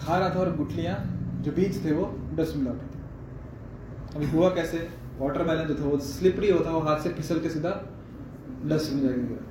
खा 0.00 0.18
रहा 0.18 0.28
था 0.30 0.38
और 0.40 0.56
गुठलियाँ 0.56 0.96
जो 1.42 1.52
बीज 1.52 1.84
थे 1.84 1.92
वो 1.92 2.04
डाल 2.36 2.46
रहे 2.66 2.74
थे। 2.76 4.16
अभी 4.16 4.26
हुआ 4.26 4.48
कैसे? 4.54 4.78
वाटरमेलन 5.18 5.64
जो 5.64 5.74
था 5.74 5.84
वो 5.84 5.98
स्लिपरी 5.98 6.50
होता, 6.50 6.70
वो 6.70 6.80
हाथ 6.80 7.00
से 7.00 7.08
फिसल 7.10 7.38
के 7.40 7.50
सीधा 7.50 7.70
डस्टबिन 8.64 8.96
में 8.96 9.02
जाके 9.02 9.20
गिरा 9.22 9.44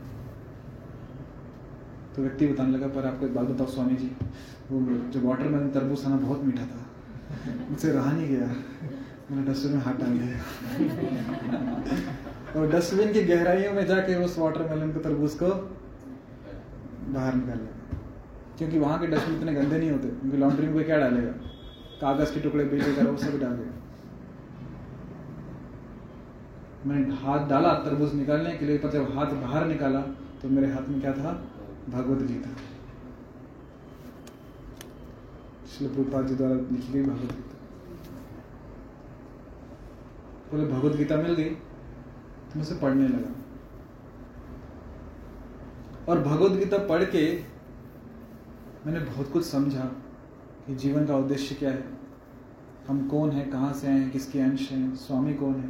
तो 2.15 2.21
व्यक्ति 2.21 2.47
बताने 2.47 2.71
लगा, 2.71 2.87
पर 2.87 3.05
आपको 3.05 3.25
एक 3.25 3.33
बात 3.35 3.45
बताओ, 3.45 3.67
स्वामी 3.67 3.95
जी, 3.95 4.09
वो 4.71 4.79
जो 5.11 5.27
वाटरमेलन 5.27 5.69
तरबूज 5.69 6.05
था 6.05 6.09
ना, 6.09 6.15
बहुत 6.15 6.43
मीठा 6.43 6.65
था। 6.65 6.81
मुझसे 7.69 7.91
रहा 7.91 8.11
नहीं 8.11 8.27
गया। 8.29 8.47
मैंने 9.31 9.43
डस्टबिन 9.43 9.75
में 9.75 9.83
हाथ 9.83 9.93
डाल 9.93 10.17
दिया 10.17 10.35
और 12.55 12.63
डस्टबिन 12.71 13.13
की 13.13 13.21
गहराइयों 13.23 13.71
में 13.73 13.85
जाके 13.87 14.15
उस 14.25 14.37
वाटरमेलन 14.39 14.91
के, 14.93 14.99
तरबूज 14.99 15.33
को 15.33 15.47
बाहर 17.13 17.33
निकाल 17.35 17.57
लिया 17.57 17.73
क्योंकि 18.57 18.79
वहाँ 18.79 18.99
के 18.99 19.07
डस्टबिन 19.07 19.37
इतने 19.37 19.53
गंदे 19.53 19.77
नहीं 19.77 19.91
होते 19.91 20.07
क्योंकि 20.09 20.37
लॉन्ड्री 20.37 20.67
में 20.67 20.83
क्या 20.85 20.97
डालेगा? 20.97 21.31
कागज़ 22.01 22.33
के 22.33 22.39
टुकड़े 22.39 22.63
बेचे 22.65 22.91
कर 22.95 23.07
वो 23.07 23.17
सब 23.17 23.39
डाल 23.39 23.53
दिया 23.53 23.71
मैंने 26.85 27.15
हाथ 27.15 27.47
डाला, 27.49 27.73
तरबूज 27.85 28.13
निकालने 28.13 28.51
के 28.57 28.65
लिए, 28.65 28.77
पर 28.77 28.89
जब 28.91 29.03
हाथ 29.17 29.29
बाहर 29.41 29.65
निकाला 29.67 30.01
तो 30.41 30.49
मेरे 30.49 30.67
हाथ 30.73 30.89
में 30.89 30.99
क्या 31.01 31.13
था? 31.13 31.31
भगवत 31.89 32.21
गीता। 32.27 32.49
श्री 35.71 35.87
प्रभुपाद 35.87 36.27
जी 36.27 36.35
द्वारा 36.35 36.55
लिखी 36.55 36.93
गई 36.93 37.03
भगवत 37.03 37.31
गीता 37.31 37.44
बोले 40.55 40.67
भगवत 40.67 40.95
गीता 40.95 41.15
मिल 41.17 41.33
गई 41.33 41.49
तो 41.49 42.55
मैं 42.55 42.61
उसे 42.61 42.75
पढ़ने 42.75 43.07
लगा। 43.07 43.31
और 46.09 46.19
भगवत 46.19 46.51
गीता 46.51 46.77
पढ़ 46.87 47.03
के 47.05 47.23
मैंने 48.85 48.99
बहुत 49.01 49.31
कुछ 49.31 49.45
समझा 49.45 49.85
कि 50.67 50.75
जीवन 50.75 51.05
का 51.05 51.15
उद्देश्य 51.17 51.55
क्या 51.55 51.71
है। 51.71 51.83
हम 52.87 53.07
कौन 53.09 53.31
है, 53.31 53.45
कहाँ 53.45 53.73
से 53.73 53.87
आए 53.87 53.93
हैं, 53.93 54.11
किसके 54.11 54.39
अंश 54.39 54.69
हैं, 54.71 54.95
स्वामी 54.95 55.33
कौन 55.33 55.55
है। 55.55 55.69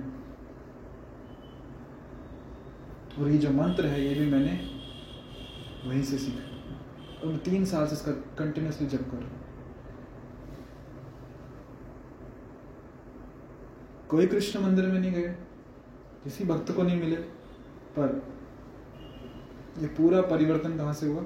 और 3.20 3.30
ये 3.32 3.38
जो 3.38 3.50
मंत्र 3.52 3.86
है, 3.86 4.06
ये 4.06 4.14
भी 4.16 4.26
मैंने 4.32 4.54
वहीं 5.86 6.04
से 6.04 6.18
सीखा। 6.18 7.28
और 7.28 7.38
तीन 7.46 7.66
साल 7.66 7.88
से 7.88 7.96
इसका 7.96 8.12
कंटिन्यूसली 8.38 8.88
जप 8.88 9.10
कर 9.12 9.18
रहा 9.18 9.35
कोई 14.10 14.28
कृष्ण 14.28 14.60
मंदिर 14.60 14.86
में 14.86 15.00
नहीं 15.00 15.12
गए। 15.12 15.36
किसी 16.24 16.44
भक्त 16.44 16.72
को 16.72 16.84
नहीं 16.84 17.00
मिले। 17.00 17.16
पर 17.98 18.24
ये 19.80 19.88
पूरा 19.88 20.22
परिवर्तन 20.22 20.78
कहाँ 20.78 20.94
से 20.94 21.08
हुआ? 21.08 21.24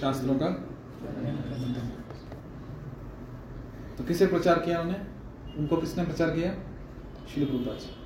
शास्त्रों 0.00 0.38
का। 0.42 0.48
तो 3.98 4.04
किसे 4.04 4.26
प्रचार 4.26 4.58
किया 4.58 4.80
उन्हें 4.80 5.06
उनको 5.56 5.76
किसने 5.76 6.04
प्रचार 6.04 6.30
किया? 6.30 6.54
श्री 7.34 7.44
प्रभुपाद 7.44 7.78
जी। 7.78 7.96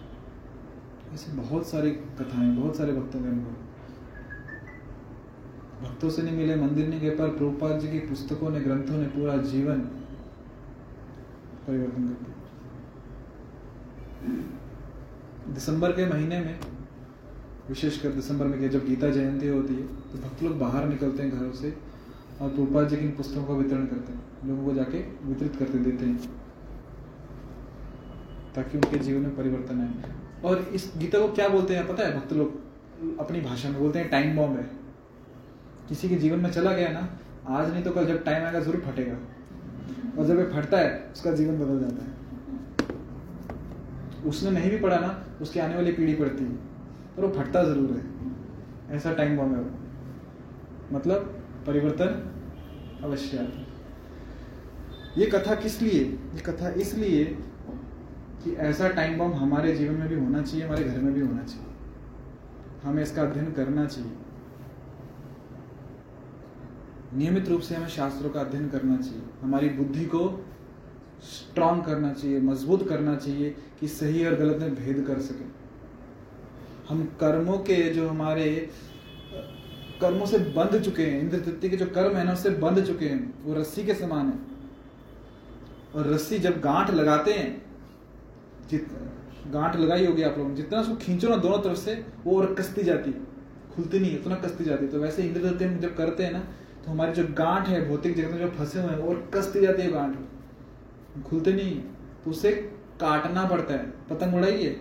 ऐसे 1.15 1.33
बहुत 1.33 1.67
सारी 1.67 1.91
कथाएँ, 1.91 2.57
बहुत 2.57 2.77
सारे 2.77 2.93
भक्तों 2.93 3.21
के 3.21 3.29
अनुभव। 3.29 3.55
भक्तों 5.89 6.11
से 6.11 6.23
नहीं 6.23 6.37
मिले, 6.37 6.57
मंदिर 6.57 6.89
नहीं 6.89 7.01
गए, 7.01 7.11
पर 7.11 7.29
प्रभुपाद 7.29 7.81
जी 7.81 7.89
की 7.89 7.99
पुस्तकों 7.99 8.51
ने, 8.51 8.61
ग्रंथों 8.61 8.97
ने 8.99 9.07
पूरा 9.07 9.37
जीवन 9.37 9.81
परिवर्तन 11.67 12.09
कर 12.09 12.25
दिया। 12.25 12.36
दिसंबर 15.49 15.93
के 15.93 16.07
महीने 16.07 16.39
में, 16.41 16.59
विशेषकर 17.69 18.13
दिसंबर 18.13 18.47
में 18.47 18.71
जब 18.71 18.87
गीता 18.87 19.11
जयंती 19.11 19.49
होती 19.49 19.75
है 19.75 19.83
तो 19.83 20.19
भक्त 20.19 20.43
लोग 20.43 20.59
बाहर 20.59 20.89
निकलते 20.89 21.23
हैं 21.23 21.31
घरों 21.33 21.53
से 21.53 21.71
और 22.41 22.49
प्रभुपाद 22.49 22.89
जी 22.89 22.97
की 22.97 23.09
पुस्तकों 23.11 23.45
का 23.45 23.55
वितरण 23.55 23.87
करते 23.87 24.13
हैं, 24.13 24.21
लोगों 24.47 24.65
को 24.65 24.75
जाके 24.75 24.99
वितरित 25.25 25.57
करते 25.57 25.79
देते 25.81 26.05
हैं, 26.05 26.17
ताकि 28.55 28.79
उनके 28.79 28.99
जीवन 28.99 29.21
में 29.21 29.37
परिवर्तन 29.37 29.81
आए। 29.81 30.13
और 30.45 30.59
इस 30.75 30.93
गीता 30.97 31.19
को 31.19 31.29
क्या 31.33 31.49
बोलते 31.49 31.75
हैं, 31.75 31.87
पता 31.89 32.05
है 32.05 32.19
भक्त 32.19 32.33
लोग? 32.33 33.19
अपनी 33.21 33.41
भाषा 33.41 33.69
में 33.69 33.79
बोलते 33.81 33.99
हैं 33.99 34.09
टाइम 34.11 34.37
बॉम्ब 34.37 34.59
है। 34.59 34.69
किसी 35.89 36.09
के 36.09 36.17
जीवन 36.17 36.39
में 36.39 36.51
चला 36.51 36.73
गया 36.73 36.89
ना, 36.91 37.09
आज 37.49 37.73
नहीं 37.73 37.83
तो 37.85 37.91
कल 37.91 38.07
जब 38.07 38.23
टाइम 38.25 38.45
आएगा, 38.45 38.61
ज़रूर 38.61 38.81
फटेगा। 38.83 39.17
और 40.19 40.27
जब 40.27 40.39
ये 40.39 40.45
फटता 40.53 40.79
है, 40.79 41.11
उसका 41.13 41.33
जीवन 41.33 41.59
बदल 41.59 41.81
जाता 41.81 42.05
है। 42.05 42.26
उसने 44.25 44.51
नहीं 44.51 44.71
भी 44.71 44.79
पढ़ा 44.79 44.99
ना, 44.99 45.25
उसकी 45.41 45.61
आने 45.61 45.75
वाली 45.75 45.93
पीढ़ी 45.93 46.15
पढ़ती 46.15 46.45
है। 46.45 46.51
पर 47.17 47.25
वो 47.25 47.33
फटता 47.33 47.65
ज़रूर 47.65 47.91
है। 47.91 48.17
ऐसा 48.97 49.13
टाइम 49.13 49.37
बॉम्ब 49.37 49.55
है 49.55 49.61
वो। 49.61 49.71
मतलब 50.97 51.45
परिवर्तन 51.67 52.33
अवश्य 53.05 53.39
आता 53.39 53.59
है। 53.59 53.67
ये 55.19 55.27
कथा 55.27 55.55
किस 55.55 55.83
लिए? 55.83 56.05
ये 56.35 56.41
कथा 56.41 56.69
इसलिए 56.69 57.25
कि 58.45 58.53
ऐसा 58.53 58.89
टाइम 58.89 59.19
बॉम्ब 59.19 59.35
हमारे 59.35 59.77
जीवन 59.77 59.95
में 59.95 60.09
भी 60.09 60.15
होना 60.15 60.43
चाहिए, 60.43 60.67
हमारे 60.67 60.85
घर 60.85 60.99
में 60.99 61.15
भी 61.15 61.21
होना 61.21 61.43
चाहिए। 61.43 61.67
हमें 62.83 63.03
इसका 63.03 63.23
अध्ययन 63.23 63.53
करना 63.53 63.87
चाहिए। 63.87 64.13
नियमित 67.15 67.49
रूप 67.49 67.61
से 67.61 67.75
हमें 67.75 67.89
शास्त्रों 67.89 68.31
का 68.31 68.41
अध्ययन 68.41 68.69
करना 68.69 68.97
चाहिए। 68.97 69.23
हमारी 69.43 69.69
बुद्धि 69.69 70.05
को 70.05 70.45
स्ट्रांग 71.23 71.83
करना 71.83 72.13
चाहिए, 72.13 72.41
मज़बूत 72.41 72.89
करना 72.89 73.15
चाहिए 73.17 73.55
कि 73.81 73.89
सही 73.89 74.27
और 74.27 74.35
गलत 74.35 74.59
में 74.61 74.75
भेद 74.75 75.05
कर 75.07 75.21
सके। 75.21 75.45
हम 76.89 77.05
कर्मों 77.21 77.59
के 77.59 77.83
जो 77.91 78.09
हमारे, 78.09 78.71
कर्मों 80.01 80.27
से 80.27 80.39
बंध 80.39 80.81
चुके 80.83 81.03
हैं 81.03 81.21
इंद्र 81.21 81.41
तृप्ति 81.41 81.69
के 81.69 81.77
जो 81.77 81.87
कर्म 81.87 82.17
है 82.17 82.25
ना, 82.25 82.33
उससे 82.33 82.51
बंध 82.51 82.85
चुके 82.87 83.05
हैं, 83.05 83.45
वो 83.45 83.55
रस्सी 83.55 83.85
के 83.85 83.95
समान 83.95 84.27
है। 84.27 84.39
और 85.95 86.07
रस्सी 86.07 86.39
जब 86.39 86.61
गांठ 86.61 86.91
लगाते 86.91 87.33
हैं, 87.33 87.63
जित, 88.71 88.89
गांठ 89.53 89.77
लगाई 89.77 90.07
होगी 90.07 90.23
आप 90.23 90.39
लोगों 90.39 90.51
ने, 90.51 90.57
जितना 90.57 90.81
उसको 90.81 90.95
खींचो 90.97 91.29
ना 91.29 91.37
दोनों 91.37 91.59
तरफ़ 91.59 91.79
से, 91.79 92.05
वो 92.25 92.41
और 92.41 92.55
कसती 92.55 92.83
जाती 92.83 93.15
खुलती 93.75 93.99
नहीं 93.99 94.19
उतना 94.19 94.35
कसती 94.35 94.65
जाती 94.65 94.87
तो 94.89 94.99
वैसे 95.01 95.23
इंद्र 95.23 95.41
तृप्ति 95.41 95.65
हम 95.65 95.79
जब 95.79 95.97
करते 95.97 96.23
हैं 96.23 96.33
ना 96.33 96.39
तो 96.85 96.91
हमारी 96.91 97.13
जो 97.13 97.25
गांठ 97.39 97.69
है, 97.69 97.89
भौतिक 97.89 98.17
जगत 98.17 98.31
में 98.31 98.39
जो 98.39 98.49
फंसे 98.49 98.81
हुए 98.81 98.91
हैं 98.91 98.99
और 98.99 99.31
कसती 99.35 99.61
जाती 99.61 99.83
है 99.83 99.91
गांठ 99.91 100.15
खुलते 101.23 101.53
नहीं 101.53 101.81
तो 102.25 102.31
उसे 102.31 102.53
काटना 103.01 103.45
पड़ता 103.45 103.75
है। 103.75 103.91
पतंग 104.11 104.35
उड़ाई 104.35 104.63
है? 104.63 104.73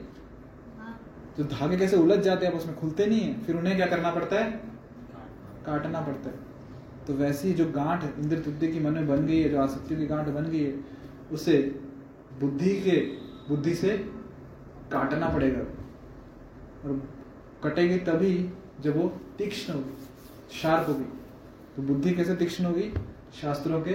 हाँ। 0.79 0.99
जो 1.37 1.43
धागे 1.45 1.77
कैसे 1.77 1.97
उलझ 1.97 2.19
जाते 2.19 2.45
हैं 2.45 2.53
उसमें 2.53 2.75
खुलते 2.75 3.05
नहीं 3.05 3.19
है 3.19 3.43
फिर 3.43 3.55
उन्हें 3.55 3.75
क्या 3.75 3.87
करना 3.87 4.11
पड़ता 4.11 4.35
है? 4.35 4.51
काटना 5.65 6.01
पड़ता 6.01 6.29
है। 6.29 6.35
तो 7.07 7.13
वैसी 7.13 7.53
जो 7.53 7.65
गांठ 7.71 8.03
इंद्र 8.19 8.39
तृप्ति 8.39 8.71
की 8.71 8.79
मन 8.79 8.93
में 8.93 9.07
बन 9.07 9.25
गई 9.25 9.39
है 9.39 9.49
जो 9.49 9.61
आसक्तियों 9.61 9.99
की 9.99 10.05
गांठ 10.07 10.27
बन 10.27 10.45
गई 10.45 10.63
है 10.63 10.73
उसे 11.31 11.57
बुद्धि 12.39 12.75
के 12.81 12.99
बुद्धि 13.49 13.75
से 13.75 13.97
काटना 14.91 15.29
पड़ेगा। 15.29 15.59
और 16.85 17.01
कटेगी 17.63 17.97
तभी 17.97 18.33
जब 18.81 18.97
वो 18.97 19.07
तीक्ष्ण 19.37 19.73
होगी 19.73 20.57
शार्प 20.61 20.87
होगी। 20.89 21.05
तो 21.75 21.81
बुद्धि 21.81 22.11
कैसे 22.11 22.35
तीक्ष्ण 22.35 22.65
होगी? 22.65 22.93
शास्त्रों 23.41 23.81
के 23.81 23.93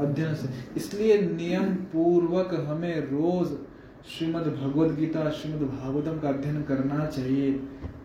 अध्ययन 0.00 0.34
से। 0.34 0.48
इसलिए 0.76 1.20
नियम 1.22 1.74
पूर्वक 1.92 2.54
हमें 2.68 3.00
रोज 3.00 3.56
श्रीमद् 4.08 4.46
भगवद 4.48 4.94
गीता 4.96 5.30
श्रीमद् 5.30 5.62
भागवतम 5.62 6.18
का 6.18 6.28
अध्ययन 6.28 6.62
करना 6.62 7.06
चाहिए। 7.06 7.52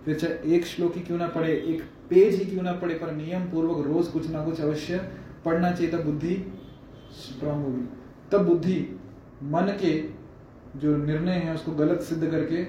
फिर 0.05 0.15
चाहे 0.15 0.55
एक 0.55 0.65
श्लोक 0.65 0.95
ही 0.95 1.01
क्यों 1.01 1.17
ना 1.17 1.27
पढ़े, 1.27 1.53
एक 1.53 1.81
पेज 2.09 2.35
ही 2.35 2.45
क्यों 2.45 2.63
ना 2.63 2.71
पढ़े, 2.71 2.93
पर 2.93 3.11
नियम 3.11 3.43
पूर्वक 3.43 3.85
रोज 3.87 4.07
कुछ 4.07 4.29
ना 4.29 4.45
कुछ 4.45 4.61
अवश्य 4.61 4.97
पढ़ना 5.45 5.71
चाहिए, 5.71 5.91
तब 5.91 6.03
बुद्धि 6.05 6.35
स्ट्रांग 7.11 7.63
होगी। 7.63 7.87
तब 8.31 8.45
बुद्धि 8.45 8.99
मन 9.43 9.77
के 9.81 9.93
जो 10.79 10.97
निर्णय 10.97 11.31
है, 11.31 11.53
उसको 11.55 11.71
गलत 11.71 12.01
सिद्ध 12.01 12.31
करके, 12.31 12.63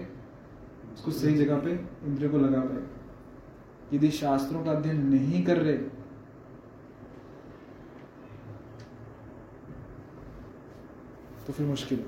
उसको 0.95 1.11
सही 1.11 1.35
जगह 1.35 1.57
पे 1.57 1.71
इंद्रियों 2.07 2.31
को 2.31 2.39
लगा 2.39 2.61
पाए। 2.61 3.97
यदि 3.97 4.11
शास्त्रों 4.11 4.65
का 4.65 4.71
अध्ययन 4.71 5.07
नहीं 5.07 5.43
कर 5.45 5.57
रहे 5.57 5.79
तो 11.47 11.53
फिर 11.53 11.67
मुश्किल 11.67 12.05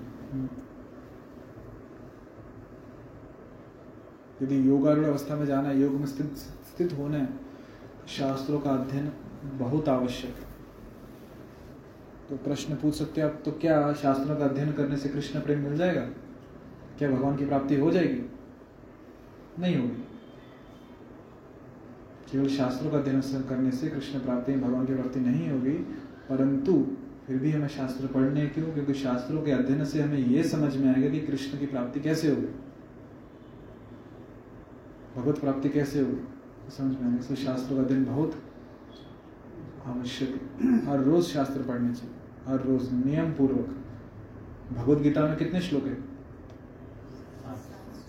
यदि 4.43 4.57
योगारूढ़ 4.69 5.07
अवस्था 5.07 5.37
में 5.37 5.47
जाना 5.47 5.69
है, 5.69 5.81
योग 5.81 5.93
में 5.93 6.07
स्थित 6.07 6.37
स्थित 6.67 6.93
होना 6.93 7.19
है 7.19 7.27
तो 7.27 8.07
शास्त्रों 8.09 8.61
का 8.61 8.71
अध्ययन 8.71 9.13
बहुत 9.59 9.89
आवश्यक 9.89 10.37
है। 10.37 10.55
तो 12.29 12.37
प्रश्न 12.37 12.75
पूछ 12.75 12.95
सकते 12.95 13.21
हैं 13.21 13.29
आप 13.29 13.41
तो 13.45 13.53
क्या 13.53 13.93
शास्त्रों 13.93 14.37
का 14.37 14.45
अध्ययन 14.45 14.73
करने 14.73 14.97
से 14.97 15.09
कृष्ण 15.09 15.41
प्रेम 15.41 15.59
मिल 15.59 15.77
जाएगा? 15.77 16.01
क्या 16.99 17.11
भगवान 17.11 17.37
की 17.37 17.47
प्राप्ति 17.47 17.77
हो 17.77 17.91
जाएगी? 17.91 18.21
नहीं 19.59 19.77
होगी। 19.77 20.05
केवल 22.33 22.49
शास्त्रों 22.49 22.91
का 22.91 22.99
अध्ययन 22.99 23.21
करने 23.49 23.71
से 23.71 23.89
कृष्ण 23.89 24.21
प्राप्ति, 24.21 24.53
भगवान 24.53 24.87
की 24.87 24.95
प्राप्ति 24.95 25.21
नहीं 25.21 25.51
होगी, 25.51 25.75
परंतु 26.29 26.73
फिर 27.27 27.37
भी 27.37 27.51
हमें 27.51 27.69
शास्त्र 27.69 28.07
पढ़ने 28.07 28.47
क्यों? 28.47 28.73
क्योंकि 28.73 28.95
शास्त्रों 28.95 29.43
के 29.43 29.51
अध्ययन 29.51 29.85
से 29.85 30.03
हमें 30.03 30.19
यह 30.19 30.43
समझ 30.43 30.77
में 30.77 30.95
आएगा 30.95 31.09
कि 31.09 31.21
कृष्ण 31.21 31.59
की 31.59 31.67
प्राप्ति 31.67 32.01
कैसे 32.01 32.31
होगी। 32.31 32.47
भगवत 35.21 35.39
प्राप्ति 35.39 35.69
कैसे 35.69 36.01
होगी? 36.01 36.29
समझ 36.71 36.97
में 36.97 37.13
आएगा। 37.13 37.35
शास्त्रों 37.35 37.77
का 37.77 37.83
अध्ययन 37.83 38.05
बहुत 38.05 38.43
आवश्यक 39.87 40.29
है। 40.29 40.87
हर 40.87 41.01
रोज 41.01 41.25
शास्त्र 41.25 41.63
पढ़ने 41.63 41.95
चाहिए। 41.95 42.15
हर 42.47 42.61
रोज 42.61 42.93
नियम 42.93 43.33
पूर्वक। 43.33 43.83
भगवत 44.73 44.99
गीता 44.99 45.21
में 45.21 45.37
कितने 45.37 45.61
श्लोक 45.61 45.85
है? 45.85 45.95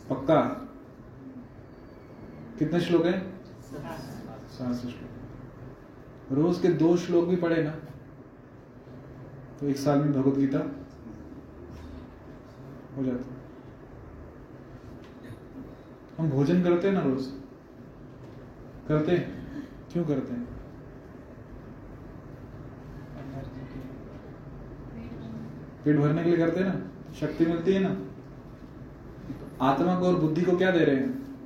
पक्का? 0.09 0.41
कितने 2.59 2.82
श्लोक 2.82 3.05
है? 3.05 3.32
सात 4.47 4.76
सौ 4.76 4.89
श्लोक। 4.89 6.38
रोज 6.38 6.59
के 6.59 6.68
दो 6.68 6.97
श्लोक 6.97 7.26
भी 7.26 7.36
पढ़े 7.36 7.63
ना? 7.63 7.76
तो 9.60 9.68
एक 9.68 9.78
साल 9.78 9.99
में 9.99 10.14
भगवत 10.14 10.36
गीता 10.36 10.58
हो 12.97 13.03
जाती 13.03 13.24
हम 16.20 16.30
भोजन 16.30 16.64
करते 16.64 16.88
हैं 16.88 16.95
ना 16.95 17.01
रोज। 17.01 17.26
करते 18.88 19.12
हैं। 19.12 19.47
क्यों 19.91 20.05
करते 20.05 20.34
हैं? 20.34 20.47
पेट 25.86 25.97
भरने 25.97 26.24
के 26.24 26.30
लिए 26.30 26.38
करते 26.38 26.60
हैं 26.60 26.68
ना। 26.68 27.14
शक्ति 27.14 27.45
मिलती 27.45 27.74
है 27.74 27.80
ना। 27.80 27.97
आत्मा 29.62 29.99
को 29.99 30.05
और 30.05 30.16
बुद्धि 30.16 30.41
को 30.41 30.58
क्या 30.58 30.72
दे 30.72 30.80
रहे 30.80 30.95
हैं? 30.95 31.38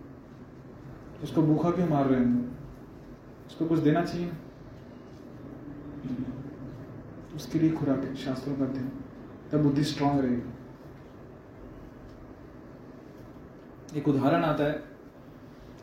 उसको 1.24 1.42
भूखा 1.42 1.72
क्यों 1.72 1.88
मार 1.88 2.06
रहे 2.06 2.20
हैं? 2.20 2.58
उसको 3.48 3.66
कुछ 3.66 3.80
देना 3.80 4.06
चाहिए? 4.06 4.32
उसके 7.42 7.60
लिए 7.60 7.72
खुराक 7.72 8.04
है 8.04 8.16
शास्त्रों 8.18 8.56
का 8.56 8.66
अध्ययन 8.66 8.90
तब 9.52 9.64
बुद्धि 9.64 9.84
स्ट्रांग 9.84 10.20
रहेगी। 10.20 10.52
एक 14.00 14.08
उदाहरण 14.08 14.44
आता 14.44 14.64
है 14.64 14.74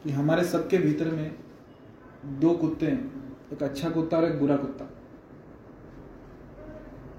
कि 0.05 0.11
हमारे 0.13 0.45
सबके 0.47 0.79
भीतर 0.79 1.11
में 1.13 1.31
दो 2.41 2.53
कुत्ते 2.55 2.87
हैं, 2.87 3.03
एक 3.53 3.63
अच्छा 3.63 3.91
कुत्ता 3.91 4.17
और 4.17 4.25
एक 4.25 4.39
बुरा 4.41 4.57
कुत्ता। 4.57 4.85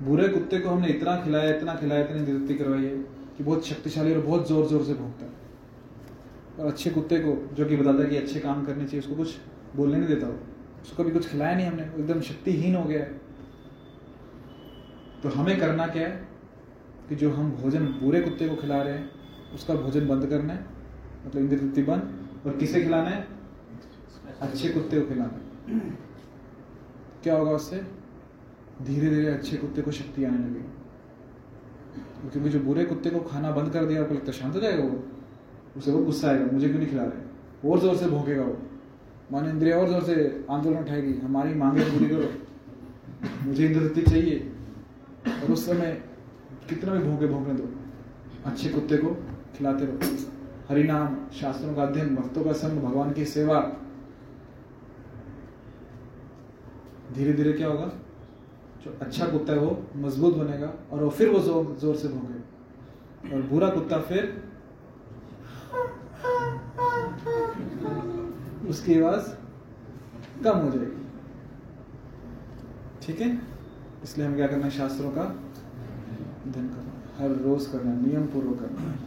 बुरे 0.01 0.27
कुत्ते 0.29 0.59
को 0.59 0.69
हमने 0.69 0.87
इतना 0.89 1.15
खिलाया 1.23 1.49
इतना 1.55 1.75
खिलाया, 1.75 2.03
इतनी 2.03 2.19
निवृत्ति 2.21 2.53
करवाई 2.55 2.83
है 2.83 2.97
कि 3.37 3.43
बहुत 3.43 3.65
शक्तिशाली 3.65 4.13
और 4.15 4.21
बहुत 4.21 4.47
ज़ोर 4.47 4.67
ज़ोर 4.67 4.83
से 4.83 4.93
भोगता 4.93 5.25
है। 5.25 5.31
और 6.59 6.65
अच्छे 6.67 6.89
कुत्ते 6.89 7.19
को 7.19 7.35
जो 7.55 7.65
कि 7.65 7.77
बताता 7.77 8.03
है 8.03 8.09
कि 8.09 8.17
अच्छे 8.17 8.39
काम 8.39 8.65
करने 8.65 8.85
चाहिए, 8.85 8.99
उसको 8.99 9.15
कुछ 9.15 9.35
बोलने 9.75 9.97
नहीं 9.97 10.07
देता 10.07 10.27
वो। 10.27 10.39
उसको 10.83 11.03
भी 11.03 11.11
कुछ 11.11 11.29
खिलाया 11.29 11.55
नहीं 11.55 11.67
हमने 11.67 11.83
एकदम 11.83 12.21
शक्तिहीन 12.21 12.75
हो 12.75 12.83
गया 12.83 12.99
है। 12.99 13.18
तो 15.23 15.29
हमें 15.29 15.59
करना 15.59 15.87
क्या 15.87 16.07
है? 16.07 16.27
कि 17.09 17.15
जो 17.15 17.31
हम 17.31 17.51
भोजन 17.51 17.85
बुरे 17.85 18.21
कुत्ते 18.21 18.47
को 18.47 18.55
खिला 18.55 18.81
रहे 18.81 18.93
हैं, 18.93 19.11
उसका 19.55 19.75
भोजन 19.75 20.07
बंद 20.07 20.25
करना 20.25 20.53
है 20.53 20.65
मतलब 21.27 21.41
इंद्र 21.41 21.57
तृप्ति 21.57 21.83
बंद, 21.83 22.27
और 22.45 22.57
किसे 22.57 22.81
खिलाना 22.83 23.09
है? 23.09 23.27
अच्छे 24.41 24.69
कुत्ते 24.69 25.01
को 25.01 25.07
खिलाना 25.07 25.31
है। 25.33 25.79
क्या 27.23 27.37
होगा 27.37 27.51
उससे? 27.51 27.81
धीरे 28.81 29.09
धीरे 29.09 29.27
अच्छे 29.27 29.57
कुत्ते 29.57 29.81
को 29.81 29.91
शक्ति 29.91 30.23
आने 30.23 30.37
लगेगी। 30.37 32.29
क्योंकि 32.31 32.49
जो 32.49 32.59
बुरे 32.59 32.85
कुत्ते 32.85 33.09
को 33.09 33.19
खाना 33.19 33.51
बंद 33.51 33.73
कर 33.73 33.85
दिया 33.85 34.01
लगता 34.01 34.31
शांत 34.31 34.55
हो 34.55 34.59
जाएगा 34.59 34.83
वो? 34.83 35.03
उसे 35.77 35.91
वो 35.91 36.03
गुस्सा 36.05 36.29
आएगा, 36.29 36.45
मुझे 36.51 36.67
क्यों 36.67 36.79
नहीं 36.79 36.89
खिला 36.89 37.03
रहे? 37.03 37.69
और 37.69 37.79
ज़ोर 37.79 37.95
से 37.95 38.05
भोंकेगा 38.05 38.43
वो। 38.43 38.57
मन 39.31 39.49
इंद्रिया 39.49 39.77
और 39.77 39.89
ज़ोर 39.89 40.03
से 40.03 40.45
आंदोलन 40.49 40.77
उठाएगी, 40.77 41.13
हमारी 41.13 41.53
मांगे 41.53 41.83
पूरी 41.83 42.05
करो। 42.05 42.29
मुझे 43.47 43.65
इंद्र 43.65 44.01
चाहिए। 44.11 44.51
और 45.25 45.51
उस 45.51 45.65
समय 45.65 45.91
कितना 46.69 46.93
भी 46.93 47.03
भोंके 47.03 47.27
भोंकने 47.27 47.53
दो। 47.53 47.69
अच्छे 48.45 48.69
कुत्ते 48.69 48.97
को 48.97 49.13
खिलाते 49.57 49.85
रहो। 49.85 50.15
हरिनाम 50.69 51.15
शास्त्रों 51.33 51.73
का 51.75 51.83
अध्ययन, 51.83 52.15
भक्तों 52.15 52.43
का 52.43 52.53
संग, 52.53 52.81
भगवान 52.83 53.11
की 53.13 53.25
सेवा। 53.25 53.59
धीरे 57.15 57.33
धीरे 57.33 57.53
क्या 57.53 57.67
होगा? 57.67 57.91
जो 58.83 58.97
अच्छा 59.01 59.25
कुत्ता 59.27 59.53
है 59.53 59.59
वो 59.59 59.85
मज़बूत 59.97 60.35
बनेगा 60.35 60.73
और 60.91 61.03
वो 61.03 61.09
फिर 61.09 61.29
वो 61.29 61.39
ज़ोर 61.39 61.75
ज़ोर 61.81 61.95
से 61.95 62.07
भोंकेगा। 62.07 63.35
और 63.35 63.41
बुरा 63.41 63.69
कुत्ता 63.69 63.99
फिर 64.01 64.23
उसकी 68.69 68.99
आवाज़ 69.01 69.29
कम 70.43 70.57
हो 70.57 70.69
जाएगी। 70.71 71.05
ठीक 73.01 73.21
है? 73.21 73.29
इसलिए 74.03 74.27
हमें 74.27 74.37
क्या 74.37 74.47
करना 74.47 74.65
है? 74.65 74.71
शास्त्रों 74.71 75.11
का 75.11 75.21
अध्ययन 75.21 76.67
करना 76.67 76.89
हर 77.17 77.31
रोज 77.31 77.65
करना 77.65 77.93
नियम 77.93 78.27
पूर्वक 78.27 78.59
करना 78.59 78.81
है। 78.81 78.97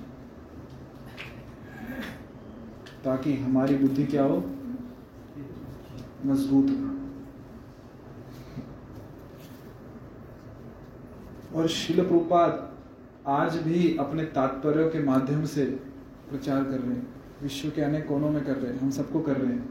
ताकि 3.05 3.37
हमारी 3.37 3.77
बुद्धि 3.77 4.05
क्या 4.05 4.25
हो? 4.25 4.51
मज़बूत 6.27 6.67
हो। 6.71 6.93
और 11.59 11.69
शिल 11.69 12.05
प्रपात 12.07 12.69
आज 13.27 13.57
भी 13.57 13.97
अपने 13.97 14.25
तात्पर्यों 14.25 14.91
के 14.91 15.03
माध्यम 15.03 15.45
से 15.45 15.65
प्रचार 16.31 16.65
कर 16.65 16.79
रहे 16.79 16.95
हैं। 16.95 17.07
विश्व 17.43 17.71
के 17.71 17.83
अनेक 17.83 18.09
कोनों 18.09 18.31
में 18.31 18.45
कर 18.45 18.57
रहे 18.57 18.73
हैं। 18.73 18.81
हम 18.81 18.91
सबको 18.91 19.21
कर 19.21 19.37
रहे 19.37 19.53
हैं। 19.53 19.69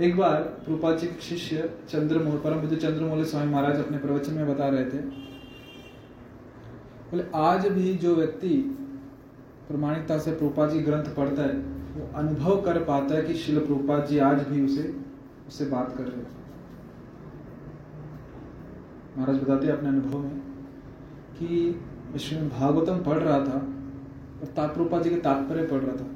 एक 0.00 0.16
बार 0.16 0.64
रूपा 0.68 0.92
जी 0.92 1.06
के 1.06 1.20
शिष्य 1.20 1.68
चंद्रमोल 1.88 2.36
परम 2.38 2.60
पूज्य 2.60 2.76
चंद्रमौली 2.76 3.24
स्वामी 3.24 3.50
महाराज 3.52 3.78
अपने 3.78 3.98
प्रवचन 3.98 4.34
में 4.34 4.48
बता 4.48 4.68
रहे 4.68 4.84
थे। 4.84 4.98
बोले, 7.10 7.24
आज 7.34 7.66
भी 7.66 7.92
जो 7.94 8.14
व्यक्ति 8.16 8.48
प्रमाणिकता 9.68 10.18
से 10.18 10.32
प्रभुपाद 10.32 10.70
जी 10.70 10.78
ग्रंथ 10.80 11.14
पढ़ता 11.14 11.42
है, 11.42 11.56
वो 11.94 12.08
अनुभव 12.14 12.60
कर 12.62 12.78
पाता 12.84 13.14
है 13.14 13.22
कि 13.22 13.34
शिल 13.34 13.58
प्रभुपाद 13.58 14.06
जी 14.06 14.18
आज 14.20 14.42
भी 14.48 14.64
उसे 14.64 14.94
उससे 15.48 15.64
बात 15.64 15.96
कर 15.96 16.04
रहे 16.04 16.16
हैं। 16.16 16.40
महाराज 19.16 19.36
बताते 19.36 19.70
अपने 19.70 19.88
अनुभव 19.88 20.18
में 20.18 20.40
कि 21.38 22.18
श्रीमद् 22.18 22.50
भागवतम 22.50 23.02
पढ़ 23.02 23.18
रहा 23.18 23.38
था 23.38 23.58
और 24.40 24.52
तात्रूपा 24.56 24.98
जी 24.98 25.10
के 25.10 25.16
तात्पर्य 25.20 25.66
पढ़ 25.66 25.80
रहा 25.80 25.96
था। 25.96 26.06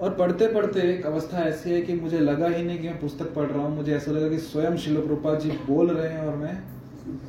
और 0.00 0.14
पढ़ते 0.14 0.46
पढ़ते 0.46 0.80
एक 0.92 1.06
अवस्था 1.06 1.38
ऐसी 1.38 1.70
है 1.70 1.80
कि 1.80 1.94
मुझे 1.94 2.18
लगा 2.18 2.48
ही 2.48 2.62
नहीं 2.64 2.78
कि 2.78 2.88
मैं 2.88 3.00
पुस्तक 3.00 3.34
पढ़ 3.34 3.46
रहा 3.46 3.62
हूँ। 3.62 3.76
मुझे 3.76 3.94
ऐसा 3.96 4.12
लगा 4.12 4.28
कि 4.28 4.38
स्वयं 4.38 4.76
शिल 4.76 4.96
प्रभुपाद 4.96 5.38
जी 5.40 5.50
बोल 5.50 5.90
रहे 5.90 6.12
हैं 6.12 6.20
और 6.20 6.36
मैं 6.36 6.54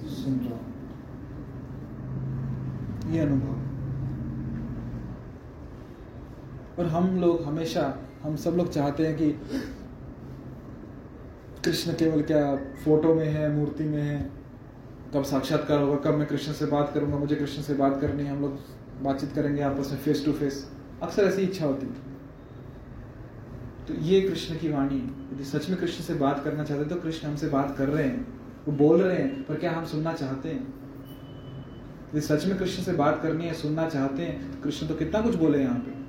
सुन 0.10 0.40
रहा 0.40 0.58
हूँ। 0.58 0.70
ये 3.14 3.20
अनुभव। 3.20 3.60
और 6.80 6.88
हम 6.88 7.16
लोग 7.22 7.44
हमेशा, 7.44 7.94
हम 8.24 8.36
सब 8.36 8.52
लोग 8.52 8.72
चाहते 8.72 9.08
हैं 9.08 9.16
कि 9.18 9.32
कृष्ण 11.66 11.94
केवल 11.94 12.22
क्या 12.22 12.56
फ़ोटो 12.86 13.14
में 13.16 13.28
है, 13.28 13.52
मूर्ति 13.56 13.84
में 13.84 14.02
है? 14.02 14.30
कब 15.14 15.24
साक्षात्कार 15.24 15.82
होगा, 15.82 15.96
कब 15.96 16.18
मैं 16.18 16.28
कृष्ण 16.28 16.54
से 16.54 16.66
बात 16.66 16.92
करूँगा? 16.94 17.18
मुझे 17.18 17.36
कृष्ण 17.36 17.62
से 17.62 17.74
बात 17.74 18.00
करनी 18.02 18.24
है, 18.24 18.32
हम 18.32 18.42
लोग 18.42 19.04
बातचीत 19.04 19.32
करेंगे 19.32 19.62
आपस 19.62 19.92
में 19.92 20.00
फेस 20.00 20.26
टू 20.26 20.32
फेस 20.32 20.66
अक्सर 21.04 21.24
ऐसी 21.24 21.42
इच्छा 21.42 21.66
होती 21.66 21.86
है 21.86 22.11
तो 23.92 24.02
ये 24.02 24.20
कृष्ण 24.22 24.58
की 24.58 24.70
वाणी 24.70 24.98
है। 24.98 25.08
यदि 25.34 25.44
सच 25.44 25.70
में 25.70 25.80
कृष्ण 25.80 26.04
से 26.04 26.14
बात 26.14 26.44
करना 26.44 26.64
चाहते 26.64 26.86
तो 26.86 26.96
कृष्ण 26.96 27.28
हमसे 27.28 27.48
बात 27.48 27.76
कर 27.78 27.90
रहे 27.90 28.04
हैं। 28.04 28.28
वो 28.68 28.74
बोल 28.74 29.02
रहे 29.02 29.18
हैं, 29.18 29.44
पर 29.44 29.56
क्या 29.56 29.72
हम 29.72 29.86
सुनना 29.86 30.14
चाहते 30.14 30.50
हैं? 30.50 30.62
यदि 32.10 32.22
सच 32.22 32.46
में 32.46 32.58
कृष्ण 32.58 32.84
से 32.84 32.94
बात 32.94 33.20
करनी 33.24 33.46
है, 33.46 33.54
सुनना 33.54 33.88
चाहते 33.90 34.24
हैं 34.24 34.52
तो 34.52 34.62
कृष्ण 34.64 34.88
तो 34.88 34.96
कितना 34.96 35.22
कुछ 35.22 35.36
बोले 35.36 35.60
यहाँ 35.60 35.80
पे। 35.80 36.00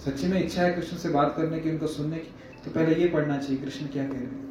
सच्ची 0.00 0.26
में 0.26 0.42
इच्छा 0.44 0.62
है 0.62 0.72
कृष्ण 0.72 0.96
से 0.96 1.08
बात 1.08 1.34
करने 1.36 1.58
की, 1.60 1.70
उनको 1.70 1.86
सुनने 1.86 2.18
की 2.18 2.32
तो 2.64 2.70
पहले 2.70 2.94
ये 2.94 3.08
पढ़ना 3.08 3.38
चाहिए, 3.38 3.62
कृष्ण 3.62 3.86
क्या 3.86 4.04
कह 4.04 4.12
रहे 4.12 4.20
हैं? 4.20 4.48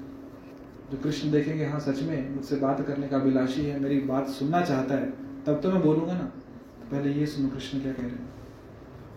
जो 0.92 0.98
कृष्ण 0.98 1.32
देखेंगे 1.32 1.66
हाँ 1.66 1.80
सच 1.80 2.02
में 2.04 2.36
मुझसे 2.36 2.56
बात 2.56 2.86
करने 2.88 3.08
का 3.08 3.18
अभिलाषी 3.18 3.66
है, 3.66 3.80
मेरी 3.80 4.00
बात 4.08 4.28
सुनना 4.30 4.62
चाहता 4.62 4.96
है, 4.96 5.10
तब 5.46 5.60
तो 5.64 5.72
मैं 5.72 5.82
बोलूँगा 5.82 6.14
ना। 6.14 6.26
तो 6.80 6.92
पहले 6.92 7.14
ये 7.14 7.26
सुनो, 7.26 7.50
कृष्ण 7.50 7.80
क्या 7.80 7.94
कह 7.94 8.02
रहे 8.02 8.12
हैं। 8.12 8.39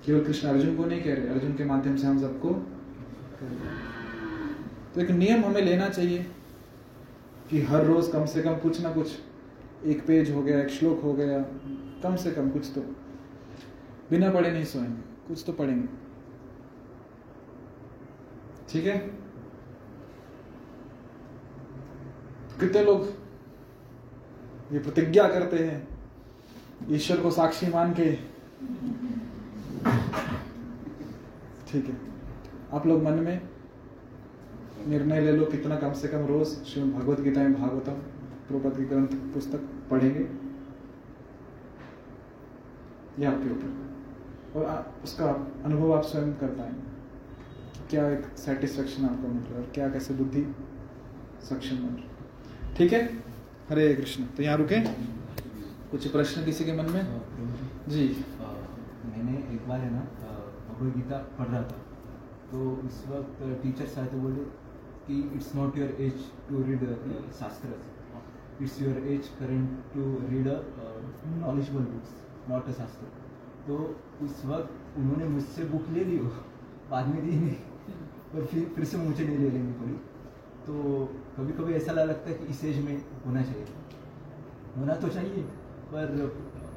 केवल 0.06 0.24
कृष्ण 0.24 0.48
अर्जुन 0.48 0.76
को 0.76 0.84
नहीं, 0.84 1.02
कह 1.02 1.14
रहे, 1.14 1.28
अर्जुन 1.28 1.54
के 1.54 1.64
माध्यम 1.64 1.96
से 1.96 2.06
हम 2.06 2.20
सबको 2.20 2.50
तो 4.94 5.00
एक 5.00 5.10
नियम 5.10 5.44
हमें 5.44 5.60
लेना 5.62 5.88
चाहिए 5.88 6.26
कि 7.50 7.60
हर 7.60 7.84
रोज 7.84 8.08
कम 8.12 8.24
से 8.26 8.42
कम 8.42 8.56
कुछ 8.56 8.80
ना 8.80 8.92
कुछ, 8.92 9.12
एक 9.84 10.06
पेज 10.06 10.30
हो 10.30 10.42
गया, 10.42 10.60
एक 10.60 10.68
श्लोक 10.68 11.00
हो 11.02 11.12
गया, 11.12 11.38
कम 12.02 12.16
से 12.16 12.32
कम 12.32 12.50
कुछ 12.50 12.66
तो। 12.74 12.80
बिना 14.10 14.30
पढ़े 14.30 14.50
नहीं 14.50 14.64
सोएँगे, 14.64 15.02
कुछ 15.28 15.44
तो 15.46 15.52
पढ़ेंगे। 15.52 15.88
ठीक 18.68 18.86
है? 18.86 18.98
कितने 22.60 22.84
लोग 22.84 23.06
ये 24.72 24.78
प्रतिज्ञा 24.78 25.28
करते 25.28 25.58
हैं, 25.58 25.88
ईश्वर 26.90 27.20
को 27.20 27.30
साक्षी 27.30 27.66
मान 27.66 27.94
के? 28.00 28.12
ठीक 31.68 31.84
है। 31.86 31.98
आप 32.72 32.86
लोग 32.86 33.02
मन 33.02 33.12
में 33.12 33.48
निर्णय 34.88 35.20
ले 35.20 35.32
लो 35.32 35.44
कितना 35.44 35.76
कम 35.76 35.92
से 35.92 36.08
कम 36.08 36.26
रोज 36.26 36.46
श्रीमद 36.46 36.94
भगवत 36.94 37.20
गीता 37.20 37.40
में 37.40 37.60
भागवतम 37.60 37.92
प्रभुपद 38.48 38.76
की 38.76 38.84
ग्रंथ 38.84 39.06
पुस्तक 39.06 39.68
पढ़ेंगे। 39.90 40.20
ये 43.18 43.26
आपके 43.26 43.50
ऊपर। 43.50 43.82
और 44.56 44.66
आ, 44.66 44.82
उसका 45.04 45.52
अनुभव 45.64 45.96
आप 45.96 46.02
स्वयं 46.02 46.34
कर 46.34 46.46
पाएँगे। 46.46 46.92
क्या 47.90 48.10
एक 48.10 48.38
सेटिस्फेक्शन 48.38 49.04
आपको 49.04 49.28
मिल 49.28 49.42
रहा 49.42 49.58
है? 49.58 49.64
और 49.64 49.72
क्या 49.74 49.88
कैसे 49.88 50.14
बुद्धि 50.14 50.54
सक्षम 51.42 51.76
बन 51.76 51.94
रही 51.94 52.08
ठीक 52.76 52.92
है? 52.92 53.16
हरे 53.70 53.94
कृष्ण। 53.94 54.24
तो 54.24 54.42
यहाँ 54.42 54.56
रुके 54.56 54.80
कुछ 55.90 56.08
प्रश्न 56.08 56.44
किसी 56.44 56.64
के 56.64 56.72
मन 56.72 56.90
में? 56.90 57.20
जी। 57.88 58.08
अ, 58.08 58.31
मैंने 59.04 59.36
एक 59.54 59.68
बार 59.68 59.80
है 59.80 59.90
ना 59.92 60.02
भगवद 60.68 60.92
गीता 60.96 61.18
पढ़ 61.38 61.48
रहा 61.48 61.62
था। 61.62 61.78
तो 62.50 62.58
उस 62.86 63.04
वक्त 63.08 63.42
टीचर्स 63.62 63.98
आए 63.98 64.06
तो 64.06 64.18
बोले 64.18 64.44
कि 65.06 65.20
it's 65.36 65.54
not 65.56 65.78
your 65.78 65.90
age 66.00 66.28
to 66.48 66.62
read 66.64 66.84
shastra 67.38 67.68
it's 68.62 68.80
your 68.82 68.98
age 69.14 69.28
current 69.38 69.68
to 69.94 70.02
read 70.28 70.48
knowledgeable 71.40 71.84
books 71.92 72.14
not 72.50 72.68
a 72.68 72.72
shastra 72.72 73.06
तो 73.66 73.74
उस 74.24 74.44
वक्त 74.46 74.98
उन्होंने 74.98 75.28
मुझसे 75.28 75.64
बुक 75.66 75.88
ले 75.90 76.04
ली 76.04 76.18
वो, 76.18 76.30
बाद 76.90 77.06
में 77.08 77.20
दी 77.22 77.36
नहीं। 77.36 77.56
और 78.34 78.46
फिर 78.46 78.64
फिर 78.74 78.84
से 78.84 78.96
मुझे 78.98 79.24
नहीं 79.24 79.38
ले 79.38 79.50
लेनी 79.50 79.72
पड़ी। 79.74 79.94
तो 80.66 80.74
कभी 81.36 81.52
कभी 81.52 81.72
ऐसा 81.74 81.92
लगता 81.92 82.30
है 82.30 82.34
कि 82.36 82.44
इस 82.46 82.64
एज 82.64 82.84
में 82.84 82.96
होना 83.26 83.42
चाहिए। 83.42 83.66
होना 84.76 84.94
तो 84.96 85.08
चाहिए 85.08 85.42
पर 85.92 86.06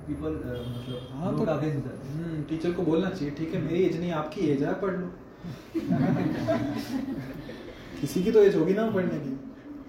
पीपल 0.07 0.31
मतलब 0.33 1.07
हाँ 1.13 1.37
तो 1.37 1.45
जाते 1.45 1.69
हम्म, 1.69 2.41
टीचर 2.49 2.71
को 2.71 2.83
बोलना 2.83 3.09
चाहिए 3.09 3.33
ठीक 3.37 3.53
है 3.53 3.61
मेरी 3.61 3.83
एज 3.83 3.99
नहीं 3.99 4.11
आपकी 4.21 4.41
एज 4.51 4.63
है 4.63 4.73
पढ़ 4.81 4.95
लो. 4.97 5.07
किसी 8.01 8.23
की 8.23 8.31
तो 8.31 8.39
एज 8.43 8.55
होगी 8.55 8.73
ना 8.73 8.89
पढ़ने 8.91 9.19
की। 9.19 9.29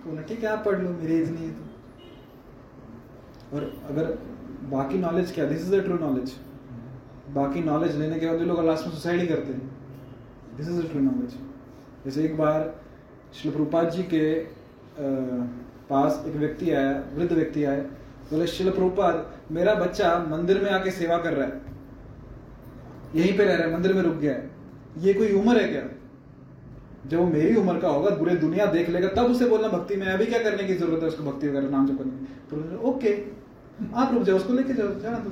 बोला 0.06 0.22
ठीक 0.22 0.42
है 0.44 0.48
आप 0.48 0.64
पढ़ 0.64 0.78
लो 0.82 0.90
मेरी 0.90 1.14
एज 1.14 1.30
नहीं 1.32 1.46
है 1.46 1.52
तो. 1.52 1.62
और 3.56 3.72
अगर 3.90 4.04
बाकी 4.72 4.98
नॉलेज 4.98 5.32
क्या 5.32 5.44
this 5.46 5.60
is 5.60 5.74
the 5.74 5.80
true 5.84 5.98
knowledge 5.98 6.34
बाकी 7.34 7.60
नॉलेज 7.62 7.96
लेने 7.96 8.18
के 8.20 8.26
बाद 8.26 8.40
लोग 8.48 8.64
लास्ट 8.66 8.84
में 8.86 8.92
सुसाइड 8.92 9.20
ही 9.20 9.26
करते 9.26 9.52
हैं। 9.52 9.70
This 10.56 10.68
is 10.68 10.80
the 10.82 10.88
true 10.90 11.00
knowledge 11.00 11.34
जैसे 12.04 12.24
एक 12.24 12.36
बार 12.38 12.74
श्री 13.34 13.50
प्रभुपाद 13.50 13.90
जी 13.90 14.02
के 14.14 14.20
अ, 14.34 14.46
पास 15.90 16.24
एक 16.28 16.36
व्यक्ति 16.36 16.70
आया 16.70 16.92
वृद्ध 17.14 17.32
व्यक्ति 17.32 17.64
आया 17.64 17.82
बोले 18.30 18.46
शिल 18.46 18.70
प्रभुपाद, 18.70 19.32
मेरा 19.50 19.74
बच्चा 19.74 20.26
मंदिर 20.30 20.62
में 20.62 20.70
आके 20.70 20.90
सेवा 20.90 21.18
कर 21.18 21.32
रहा 21.32 21.46
है। 21.46 21.60
यहीं 23.14 23.38
पे 23.38 23.44
रह 23.44 23.54
रहा 23.54 23.68
है, 23.68 23.74
मंदिर 23.74 23.92
में 23.92 24.02
रुक 24.02 24.14
गया 24.14 24.32
है। 24.32 24.50
ये 24.98 25.14
कोई 25.14 25.32
उम्र 25.32 25.60
है 25.60 25.68
क्या? 25.68 25.82
जब 27.06 27.18
वो 27.18 27.26
मेरी 27.26 27.56
उम्र 27.56 27.78
का 27.78 27.88
होगा 27.88 28.10
पूरे 28.10 28.36
दुनिया 28.36 28.66
देख 28.66 28.88
लेगा, 28.88 29.08
तब 29.08 29.18
उसे 29.18 29.48
बोलना 29.48 29.68
भक्ति 29.68 29.96
में 29.96 30.06
अभी 30.06 30.26
क्या 30.26 30.42
करने 30.42 30.64
की 30.64 30.74
ज़रूरत 30.74 31.02
है 31.02 31.08
उसको 31.08 31.24
भक्ति 31.24 31.48
वगैरह, 31.48 31.68
नाम 31.68 31.86
जप 31.86 31.98
करने 31.98 32.10
की? 32.10 32.26
तो 32.50 32.78
ओके, 32.78 33.24
आप 33.94 34.14
रुक 34.14 34.22
जाओ, 34.22 34.36
उसको 34.36 34.52
लेके 34.52 34.72
जाओ, 34.72 35.00
जाना 35.00 35.18
तो 35.18 35.30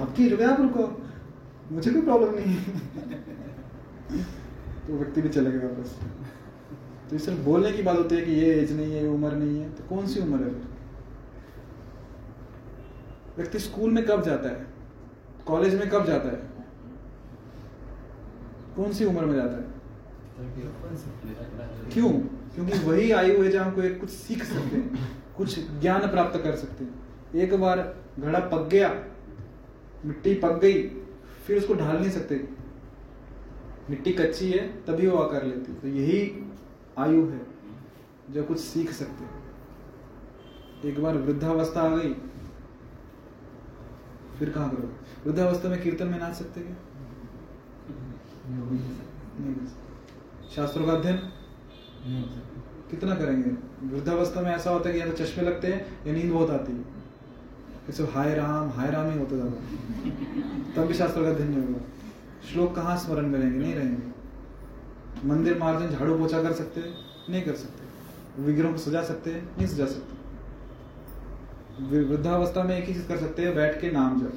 आपकी 0.00 0.28
रुके, 0.28 0.44
आप 0.44 0.60
रुको। 0.60 1.02
मुझे 1.72 1.90
कोई 1.90 2.02
प्रॉब्लम 2.02 2.34
नहीं 2.34 2.44
है। 2.44 2.64
तो 4.86 4.92
व्यक्ति 4.92 5.22
भी 5.22 5.28
चले 5.28 5.50
गए 5.50 5.58
वापस। 5.58 5.98
तो 7.10 7.18
सिर्फ़ 7.18 7.40
बोलने 7.40 7.72
की 7.72 7.82
बात 7.82 7.96
होती 7.96 8.16
है 8.16 8.22
कि 8.22 8.32
ये 8.32 8.54
एज 8.54 8.72
नहीं 8.72 8.92
है, 8.92 9.02
ये 9.02 9.08
उम्र 9.08 9.32
नहीं 9.32 9.60
है। 9.60 9.70
तो 9.70 9.84
कौन 9.88 10.06
सी 10.06 10.20
उम्र 10.20 10.44
है 10.44 10.50
फिर? 10.50 10.71
व्यक्ति 13.36 13.58
स्कूल 13.58 13.90
में 13.90 14.04
कब 14.06 14.22
जाता 14.22 14.48
है? 14.48 14.66
कॉलेज 15.46 15.74
में 15.74 15.88
कब 15.90 16.06
जाता 16.06 16.28
है? 16.28 16.50
कौन 18.76 18.92
सी 18.92 19.04
उम्र 19.04 19.24
में 19.24 19.34
जाता 19.34 19.56
है? 19.56 19.70
क्यों? 21.92 22.10
क्योंकि 22.54 22.78
वही 22.78 23.10
आयु 23.12 23.42
है 23.42 23.50
जहाँ 23.50 23.72
कोई 23.74 23.88
कुछ 23.94 24.10
सीख 24.10 24.44
सकते 24.44 24.76
हैं, 24.76 25.08
कुछ 25.36 25.58
ज्ञान 25.80 26.06
प्राप्त 26.08 26.40
कर 26.44 26.56
सकते 26.56 26.84
हैं। 26.84 26.92
एक 27.34 27.54
बार 27.60 27.78
घड़ा 28.18 28.38
पक 28.38 28.68
गया, 28.68 28.88
मिट्टी 30.04 30.34
पक 30.34 30.58
गई, 30.58 30.82
फिर 31.46 31.58
उसको 31.58 31.74
ढाल 31.74 31.96
नहीं 31.96 32.10
सकते। 32.10 32.48
मिट्टी 33.90 34.12
कच्ची 34.12 34.50
है, 34.50 34.66
तभी 34.84 35.06
वो 35.06 35.18
आकर 35.18 35.44
लेती 35.44 35.72
तो 35.72 35.88
यही 35.88 36.20
आयु 36.98 37.24
है, 37.26 37.40
जो 38.30 38.42
कुछ 38.42 38.58
सीख 38.58 38.90
सकते 38.92 40.88
एक 40.88 41.02
बार 41.02 41.16
वृद्धावस्था 41.16 41.80
आ 41.82 41.96
गई 41.96 42.14
फिर 44.42 44.50
कहाँ 44.50 44.70
करोगे? 44.70 44.94
वृद्धावस्था 45.26 45.68
में 45.68 45.82
कीर्तन 45.82 46.06
में 46.06 46.18
नाच 46.18 46.34
सकते 46.34 46.60
क्या? 46.60 46.76
कर। 48.46 49.66
शास्त्रों 50.54 50.86
का 50.86 50.92
अध्ययन 50.92 51.16
कितना 52.90 53.14
करेंगे? 53.14 53.50
वृद्धावस्था 53.86 54.40
में 54.40 54.50
ऐसा 54.50 54.70
होता 54.70 54.88
है 54.88 54.94
कि 54.94 55.00
या 55.00 55.06
तो 55.06 55.12
चश्मे 55.14 55.44
लगते 55.44 55.68
हैं 55.68 56.06
या 56.06 56.12
नींद 56.12 56.32
बहुत 56.32 56.50
आती 56.50 56.72
है। 56.72 57.92
सब 57.92 58.08
हाय 58.14 58.34
राम 58.34 58.70
हाय 58.70 58.90
राम 58.90 59.10
ही 59.10 59.18
होता 59.18 59.36
जाता 59.36 59.50
तब 60.76 60.88
भी 60.88 60.94
शास्त्रों 60.94 61.24
का 61.24 61.30
अध्ययन 61.30 61.50
नहीं 61.50 61.62
होगा। 61.66 61.80
श्लोक 62.52 62.74
कहाँ 62.76 62.96
स्मरण 62.98 63.26
में 63.26 63.38
रहेंगे? 63.38 63.58
नहीं 63.58 63.74
रहेंगे। 63.74 65.28
मंदिर 65.28 65.58
मार्जन 65.58 65.88
झाड़ू 65.88 66.18
पोछा 66.18 66.42
कर 66.42 66.52
सकते 66.52 66.80
नहीं 67.30 67.42
कर 67.42 67.54
सकते। 67.54 68.42
विग्रहों 68.42 68.72
को 68.72 68.78
सजा 68.78 69.02
सकते 69.02 69.30
हैं 69.30 69.42
नहीं 69.56 69.66
सजा 69.66 69.86
सकते। 69.86 70.21
वृद्धावस्था 71.80 72.62
में 72.62 72.76
एक 72.78 72.84
ही 72.84 72.94
चीज़ 72.94 73.06
कर 73.08 73.16
सकते 73.18 73.42
हैं, 73.42 73.54
बैठ 73.54 73.80
के 73.80 73.90
नाम 73.90 74.20
जप। 74.20 74.32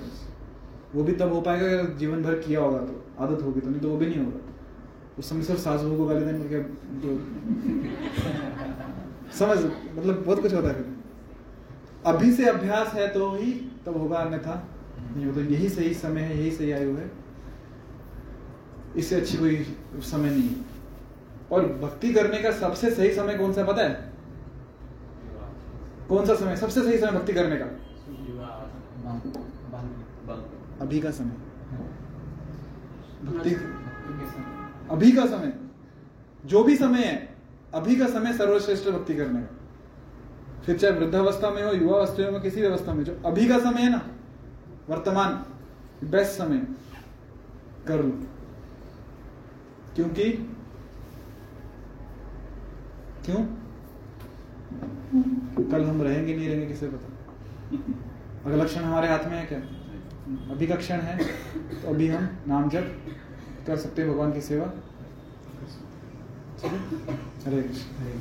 वो 0.95 1.03
भी 1.03 1.11
तब 1.13 1.33
हो 1.33 1.41
पाएगा 1.41 1.65
अगर 1.67 1.93
जीवन 1.97 2.21
भर 2.23 2.33
किया 2.39 2.59
होगा 2.59 2.77
तो 2.79 3.03
आदत 3.19 3.41
होगी 3.43 3.59
तो 3.59 3.69
नहीं 3.69 3.81
तो 3.81 3.89
वो 3.89 3.97
भी 3.97 4.05
नहीं 4.05 4.25
होगा। 4.25 4.39
उस 5.19 5.29
समय 5.29 5.43
सिर्फ़ 5.43 5.61
सास 5.61 5.81
बहू 5.81 5.97
को 5.97 6.05
गाली 6.05 6.25
देने 6.25 6.49
के 6.49 6.63
समझ 9.37 9.57
मतलब 9.57 10.23
बहुत 10.25 10.41
कुछ 10.41 10.53
होता 10.53 10.69
है। 10.69 10.85
अभी 12.05 12.31
से 12.31 12.45
अभ्यास 12.45 12.93
है 12.93 13.07
तो 13.07 13.29
ही 13.31 13.51
तब 13.85 13.97
होगा, 13.97 14.17
अन्यथा 14.17 14.67
नहीं 15.15 15.25
होता 15.25 15.41
यही 15.43 15.69
सही 15.69 15.93
समय 15.93 16.21
है, 16.21 16.37
यही 16.37 16.51
सही 16.51 16.71
आयु 16.71 16.95
है। 16.95 17.11
इससे 18.97 19.15
अच्छी 19.15 19.37
कोई 19.37 19.55
समय 20.03 20.29
नहीं 20.29 20.49
है। 20.49 20.55
और 21.51 21.65
भक्ति 21.81 22.13
करने 22.13 22.37
का 22.39 22.51
सबसे 22.51 22.91
सही 22.91 23.13
समय 23.13 23.37
कौन 23.37 23.53
सा 23.53 23.63
पता 23.63 23.83
है? 23.83 24.14
कौन 26.10 26.26
सा 26.26 26.36
समय? 26.36 26.56
सबसे 26.56 26.84
सही 26.84 26.98
समय 26.98 27.11
भक्ति 27.11 27.34
करने 27.34 27.56
का? 27.56 27.65
अभी 30.82 30.99
का 30.99 31.11
समय। 31.11 31.32
भक्ति 33.26 33.52
अभी 34.91 35.11
का 35.11 35.26
समय। 35.26 35.53
जो 36.45 36.64
भी 36.64 36.76
समय 36.76 36.99
है, 36.99 37.36
अभी 37.73 37.95
का 37.95 38.07
समय 38.07 38.34
सर्वश्रेष्ठ 38.34 38.90
भक्ति 38.90 39.15
करने 39.15 39.41
का। 39.41 39.56
फिर 40.61 40.77
चाहे 40.77 40.94
वृद्धावस्था 40.94 41.49
में 41.49 41.64
हो 41.64 41.72
युवा 41.72 41.98
अवस्था 41.98 42.23
में 42.23 42.32
हो, 42.32 42.40
किसी 42.40 42.61
भी 42.61 42.68
अवस्था 42.68 42.94
में 42.94 43.03
जो 43.03 43.22
अभी 43.26 43.48
का 43.48 43.60
समय 43.60 43.82
है 43.82 43.90
ना, 43.90 44.02
वर्तमान 44.90 45.45
बेस्ट 46.07 46.32
समय, 46.32 46.68
कर 47.88 48.03
लो। 48.03 48.11
क्योंकि 49.95 50.32
क्यों? 53.26 53.64
कल 55.72 55.84
हम 55.84 56.02
रहेंगे 56.02 56.35
नहीं, 56.35 56.47
रहेंगे 56.47 56.65
किसे 56.65 56.88
पता? 56.88 57.07
अगला 58.45 58.64
क्षण 58.64 58.81
हमारे 58.81 59.07
हाथ 59.07 59.19
में 59.19 59.38
है 59.39 59.45
क्या? 59.45 59.60
अभी 60.53 60.68
का 60.68 60.76
क्षण 60.76 60.95
है। 60.95 61.18
तो 61.81 61.88
अभी 61.88 62.07
हम 62.07 62.30
नाम 62.47 62.69
जप 62.69 62.95
कर 63.68 63.77
सकते 63.77 64.02
हैं 64.02 64.11
भगवान 64.11 64.34
की 64.34 64.41
सेवा। 64.41 64.65
ठीक 66.61 66.72
हरे 67.47 67.61
कृष्ण। 67.61 68.19